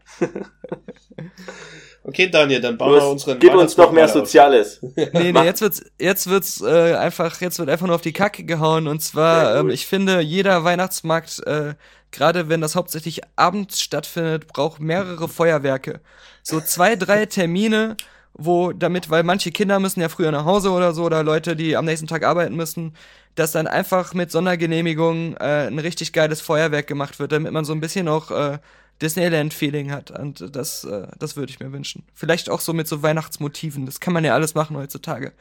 [2.07, 4.07] Okay, Daniel, dann bauen wir unseren gib uns noch mehr.
[4.07, 4.79] Soziales.
[5.13, 8.43] Nee, nee, jetzt wird's, jetzt wird's äh, einfach, jetzt wird einfach nur auf die Kacke
[8.43, 8.87] gehauen.
[8.87, 11.73] Und zwar, ähm, ich finde, jeder Weihnachtsmarkt, äh,
[12.11, 16.01] gerade wenn das hauptsächlich abends stattfindet, braucht mehrere Feuerwerke.
[16.43, 17.97] So zwei, drei Termine,
[18.37, 21.75] wo damit, weil manche Kinder müssen ja früher nach Hause oder so, oder Leute, die
[21.77, 22.95] am nächsten Tag arbeiten müssen,
[23.35, 27.73] dass dann einfach mit Sondergenehmigung äh, ein richtig geiles Feuerwerk gemacht wird, damit man so
[27.73, 28.59] ein bisschen auch äh,
[29.01, 30.11] Disneyland-Feeling hat.
[30.11, 32.03] Und das, äh, das würde ich mir wünschen.
[32.13, 33.85] Vielleicht auch so mit so Weihnachtsmotiven.
[33.85, 35.33] Das kann man ja alles machen heutzutage.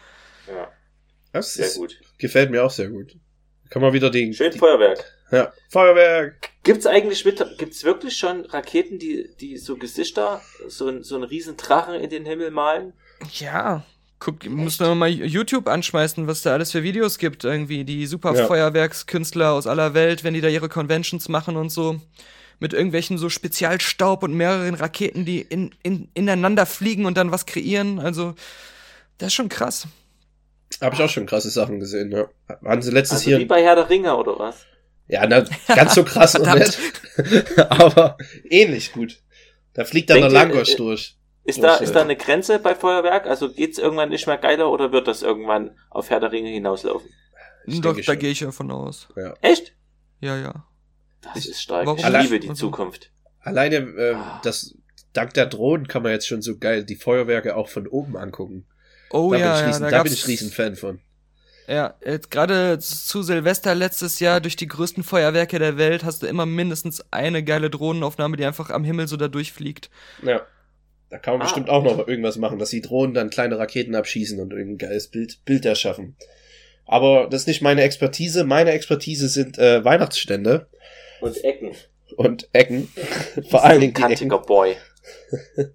[0.49, 0.68] Ja,
[1.32, 2.01] Das sehr ist, gut.
[2.18, 3.16] gefällt mir auch sehr gut.
[3.70, 5.05] Kann man wieder die, Schön die Feuerwerk.
[5.30, 6.51] ja, Feuerwerk.
[6.64, 11.24] Gibt's eigentlich mit, gibt's wirklich schon Raketen, die, die so Gesichter, so, ein- so einen
[11.24, 12.92] riesen Drachen in den Himmel malen?
[13.34, 13.84] Ja.
[14.18, 17.44] Guck, müssen wir mal YouTube anschmeißen, was da alles für Videos gibt.
[17.44, 18.46] Irgendwie die super Ja.
[18.46, 22.00] Feuerwerkskünstler aus aller Welt, wenn die da ihre Conventions machen und so.
[22.60, 27.44] Mit irgendwelchen so Spezialstaub und mehreren Raketen, die in, in, ineinander fliegen und dann was
[27.44, 27.98] kreieren.
[27.98, 28.34] Also,
[29.18, 29.86] das ist schon krass.
[30.80, 32.26] Habe ich auch schon krasse Sachen gesehen, ja.
[32.62, 33.48] Waren sie letztes Also wie hier.
[33.48, 34.64] bei Herr der Ringe oder was?
[35.09, 35.44] Ja, na,
[35.74, 36.61] ganz so krass Verdammt.
[36.61, 37.59] nicht.
[37.70, 38.16] Aber
[38.48, 39.22] ähnlich gut.
[39.74, 41.16] Da fliegt dann der Denkt ihr, Langosch äh, durch.
[41.44, 43.26] Ist da, ist da eine Grenze bei Feuerwerk?
[43.26, 47.11] Also geht's irgendwann nicht mehr geiler oder wird das irgendwann auf Herr der Ringe hinauslaufen?
[47.66, 49.09] Ich Doch, denke da gehe ich ja von aus.
[49.42, 49.74] Echt?
[50.20, 50.64] Ja, ja.
[51.22, 51.86] Das Ich- ist stark.
[51.86, 52.22] warum Ich nicht?
[52.22, 53.11] liebe die Also- Zukunft.
[53.40, 54.40] Alleine, äh, Ah.
[54.42, 54.74] das,
[55.12, 58.66] dank der Drohnen kann man jetzt schon so geil die Feuerwerke auch von oben angucken.
[59.11, 61.00] Oh da ja, bin ich ja, riesen, da, da bin ich riesen Fan von.
[61.66, 66.26] Ja, jetzt gerade zu Silvester letztes Jahr durch die größten Feuerwerke der Welt hast du
[66.26, 69.88] immer mindestens eine geile Drohnenaufnahme, die einfach am Himmel so da durchfliegt.
[70.22, 70.42] Ja.
[71.10, 71.44] Da kann man Ah.
[71.44, 75.08] bestimmt auch noch irgendwas machen, dass die Drohnen dann kleine Raketen abschießen und irgendein geiles
[75.08, 76.16] Bild, Bild erschaffen.
[76.86, 78.44] Aber das ist nicht meine Expertise.
[78.44, 80.66] Meine Expertise sind äh, Weihnachtsstände
[81.20, 81.70] Und Ecken.
[82.16, 82.88] und Ecken.
[83.48, 84.08] Vor allen Dingen die Ecken.
[84.28, 84.76] Kantiger Boy.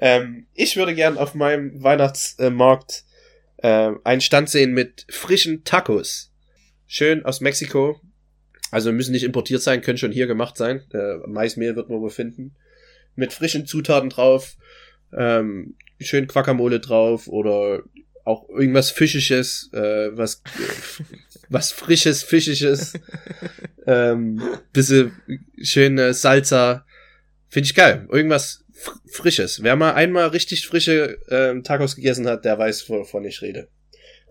[0.00, 3.04] Ähm, ich würde gern auf meinem Weihnachtsmarkt
[3.62, 6.32] äh, einen Stand sehen mit frischen Tacos.
[6.86, 8.00] Schön aus Mexiko.
[8.70, 10.82] Also müssen nicht importiert sein, können schon hier gemacht sein.
[10.92, 12.54] Äh, Maismehl wird man wohl finden.
[13.14, 14.56] Mit frischen Zutaten drauf.
[15.16, 17.82] Ähm, schön Guacamole drauf oder
[18.24, 20.42] auch irgendwas Fischiges, äh, was,
[21.48, 22.94] was Frisches, Fischiges.
[23.86, 24.42] ähm,
[24.72, 25.12] bisschen
[25.62, 26.86] schöne Salsa.
[27.48, 28.08] Finde ich geil.
[28.10, 28.61] Irgendwas
[29.06, 29.62] Frisches.
[29.62, 33.68] Wer mal einmal richtig frische ähm, Tacos gegessen hat, der weiß, wovon ich rede.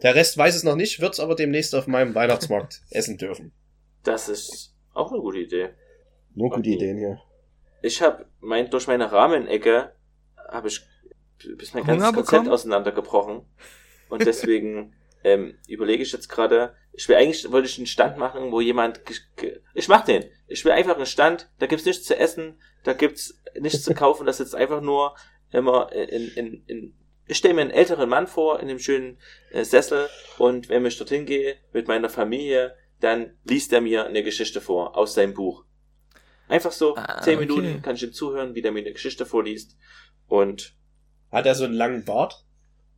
[0.02, 3.54] Der Rest weiß es noch nicht, wird's aber demnächst auf meinem Weihnachtsmarkt essen dürfen.
[4.04, 5.70] Das ist Auch eine gute Idee.
[6.34, 6.74] Nur gute Okay.
[6.76, 7.22] Ideen hier.
[7.82, 9.92] Ich habe mein, durch meine Rahmenecke
[10.50, 10.82] habe ich
[11.58, 12.50] bis mein Hunger ganzes Konzept bekommen?
[12.50, 13.42] auseinandergebrochen.
[14.10, 14.94] Und deswegen
[15.24, 19.02] ähm, überlege ich jetzt gerade, ich will eigentlich, wollte ich einen Stand machen, wo jemand,
[19.74, 20.26] ich mach den.
[20.48, 24.26] Ich will einfach einen Stand, da gibt's nichts zu essen, da gibt's nichts zu kaufen,
[24.26, 25.16] das ist einfach nur
[25.52, 26.94] immer in, in, in
[27.28, 29.18] ich stelle mir einen älteren Mann vor in dem schönen
[29.52, 34.24] äh, Sessel und wenn ich dorthin gehe mit meiner Familie, dann liest er mir eine
[34.24, 35.64] Geschichte vor aus seinem Buch.
[36.48, 37.46] Einfach so, Ah, zehn okay.
[37.48, 39.78] Minuten kann ich ihm zuhören, wie der mir eine Geschichte vorliest.
[40.28, 40.76] Und
[41.32, 42.46] Hat er so einen langen Bart?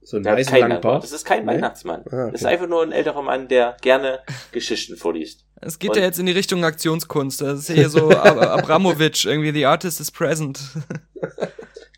[0.06, 0.94] So einen der hat weißen keinen langen Antwort.
[0.96, 1.04] Bart?
[1.04, 1.52] Das ist kein Nee?
[1.54, 2.02] Weihnachtsmann.
[2.12, 2.54] Ah, Das ist okay.
[2.54, 4.20] einfach nur ein älterer Mann, der gerne
[4.52, 5.46] Geschichten vorliest.
[5.62, 7.40] Es geht Und- ja jetzt in die Richtung Aktionskunst.
[7.42, 10.60] Das ist ja hier so Ab Abramowitsch, irgendwie The Artist is Present.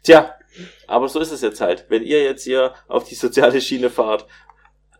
[0.03, 0.33] Tja,
[0.87, 1.85] aber so ist es jetzt halt.
[1.89, 4.27] Wenn ihr jetzt hier auf die soziale Schiene fahrt,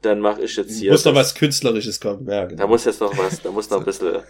[0.01, 0.91] dann mache ich jetzt hier.
[0.91, 2.27] Muss doch das- was Künstlerisches kommen.
[2.27, 2.61] Ja, genau.
[2.63, 4.23] Da muss jetzt noch was, da muss noch ein bisschen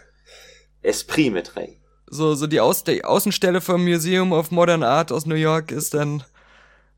[0.81, 1.77] Esprit mit rein.
[2.07, 5.93] So, so die, Aus die Außenstelle vom Museum of Modern Art aus New York ist
[5.93, 6.23] dann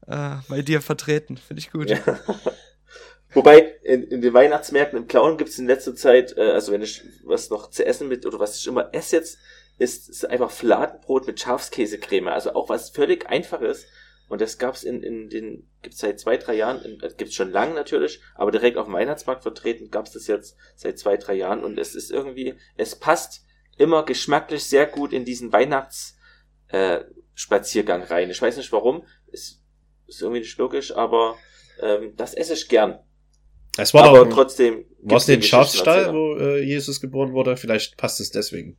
[0.07, 1.37] äh, bei dir vertreten.
[1.37, 1.89] Finde ich gut.
[1.89, 1.99] Ja.
[3.33, 6.81] Wobei, in, in den Weihnachtsmärkten im Clown gibt es in letzter Zeit, äh, also wenn
[6.81, 9.37] ich was noch zu essen mit, oder was ich immer esse jetzt,
[9.77, 12.29] ist, ist einfach Fladenbrot mit Schafskäsecreme.
[12.29, 13.85] Also auch was völlig einfaches.
[14.29, 17.75] Und das gab's in, in den, gibt's seit zwei, drei Jahren, äh, gibt's schon lange
[17.75, 21.63] natürlich, aber direkt auf dem Weihnachtsmarkt vertreten gab's das jetzt seit zwei, drei Jahren.
[21.63, 23.45] Und es ist irgendwie, es passt
[23.77, 26.17] immer geschmacklich sehr gut in diesen Weihnachts,
[26.69, 27.01] äh,
[27.53, 28.29] rein.
[28.29, 29.05] Ich weiß nicht warum.
[29.27, 29.63] Ist,
[30.07, 31.35] ist irgendwie nicht logisch, aber
[31.81, 32.99] ähm, das esse ich gern.
[33.77, 34.85] Es war aber doch, trotzdem.
[35.01, 37.57] war es den Schafsstall, wo äh, Jesus geboren wurde?
[37.57, 38.77] Vielleicht passt es deswegen.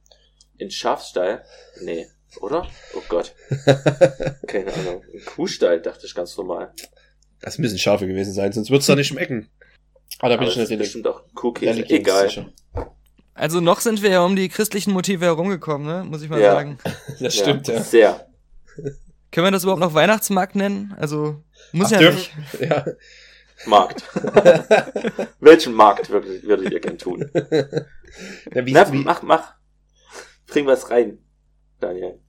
[0.56, 1.44] In Schafstall?
[1.82, 2.08] Nee,
[2.40, 2.66] oder?
[2.94, 3.34] Oh Gott.
[4.48, 5.04] Keine Ahnung.
[5.14, 6.72] Ein Kuhstall, dachte ich ganz normal.
[7.40, 9.48] Das müssen Schafe gewesen sein, sonst wird's da nicht schmecken.
[10.18, 11.88] Ah, da bin Aber ich nicht bestimmt auch Kuhkäse.
[11.88, 12.28] Egal.
[12.28, 12.52] sicher.
[13.34, 16.02] Also noch sind wir ja um die christlichen Motive herumgekommen, ne?
[16.02, 16.54] Muss ich mal Ja.
[16.54, 16.78] sagen.
[17.20, 17.80] Das stimmt, ja.
[17.84, 18.26] Sehr.
[19.30, 20.94] Können wir das überhaupt noch Weihnachtsmarkt nennen?
[20.98, 22.70] Also muss Ach, ja dürfen- nicht.
[22.70, 22.84] Ja.
[23.66, 24.04] Markt.
[25.40, 27.28] Welchen Markt würdet, würdet ihr gern tun?
[27.34, 29.54] ja wie, Na, wie, mach, mach.
[30.46, 31.18] Bring was rein,
[31.80, 32.20] Daniel.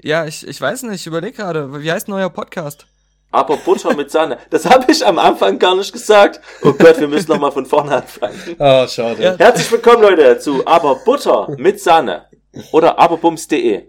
[0.00, 2.86] Ja, ich, ich weiß nicht, ich überlege gerade, wie heißt denn euer Podcast?
[3.32, 4.38] Aber Butter mit Sahne.
[4.50, 6.40] Das habe ich am Anfang gar nicht gesagt.
[6.62, 8.38] Oh Gott, wir müssen noch mal von vorne anfangen.
[8.58, 9.22] Ah, schade.
[9.22, 9.36] Ja.
[9.36, 12.26] Herzlich willkommen, Leute, zu Aber Butter mit Sahne
[12.72, 13.88] oder aberbums.de.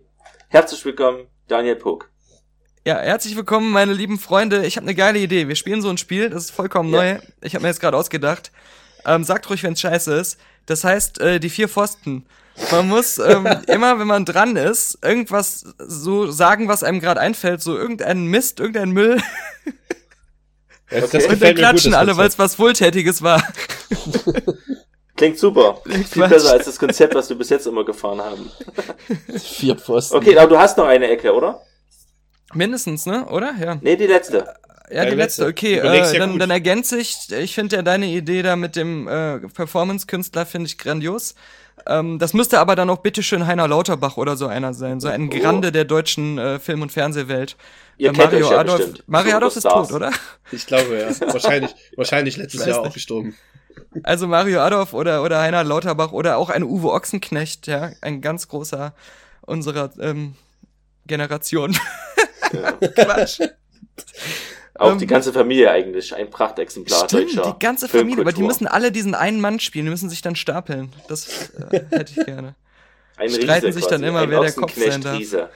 [0.49, 2.09] Herzlich willkommen, Daniel Puck.
[2.87, 4.65] Ja, herzlich willkommen, meine lieben Freunde.
[4.65, 5.49] Ich habe eine geile Idee.
[5.49, 7.15] Wir spielen so ein Spiel, das ist vollkommen Ja.
[7.15, 7.19] neu.
[7.41, 8.49] Ich habe mir jetzt gerade ausgedacht.
[9.05, 10.39] Ähm, sagt ruhig, wenn's scheiße ist.
[10.67, 12.25] Das heißt, äh, die vier Pfosten.
[12.71, 17.61] Man muss ähm, immer, wenn man dran ist, irgendwas so sagen, was einem gerade einfällt,
[17.61, 19.21] so irgendeinen Mist, irgendeinen Müll.
[20.89, 21.27] Das, Okay.
[21.27, 23.43] Und dann gut, klatschen das alle, weil es was Wohltätiges war.
[25.17, 25.81] Klingt super.
[25.83, 26.29] Klingt Viel Quatsch.
[26.31, 28.49] besser als das Konzept, was wir bis jetzt immer gefahren haben.
[29.37, 30.15] Vier Pfosten.
[30.15, 31.61] Okay, aber du hast noch eine Ecke, oder?
[32.53, 33.25] Mindestens, ne?
[33.25, 33.53] Oder?
[33.59, 33.77] Ja.
[33.81, 34.53] Nee, die letzte.
[34.89, 35.45] Ja, die letzte, letzte.
[35.47, 35.79] okay.
[35.79, 39.39] Äh, ja dann, dann ergänze ich, ich finde ja deine Idee da mit dem äh,
[39.39, 41.35] Performance-Künstler, finde ich grandios.
[41.85, 45.27] Ähm, das müsste aber dann auch bitteschön Heiner Lauterbach oder so einer sein, so ein
[45.27, 45.37] Oh.
[45.39, 47.57] Grande der deutschen äh, Film- und Fernsehwelt.
[47.97, 49.03] Ihr Äh, kennt Mario euch ja Adolf, bestimmt.
[49.07, 50.11] Mario Adolf ist tot, oder?
[50.53, 51.27] Ich glaube, ja.
[51.33, 52.93] Wahrscheinlich, wahrscheinlich letztes Jahr auch nicht.
[52.93, 53.35] gestorben.
[54.03, 58.47] Also Mario Adolf oder, oder Heiner Lauterbach oder auch ein Uwe Ochsenknecht, ja, ein ganz
[58.47, 58.93] großer
[59.41, 60.35] unserer ähm,
[61.05, 61.77] Generation.
[62.53, 62.71] Ja.
[62.73, 63.39] Quatsch.
[64.79, 66.13] Auch Ähm, die ganze Familie eigentlich.
[66.13, 69.85] Ein Prachtexemplar Stimmt, deutscher die ganze Familie, aber die müssen alle diesen einen Mann spielen,
[69.85, 70.93] die müssen sich dann stapeln.
[71.07, 72.55] Das äh, hätte ich gerne.
[73.17, 73.95] Ein streiten Riese sich quasi.
[73.95, 75.17] dann immer, ein wer der Kopf sein darf.
[75.17, 75.49] Riese.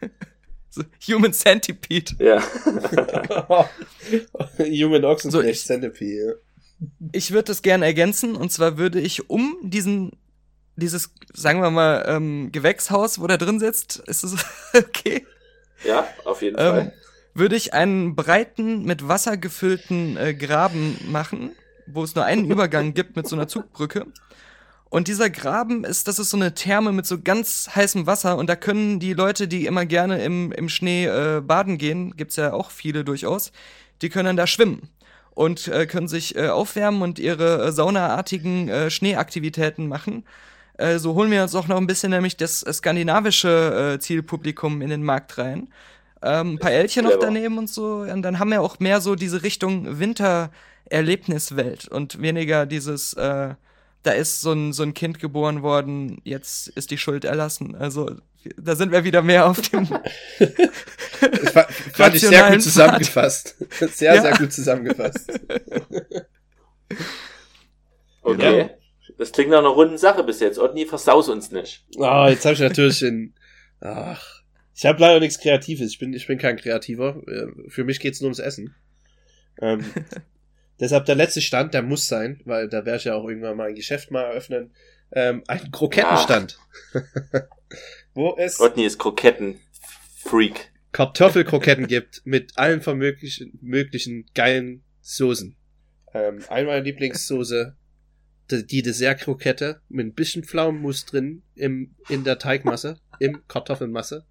[0.68, 0.82] So,
[1.14, 2.12] Human Centipede.
[2.18, 2.42] Ja.
[4.58, 6.42] Human Ochsenknecht So, ich- Centipede.
[7.12, 10.12] Ich würde das gerne ergänzen und zwar würde ich um diesen
[10.78, 14.34] dieses, sagen wir mal, ähm, Gewächshaus, wo der drin sitzt, ist es
[14.74, 15.26] okay?
[15.86, 16.92] Ja, auf jeden Ähm, Fall.
[17.34, 21.52] würde ich einen breiten, mit Wasser gefüllten äh, Graben machen,
[21.86, 24.06] wo es nur einen Übergang gibt mit so einer Zugbrücke.
[24.88, 28.48] Und dieser Graben ist, das ist so eine Therme mit so ganz heißem Wasser und
[28.48, 32.52] da können die Leute, die immer gerne im, im Schnee äh, baden gehen, gibt's ja
[32.52, 33.50] auch viele durchaus,
[34.00, 34.88] die können dann da schwimmen
[35.34, 40.24] und äh, können sich äh, aufwärmen und ihre äh, saunaartigen äh, Schneeaktivitäten machen.
[40.78, 44.90] Äh, so holen wir uns auch noch ein bisschen nämlich das skandinavische äh, Zielpublikum in
[44.90, 45.68] den Markt rein.
[46.22, 47.98] Ähm, ein paar Elche noch daneben und so.
[48.10, 53.54] Und dann haben wir auch mehr so diese Richtung Wintererlebniswelt und weniger dieses, äh,
[54.02, 57.74] da ist so ein, so ein Kind geboren worden, jetzt ist die Schuld erlassen.
[57.74, 58.10] Also
[58.56, 59.88] da sind wir wieder mehr auf dem.
[60.38, 63.56] Das fa- fand ich sehr gut zusammengefasst.
[63.92, 64.22] Sehr, Ja.
[64.22, 65.32] sehr gut zusammengefasst.
[68.22, 68.58] Okay.
[68.60, 68.68] Ja.
[69.18, 70.58] Das klingt nach einer runden Sache bis jetzt.
[70.58, 71.84] Otni, versaus uns nicht.
[71.98, 73.34] Ah, jetzt habe ich natürlich den.
[73.80, 74.42] Ach,
[74.74, 75.92] ich habe leider nichts Kreatives.
[75.92, 77.22] Ich bin, ich bin kein Kreativer.
[77.26, 78.74] Äh, Für mich geht's nur ums Essen.
[79.60, 79.84] Ähm,
[80.80, 83.68] deshalb der letzte Stand, der muss sein, weil da werde ich ja auch irgendwann mal
[83.68, 84.72] ein Geschäft mal eröffnen.
[85.12, 86.58] Ähm, ein Krokettenstand.
[88.14, 90.72] Wo es Otni ist Kroketten-Freak.
[90.92, 92.82] Kartoffelkroketten gibt mit allen
[93.60, 95.56] möglichen geilen Soßen.
[96.14, 97.76] Ähm, einmal Lieblingssoße,
[98.50, 104.26] die, Dessertkrokette mit ein bisschen Pflaumenmus drin im, in der Teigmasse, im Kartoffelmasse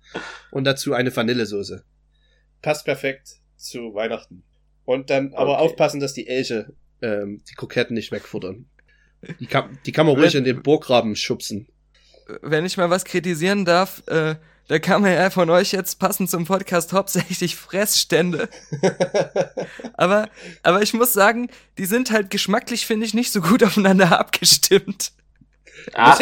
[0.52, 1.84] und dazu eine Vanillesoße.
[2.62, 4.44] Passt perfekt zu Weihnachten.
[4.86, 5.64] Und dann aber Okay.
[5.66, 8.70] aufpassen, dass die Elche ähm, die Kroketten nicht wegfuttern.
[9.40, 11.68] Die kann, die kann man ruhig in den Burggraben schubsen.
[12.42, 14.36] Wenn ich mal was kritisieren darf, äh,
[14.68, 18.50] da kann man ja von euch jetzt passend zum Podcast hauptsächlich Fressstände.
[19.94, 20.30] aber,
[20.64, 25.12] aber ich muss sagen, die sind halt geschmacklich, finde ich, nicht so gut aufeinander abgestimmt.
[25.94, 26.18] Ja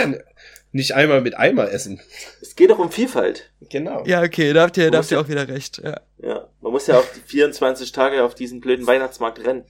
[0.74, 2.02] nicht einmal mit Eimer essen.
[2.42, 3.52] es geht doch um Vielfalt.
[3.70, 4.04] Genau.
[4.06, 5.80] Ja, okay, da habt ihr, da habt ihr ja- auch wieder recht.
[5.84, 6.02] Ja.
[6.18, 9.64] Ja, man muss ja auch die 24 Tage auf diesen blöden Weihnachtsmarkt rennen.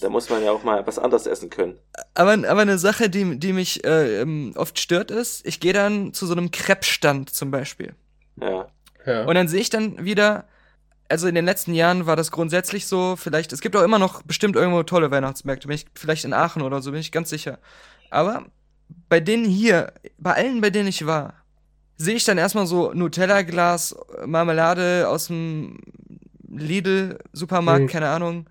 [0.00, 1.78] Da muss man ja auch mal was anderes essen können.
[2.14, 6.12] Aber, aber eine Sache, die, die mich äh, ähm, oft stört, ist, ich gehe dann
[6.12, 7.94] zu so einem Crepe-Stand zum Beispiel.
[8.40, 8.68] Ja.
[9.04, 9.24] Ja.
[9.24, 10.44] Und dann sehe ich dann wieder,
[11.08, 14.22] also in den letzten Jahren war das grundsätzlich so, vielleicht, es gibt auch immer noch
[14.22, 17.58] bestimmt irgendwo tolle Weihnachtsmärkte, bin ich vielleicht in Aachen oder so, bin ich ganz sicher.
[18.10, 18.46] Aber
[19.08, 21.34] bei denen hier, bei allen, bei denen ich war,
[21.96, 23.96] sehe ich dann erstmal so Nutella-Glas,
[24.26, 25.78] Marmelade aus dem
[26.48, 27.88] Lidl-Supermarkt, Mhm.
[27.88, 28.46] keine Ahnung.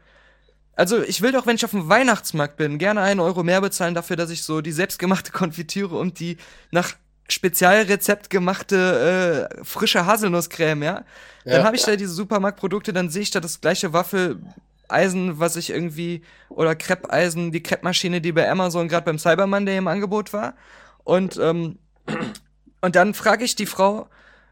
[0.76, 3.96] Also ich will doch, wenn ich auf dem Weihnachtsmarkt bin, gerne einen Euro mehr bezahlen
[3.96, 6.38] dafür, dass ich so die selbstgemachte Konfitüre und die
[6.72, 6.94] nach
[7.30, 11.06] Spezialrezept gemachte äh, frische Haselnusscreme, ja.
[11.46, 11.64] Dann Ja.
[11.64, 16.24] habe ich da diese Supermarktprodukte, dann sehe ich da das gleiche Waffeleisen, was ich irgendwie
[16.50, 20.54] oder Kreppeisen, die Kreppmaschine, die bei Amazon gerade beim Cyber Monday im Angebot war.
[21.04, 21.80] Und ähm,
[22.82, 24.08] und dann frage ich die Frau,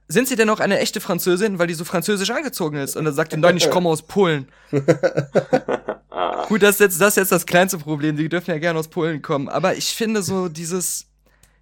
[0.08, 2.96] sind Sie denn auch eine echte Französin, weil die so französisch angezogen ist?
[2.96, 4.48] Und dann sagt die, nein, ich komme aus Polen.
[6.48, 8.18] Gut, das ist jetzt das, ist jetzt das kleinste Problem.
[8.18, 9.50] Die dürfen ja gerne aus Polen kommen.
[9.50, 11.08] Aber ich finde so dieses,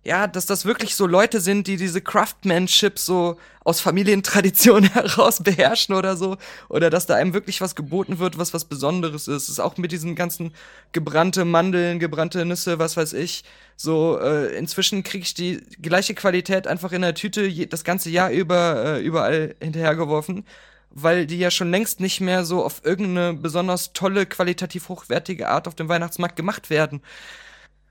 [0.03, 5.93] ja, dass das wirklich so Leute sind, die diese Craftsmanship so aus Familientradition heraus beherrschen
[5.93, 6.37] oder so.
[6.69, 9.47] Oder dass da einem wirklich was geboten wird, was was Besonderes ist.
[9.47, 10.53] Ist auch mit diesen ganzen
[10.91, 13.43] gebrannte Mandeln, gebrannte Nüsse, was weiß ich.
[13.75, 18.09] So, äh, inzwischen kriege ich die gleiche Qualität einfach in der Tüte je, das ganze
[18.09, 20.45] Jahr über äh, überall hinterhergeworfen
[20.93, 25.69] weil die ja schon längst nicht mehr so auf irgendeine besonders tolle, qualitativ hochwertige Art
[25.69, 27.01] auf dem Weihnachtsmarkt gemacht werden.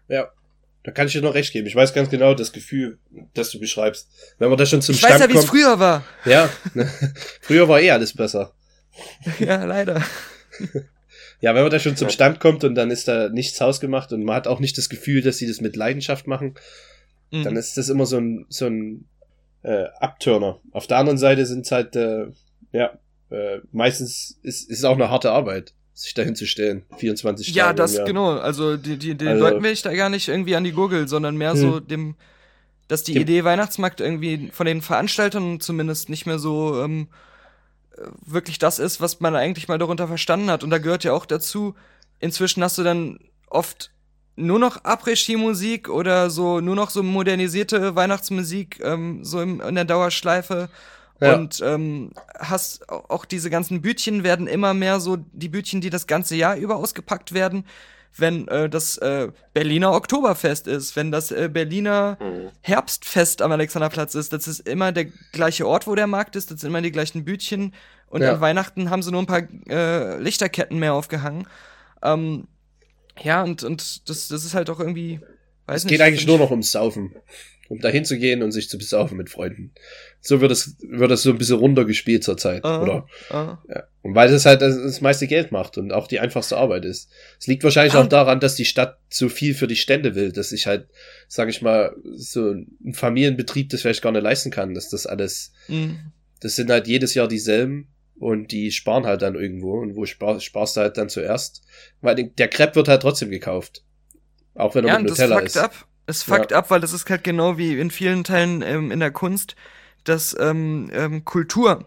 [0.07, 0.29] Ja,
[0.83, 1.67] da kann ich dir noch recht geben.
[1.67, 2.99] Ich weiß ganz genau das Gefühl,
[3.35, 4.09] das du beschreibst.
[4.39, 6.05] Wenn man da schon zum Ich weiß Stand ja, wie es früher war.
[6.25, 6.91] Ja, ne?
[7.41, 8.53] früher war eh alles besser.
[9.39, 10.03] ja, leider.
[11.43, 12.11] Ja, wenn man da schon zum.
[12.11, 15.23] Stand kommt und dann ist da nichts hausgemacht und man hat auch nicht das Gefühl,
[15.23, 16.55] dass sie das mit Leidenschaft machen,
[17.31, 17.45] Mhm.
[17.45, 19.05] dann ist das immer so ein, so ein
[19.63, 20.61] äh, Abturner.
[20.73, 22.27] Auf der anderen Seite sind halt, äh,
[22.73, 22.99] ja,
[23.31, 26.85] äh, meistens ist, ist es auch eine harte Arbeit, sich dahin zu stellen.
[26.97, 27.77] 24 ja, Tage.
[27.77, 28.07] das Jahr.
[28.07, 28.39] genau.
[28.39, 31.09] Also die, die, den Also- Leuten will ich da gar nicht irgendwie an die Gurgel,
[31.09, 31.59] sondern mehr Hm.
[31.61, 32.15] so dem,
[32.89, 37.09] dass die Dem- Idee Weihnachtsmarkt irgendwie von den Veranstaltern zumindest nicht mehr so ähm,
[37.97, 40.65] äh, wirklich das ist, was man eigentlich mal darunter verstanden hat.
[40.65, 41.75] Und da gehört ja auch dazu,
[42.19, 43.19] inzwischen hast du dann
[43.49, 43.91] oft
[44.37, 49.85] nur noch Après-Ski-Musik oder so, nur noch so modernisierte Weihnachtsmusik, ähm, so im, in der
[49.85, 50.71] Dauerschleife.
[51.21, 51.35] Ja.
[51.37, 55.91] Und ähm, hast au- auch diese ganzen Bütchen werden immer mehr so die Bütchen, die
[55.91, 57.67] das ganze Jahr über ausgepackt werden,
[58.17, 62.49] wenn äh, das äh, Berliner Oktoberfest ist, wenn das äh, Berliner hm.
[62.63, 64.33] Herbstfest am Alexanderplatz ist.
[64.33, 66.51] Das ist immer der gleiche Ort, wo der Markt ist.
[66.51, 67.75] Das sind immer die gleichen Bütchen.
[68.07, 68.33] Und Ja.
[68.33, 71.47] an Weihnachten haben sie nur ein paar äh, Lichterketten mehr aufgehangen.
[72.03, 72.49] Ähm,
[73.23, 75.21] ja, und, und das, das ist halt auch irgendwie.
[75.67, 77.15] Weiß Es nicht, geht eigentlich find nur noch ums Saufen.
[77.69, 79.73] Um dahin zu gehen und sich zu besaufen mit Freunden.
[80.23, 83.07] So wird es, wird es so ein bisschen runtergespielt zurzeit, Ah, oder?
[83.31, 83.59] ah.
[83.69, 83.85] Ja.
[84.03, 87.09] Und weil das halt das, das meiste Geld macht und auch die einfachste Arbeit ist.
[87.39, 90.31] Es liegt wahrscheinlich Ah, auch daran, dass die Stadt so viel für die Stände will,
[90.33, 90.89] dass sich halt,
[91.29, 95.53] sag ich mal, so ein Familienbetrieb das vielleicht gar nicht leisten kann, dass das alles,
[95.69, 95.93] Mm.
[96.41, 97.89] das sind halt jedes Jahr dieselben
[98.19, 101.63] und die sparen halt dann irgendwo und wo spar, sparst du halt dann zuerst?
[102.03, 103.85] Weil der Crepe wird halt trotzdem gekauft.
[104.55, 105.57] Auch wenn er Ja, mit und das Nutella fuckt ist.
[105.57, 105.87] ab.
[106.07, 109.13] Es fuckt ab, weil das ist halt genau wie in vielen Teilen ähm, in der
[109.13, 109.55] Kunst,
[110.05, 111.85] das ähm, ähm, Kultur.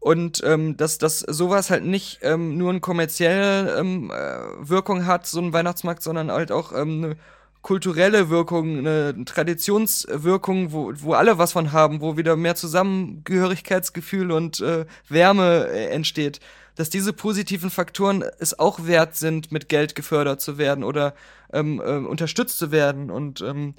[0.00, 5.26] Und ähm, dass, dass sowas halt nicht ähm, nur eine kommerzielle ähm, äh, Wirkung hat,
[5.26, 7.16] so ein Weihnachtsmarkt, sondern halt auch ähm, eine
[7.62, 14.60] kulturelle Wirkung, eine Traditionswirkung, wo, wo alle was von haben, wo wieder mehr Zusammengehörigkeitsgefühl und
[14.60, 16.40] äh, Wärme äh, entsteht.
[16.78, 21.12] dass diese positiven Faktoren es auch wert sind, mit Geld gefördert zu werden oder
[21.52, 23.10] ähm, ähm, unterstützt zu werden.
[23.10, 23.74] Und ähm,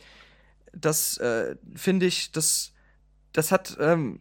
[0.73, 2.73] das äh, finde ich, das,
[3.33, 4.19] das hat ähm,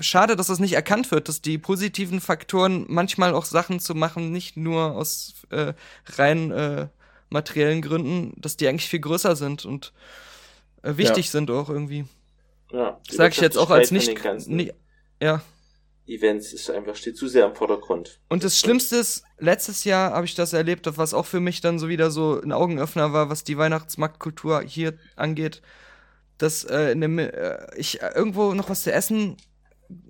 [0.00, 4.32] schade, dass das nicht erkannt wird, dass die positiven Faktoren manchmal auch Sachen zu machen,
[4.32, 5.74] nicht nur aus äh,
[6.16, 6.88] rein äh,
[7.28, 9.92] materiellen Gründen, dass die eigentlich viel größer sind und
[10.82, 12.04] äh, wichtig sind auch irgendwie.
[12.70, 14.72] Ja, die Sag ich jetzt auch als nicht, nie,
[15.20, 15.42] ja.
[16.06, 18.18] Events ist einfach, steht zu sehr im Vordergrund.
[18.28, 21.78] Und das Schlimmste ist, letztes Jahr habe ich das erlebt, was auch für mich dann
[21.78, 25.62] so wieder so ein Augenöffner war, was die Weihnachtsmarktkultur hier angeht,
[26.38, 29.36] dass äh, in dem, äh, ich irgendwo noch was zu essen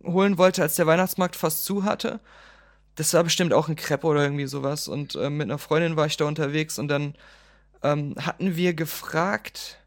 [0.04, 2.20] holen wollte, als der Weihnachtsmarkt fast zu hatte.
[2.94, 4.88] Das war bestimmt auch ein Crepe oder irgendwie sowas.
[4.88, 7.14] Und äh, mit einer Freundin war ich da unterwegs und dann
[7.82, 9.78] ähm, hatten wir gefragt.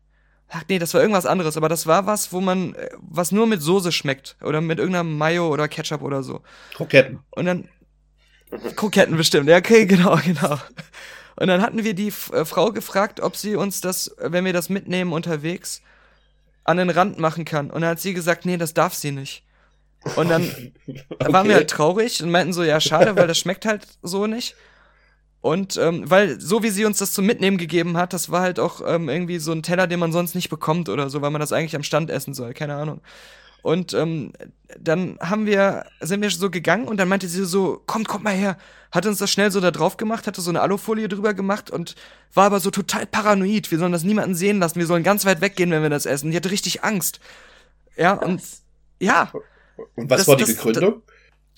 [0.50, 3.48] Ach nee, das war irgendwas anderes, aber das war was, wo man, äh, was nur
[3.48, 4.38] mit Soße schmeckt.
[4.42, 6.42] Oder mit irgendeiner Mayo oder Ketchup oder so.
[6.76, 7.20] Kroketten.
[7.32, 7.70] Und dann.
[8.76, 10.58] Kroketten bestimmt, ja, okay, genau, genau.
[11.36, 14.70] Und dann hatten wir die äh, Frau gefragt, ob sie uns das, wenn wir das
[14.70, 15.82] mitnehmen unterwegs,
[16.66, 17.72] an den Rand machen kann.
[17.72, 19.44] Und dann hat sie gesagt, nee, das darf sie nicht.
[20.16, 20.44] Und dann
[21.20, 24.56] waren wir halt traurig und meinten so, ja, schade, weil das schmeckt halt so nicht.
[25.42, 28.60] Und ähm, weil so wie sie uns das zum Mitnehmen gegeben hat, das war halt
[28.60, 31.40] auch ähm, irgendwie so ein Teller, den man sonst nicht bekommt oder so, weil man
[31.40, 33.00] das eigentlich am Stand essen soll, keine Ahnung.
[33.66, 34.32] Und ähm,
[34.80, 38.34] dann haben wir, sind wir so gegangen und dann meinte sie so, kommt, kommt mal
[38.36, 38.58] her.
[38.92, 41.96] Hat uns das schnell so da drauf gemacht, hatte so eine Alufolie drüber gemacht und
[42.36, 43.72] war aber so total paranoid.
[43.72, 44.78] Wir sollen das niemanden sehen lassen.
[44.78, 46.30] Wir sollen ganz weit weggehen, wenn wir das essen.
[46.30, 47.20] Die hatte richtig Angst.
[47.98, 48.40] Ja, und
[49.00, 49.32] ja,
[49.96, 51.02] Und was Das- war die das- Begründung?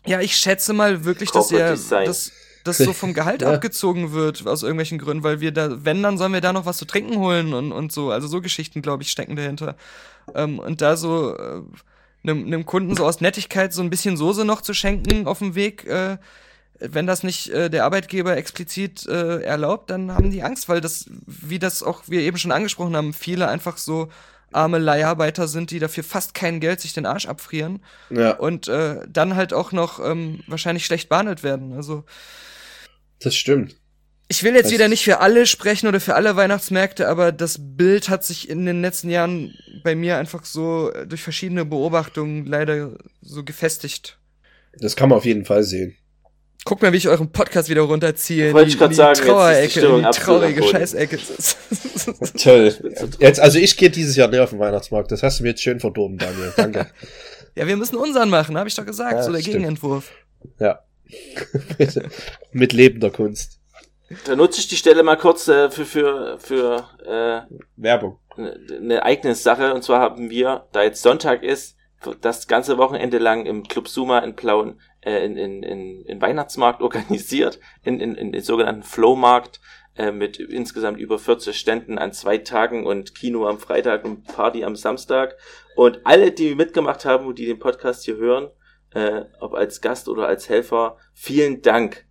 [0.05, 1.67] ja, ich schätze mal wirklich, dass ihr
[2.05, 2.31] dass
[2.63, 3.51] das so vom Gehalt Ja.
[3.53, 6.77] abgezogen wird aus irgendwelchen Gründen, weil wir da, wenn, dann sollen wir da noch was
[6.77, 8.11] zu trinken holen und, und so.
[8.11, 9.75] Also so Geschichten, glaube ich, stecken dahinter.
[10.35, 11.61] Ähm, und da so äh,
[12.27, 15.55] einem, einem Kunden so aus Nettigkeit so ein bisschen Soße noch zu schenken auf dem
[15.55, 16.17] Weg, äh,
[16.79, 21.05] wenn das nicht äh, der Arbeitgeber explizit äh, erlaubt, dann haben die Angst, weil das,
[21.25, 24.09] wie das auch wir eben schon angesprochen haben, viele einfach so
[24.51, 29.01] arme Leiharbeiter sind, die dafür fast kein Geld sich den Arsch abfrieren Ja, und äh,
[29.07, 31.73] dann halt auch noch ähm, wahrscheinlich schlecht behandelt werden.
[31.73, 32.05] Also
[33.19, 33.75] das stimmt.
[34.29, 38.09] Ich will jetzt wieder nicht für alle sprechen oder für alle Weihnachtsmärkte, aber das Bild
[38.09, 42.97] hat sich in den letzten Jahren bei mir einfach so äh, durch verschiedene Beobachtungen leider
[43.21, 44.17] so gefestigt.
[44.79, 45.95] Das kann man auf jeden Fall sehen.
[46.65, 48.51] Guck mal, wie ich euren Podcast wieder runterziehe.
[48.51, 50.63] Wollte die- ich die sagen, jetzt ist die Trauerecke, die am traurige.
[50.63, 51.17] Scheißecke.
[52.43, 52.73] Toll.
[53.19, 55.09] Jetzt, also ich gehe dieses Jahr nicht auf den Weihnachtsmarkt.
[55.11, 56.51] Das hast du mir jetzt schön verdorben, Daniel.
[56.57, 56.87] Danke.
[57.55, 59.13] ja, wir müssen unseren machen, habe ich doch gesagt.
[59.13, 59.55] Ja, so der stimmt.
[59.55, 60.11] Gegenentwurf.
[60.59, 60.79] ja.
[62.51, 63.56] Mit lebender Kunst.
[64.25, 68.19] Da nutze ich die Stelle mal kurz äh, für, für, für Werbung.
[68.37, 69.73] äh, eine eine eigene Sache.
[69.73, 71.75] Und zwar haben wir, da jetzt Sonntag ist,
[72.21, 76.81] das ganze Wochenende lang im Club Suma in Plauen äh, in, in, in, in Weihnachtsmarkt
[76.83, 79.59] organisiert, in, in, in den sogenannten Flowmarkt
[79.95, 84.63] äh, mit insgesamt über 40 Ständen an zwei Tagen und Kino am Freitag und Party
[84.63, 85.35] am Samstag.
[85.75, 88.49] Und alle, die mitgemacht haben und die den Podcast hier hören,
[88.91, 92.06] äh, ob als Gast oder als Helfer, vielen Dank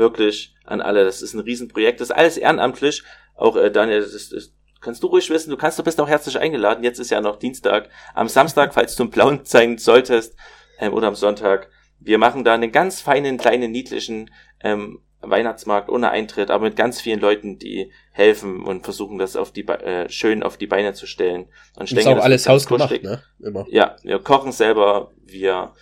[0.00, 1.04] wirklich an alle.
[1.04, 2.00] Das ist ein Riesenprojekt.
[2.00, 3.04] Das ist alles ehrenamtlich.
[3.36, 5.50] Auch äh, Daniel, das, ist, das kannst du ruhig wissen.
[5.50, 6.82] Du kannst, du bist auch herzlich eingeladen.
[6.82, 7.88] Jetzt ist ja noch Dienstag.
[8.14, 10.34] Am Samstag, falls du im Blauen sein solltest,
[10.80, 11.68] ähm, oder am Sonntag.
[12.00, 14.30] Wir machen da einen ganz feinen, kleinen, niedlichen
[14.62, 19.52] ähm, Weihnachtsmarkt ohne Eintritt, aber mit ganz vielen Leuten, die helfen und versuchen, das auf
[19.52, 21.48] die Be äh, schön auf die Beine zu stellen.
[21.76, 23.22] Und ich Ist denke, auch das alles hausgemacht, ne?
[23.38, 23.66] Immer.
[23.68, 25.74] Ja, wir kochen selber, wir,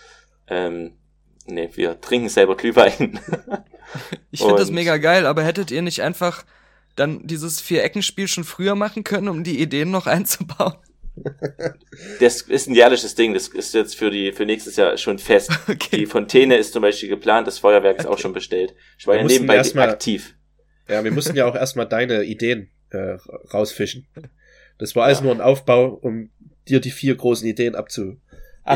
[0.48, 0.97] ähm,
[1.48, 3.18] nee, wir trinken selber Glühwein.
[4.30, 6.44] Ich finde das mega geil, aber hättet ihr nicht einfach
[6.94, 10.74] dann dieses Vier-Ecken-Spiel schon früher machen können, um die Ideen noch einzubauen?
[12.20, 15.50] Das ist ein jährliches Ding, das ist jetzt für die, für nächstes Jahr schon fest.
[15.68, 16.06] Die Okay.
[16.06, 18.74] Fontäne ist zum Beispiel geplant, das Feuerwerk ist auch schon bestellt.
[18.98, 20.34] Ich war Wir ja mussten nebenbei erst mal- aktiv.
[20.86, 23.16] Ja, wir mussten ja auch erstmal deine Ideen äh,
[23.54, 24.06] rausfischen.
[24.78, 26.28] Das war alles nur ein Aufbau, um
[26.68, 28.16] dir die vier großen Ideen abzu.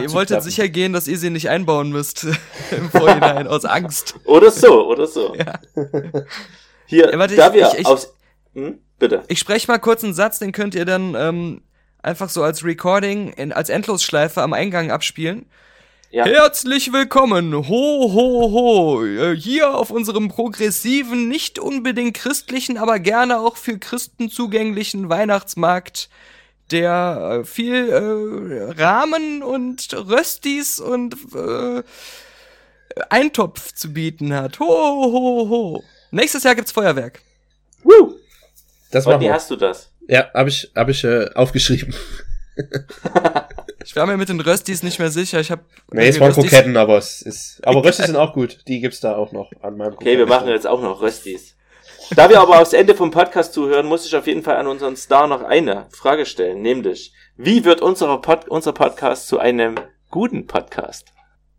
[0.01, 2.24] Ihr wolltet sicher gehen, dass ihr sie nicht einbauen müsst
[2.70, 4.14] im Vorhinein, aus Angst.
[4.24, 5.35] Oder so, oder so.
[5.35, 5.59] Ja.
[6.86, 8.14] Hier, Ja, warte, da ich- wir ich- ich- aus,
[8.55, 8.78] hm?
[8.98, 9.23] Bitte.
[9.28, 11.62] Ich spreche mal kurz einen Satz, den könnt ihr dann ähm,
[12.02, 15.47] einfach so als Recording, in, als Endlosschleife am Eingang abspielen.
[16.10, 16.27] Ja.
[16.27, 23.40] Herzlich willkommen, ho, ho, ho, äh, hier auf unserem progressiven, nicht unbedingt christlichen, aber gerne
[23.40, 26.10] auch für Christen zugänglichen Weihnachtsmarkt,
[26.70, 31.82] der äh, viel äh, Rahmen und Röstis und äh,
[33.09, 34.60] Eintopf zu bieten hat.
[34.60, 35.84] Ho, ho, ho.
[36.10, 37.20] Nächstes Jahr gibt's Feuerwerk.
[37.82, 38.14] Woo!
[38.90, 39.32] Das machen Wann wir.
[39.32, 39.90] hast du das?
[40.09, 41.94] Ja, habe ich, hab ich äh, aufgeschrieben.
[43.84, 45.40] Ich war mir mit den Röstis nicht mehr sicher.
[45.40, 47.60] Ich habe Nee, es waren Kroketten, aber es ist.
[47.66, 48.60] Aber Rösti sind auch gut.
[48.68, 51.56] Die gibt's da auch noch an meinem Okay, wir machen jetzt auch noch Röstis.
[52.14, 54.97] Da wir aber aufs Ende vom Podcast zuhören, muss ich auf jeden Fall an unseren
[54.97, 59.76] Star noch eine Frage stellen, nämlich, wie wird unser, Pod unser Podcast zu einem
[60.10, 61.12] guten Podcast?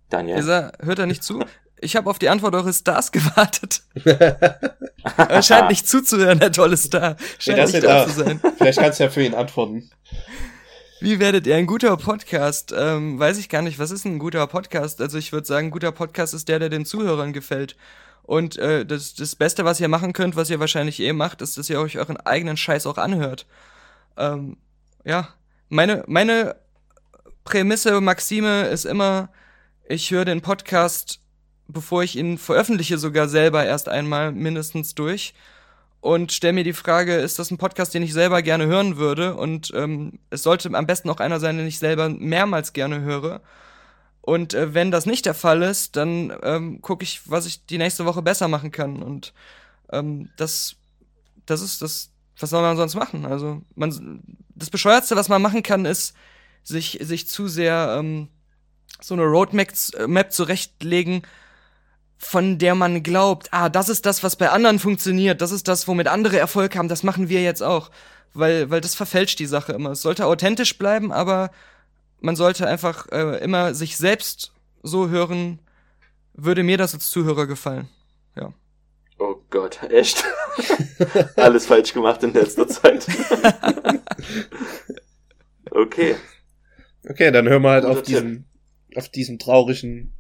[0.09, 0.37] Daniel?
[0.37, 1.43] Isa, hört er nicht zu?
[1.79, 3.81] Ich habe auf die Antwort eures Stars gewartet.
[4.05, 7.17] er scheint nicht zuzuhören, der tolle Star.
[7.39, 8.07] Scheint das nicht ist da da.
[8.07, 8.41] zu sein.
[8.57, 9.89] Vielleicht kannst du ja für ihn antworten.
[11.01, 12.73] Wie werdet ihr ein guter Podcast?
[12.77, 13.79] Ähm, weiß ich gar nicht.
[13.79, 15.01] Was ist ein guter Podcast?
[15.01, 17.75] Also ich würde sagen, ein guter Podcast ist der, der den Zuhörern gefällt.
[18.23, 21.57] Und äh, das, das Beste, was ihr machen könnt, was ihr wahrscheinlich eh macht, ist,
[21.57, 23.45] dass ihr euch euren eigenen Scheiß auch anhört.
[24.17, 24.57] Ähm,
[25.03, 25.29] ja,
[25.69, 26.55] meine, meine
[27.43, 29.29] Prämisse, Maxime ist immer,
[29.87, 31.19] ich höre den Podcast,
[31.67, 35.33] bevor ich ihn veröffentliche, sogar selber erst einmal mindestens durch
[36.03, 39.35] und stelle mir die Frage, ist das ein Podcast, den ich selber gerne hören würde?
[39.35, 43.41] Und ähm, es sollte am besten auch einer sein, den ich selber mehrmals gerne höre.
[44.25, 47.77] Und äh, wenn das nicht der Fall ist, dann ähm, gucke ich, was ich die
[47.77, 49.03] nächste Woche besser machen kann.
[49.03, 49.33] Und
[49.91, 50.77] ähm, das,
[51.45, 52.09] das ist das,
[52.39, 53.25] was soll man sonst machen?
[53.25, 54.23] Also man,
[54.55, 56.15] das bescheuertste, was man machen kann, ist
[56.63, 58.29] sich sich zu sehr ähm,
[59.01, 61.23] so eine Roadmap äh, Map zurechtlegen,
[62.17, 65.85] von der man glaubt, ah, das ist das, was bei anderen funktioniert, das ist das,
[65.89, 67.91] womit andere Erfolg haben, das machen wir jetzt auch.
[68.33, 69.91] Weil, weil das verfälscht die Sache immer.
[69.91, 71.51] Es sollte authentisch bleiben, aber
[72.23, 75.59] man sollte einfach äh, immer sich selbst so hören,
[76.33, 77.89] würde mir das als Zuhörer gefallen.
[78.35, 78.53] Ja.
[79.19, 80.23] Oh Gott, echt?
[81.35, 83.05] Alles falsch gemacht in letzter Zeit.
[85.71, 86.15] okay.
[87.09, 88.45] Okay, dann hören wir halt Guter auf diesen,
[88.95, 90.15] auf diesem traurigen,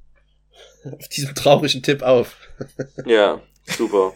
[0.99, 2.35] auf diesem traurigen Tipp auf.
[3.05, 4.13] Ja, super.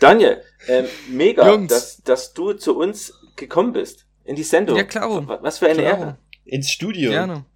[0.00, 1.68] Daniel, ähm, mega, Jungs.
[1.68, 4.06] dass, dass du zu uns gekommen bist.
[4.24, 4.76] In die Sendung.
[4.76, 5.26] Ja, klaro.
[5.42, 6.00] Was für eine Klaro.
[6.00, 6.18] Ehre.
[6.50, 7.10] Ins Studio.
[7.10, 7.44] Gerne.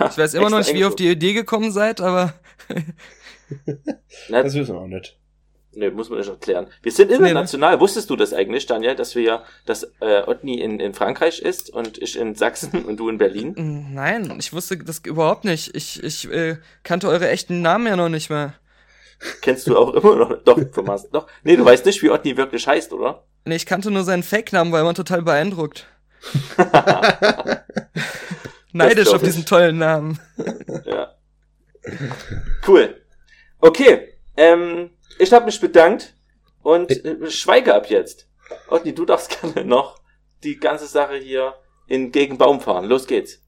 [0.00, 2.32] Ja, Ich weiß immer noch nicht, wie ihr auf die Idee gekommen seid, aber
[4.30, 5.18] Das wissen wir auch nicht.
[5.72, 6.68] Nee, muss man nicht erklären.
[6.82, 7.80] Wir sind international.
[7.80, 11.68] Wusstest du das eigentlich, Daniel, dass wir ja, dass äh, Otni in, in Frankreich ist
[11.68, 13.90] und ich in Sachsen und du in Berlin?
[13.92, 15.76] Nein, ich wusste das überhaupt nicht.
[15.76, 18.54] Ich, ich äh, kannte eure echten Namen ja noch nicht mehr.
[19.42, 20.42] Kennst du auch immer noch?
[20.44, 21.26] Doch, Thomas, doch.
[21.42, 23.24] Nee, du weißt nicht, wie Otni wirklich heißt, oder?
[23.44, 25.86] Nee, ich kannte nur seinen Fake-Namen, weil man total beeindruckt.
[28.74, 29.28] Neidisch auf ich.
[29.28, 30.18] diesen tollen Namen.
[30.84, 31.14] Ja.
[32.66, 33.00] Cool.
[33.58, 34.08] Okay.
[34.36, 36.14] Ähm, ich habe mich bedankt
[36.62, 38.26] und äh, schweige ab jetzt.
[38.68, 40.00] Otni, du darfst gerne noch
[40.42, 41.54] die ganze Sache hier
[41.86, 42.86] in gegen Baum fahren.
[42.86, 43.40] Los geht's.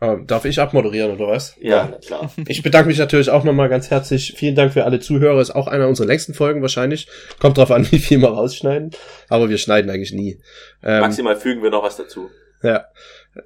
[0.00, 1.54] Ähm, darf ich abmoderieren oder was?
[1.60, 2.32] Ja, na klar.
[2.48, 4.34] Ich bedanke mich natürlich auch nochmal ganz herzlich.
[4.36, 5.40] Vielen Dank für alle Zuhörer.
[5.40, 7.06] Ist auch einer unserer längsten Folgen wahrscheinlich.
[7.38, 8.90] Kommt drauf an, wie viel wir rausschneiden.
[9.28, 10.40] Aber wir schneiden eigentlich nie.
[10.82, 12.30] Ähm, Maximal fügen wir noch was dazu.
[12.62, 12.86] Ja.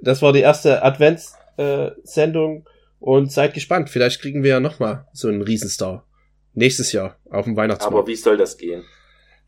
[0.01, 3.91] Das war die erste Adventssendung äh, und seid gespannt.
[3.91, 6.07] Vielleicht kriegen wir ja nochmal so einen Riesenstar.
[6.55, 7.95] Nächstes Jahr auf dem Weihnachtsmarkt.
[7.95, 8.83] Aber wie soll das gehen?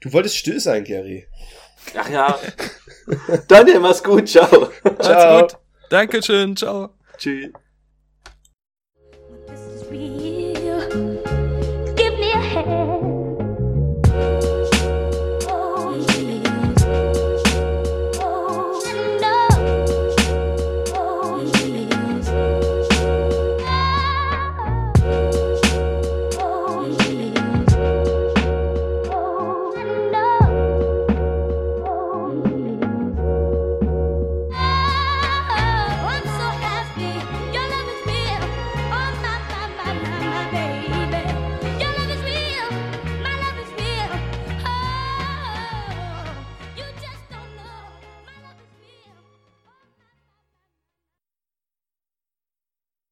[0.00, 1.26] Du wolltest still sein, Gary.
[1.96, 2.38] Ach ja.
[3.48, 4.28] Daniel, mach's gut.
[4.28, 4.46] Ciao.
[4.46, 4.70] Ciao.
[4.98, 5.60] Alles gut.
[5.88, 6.56] Dankeschön.
[6.56, 6.90] Ciao.
[7.16, 7.50] Tschüss.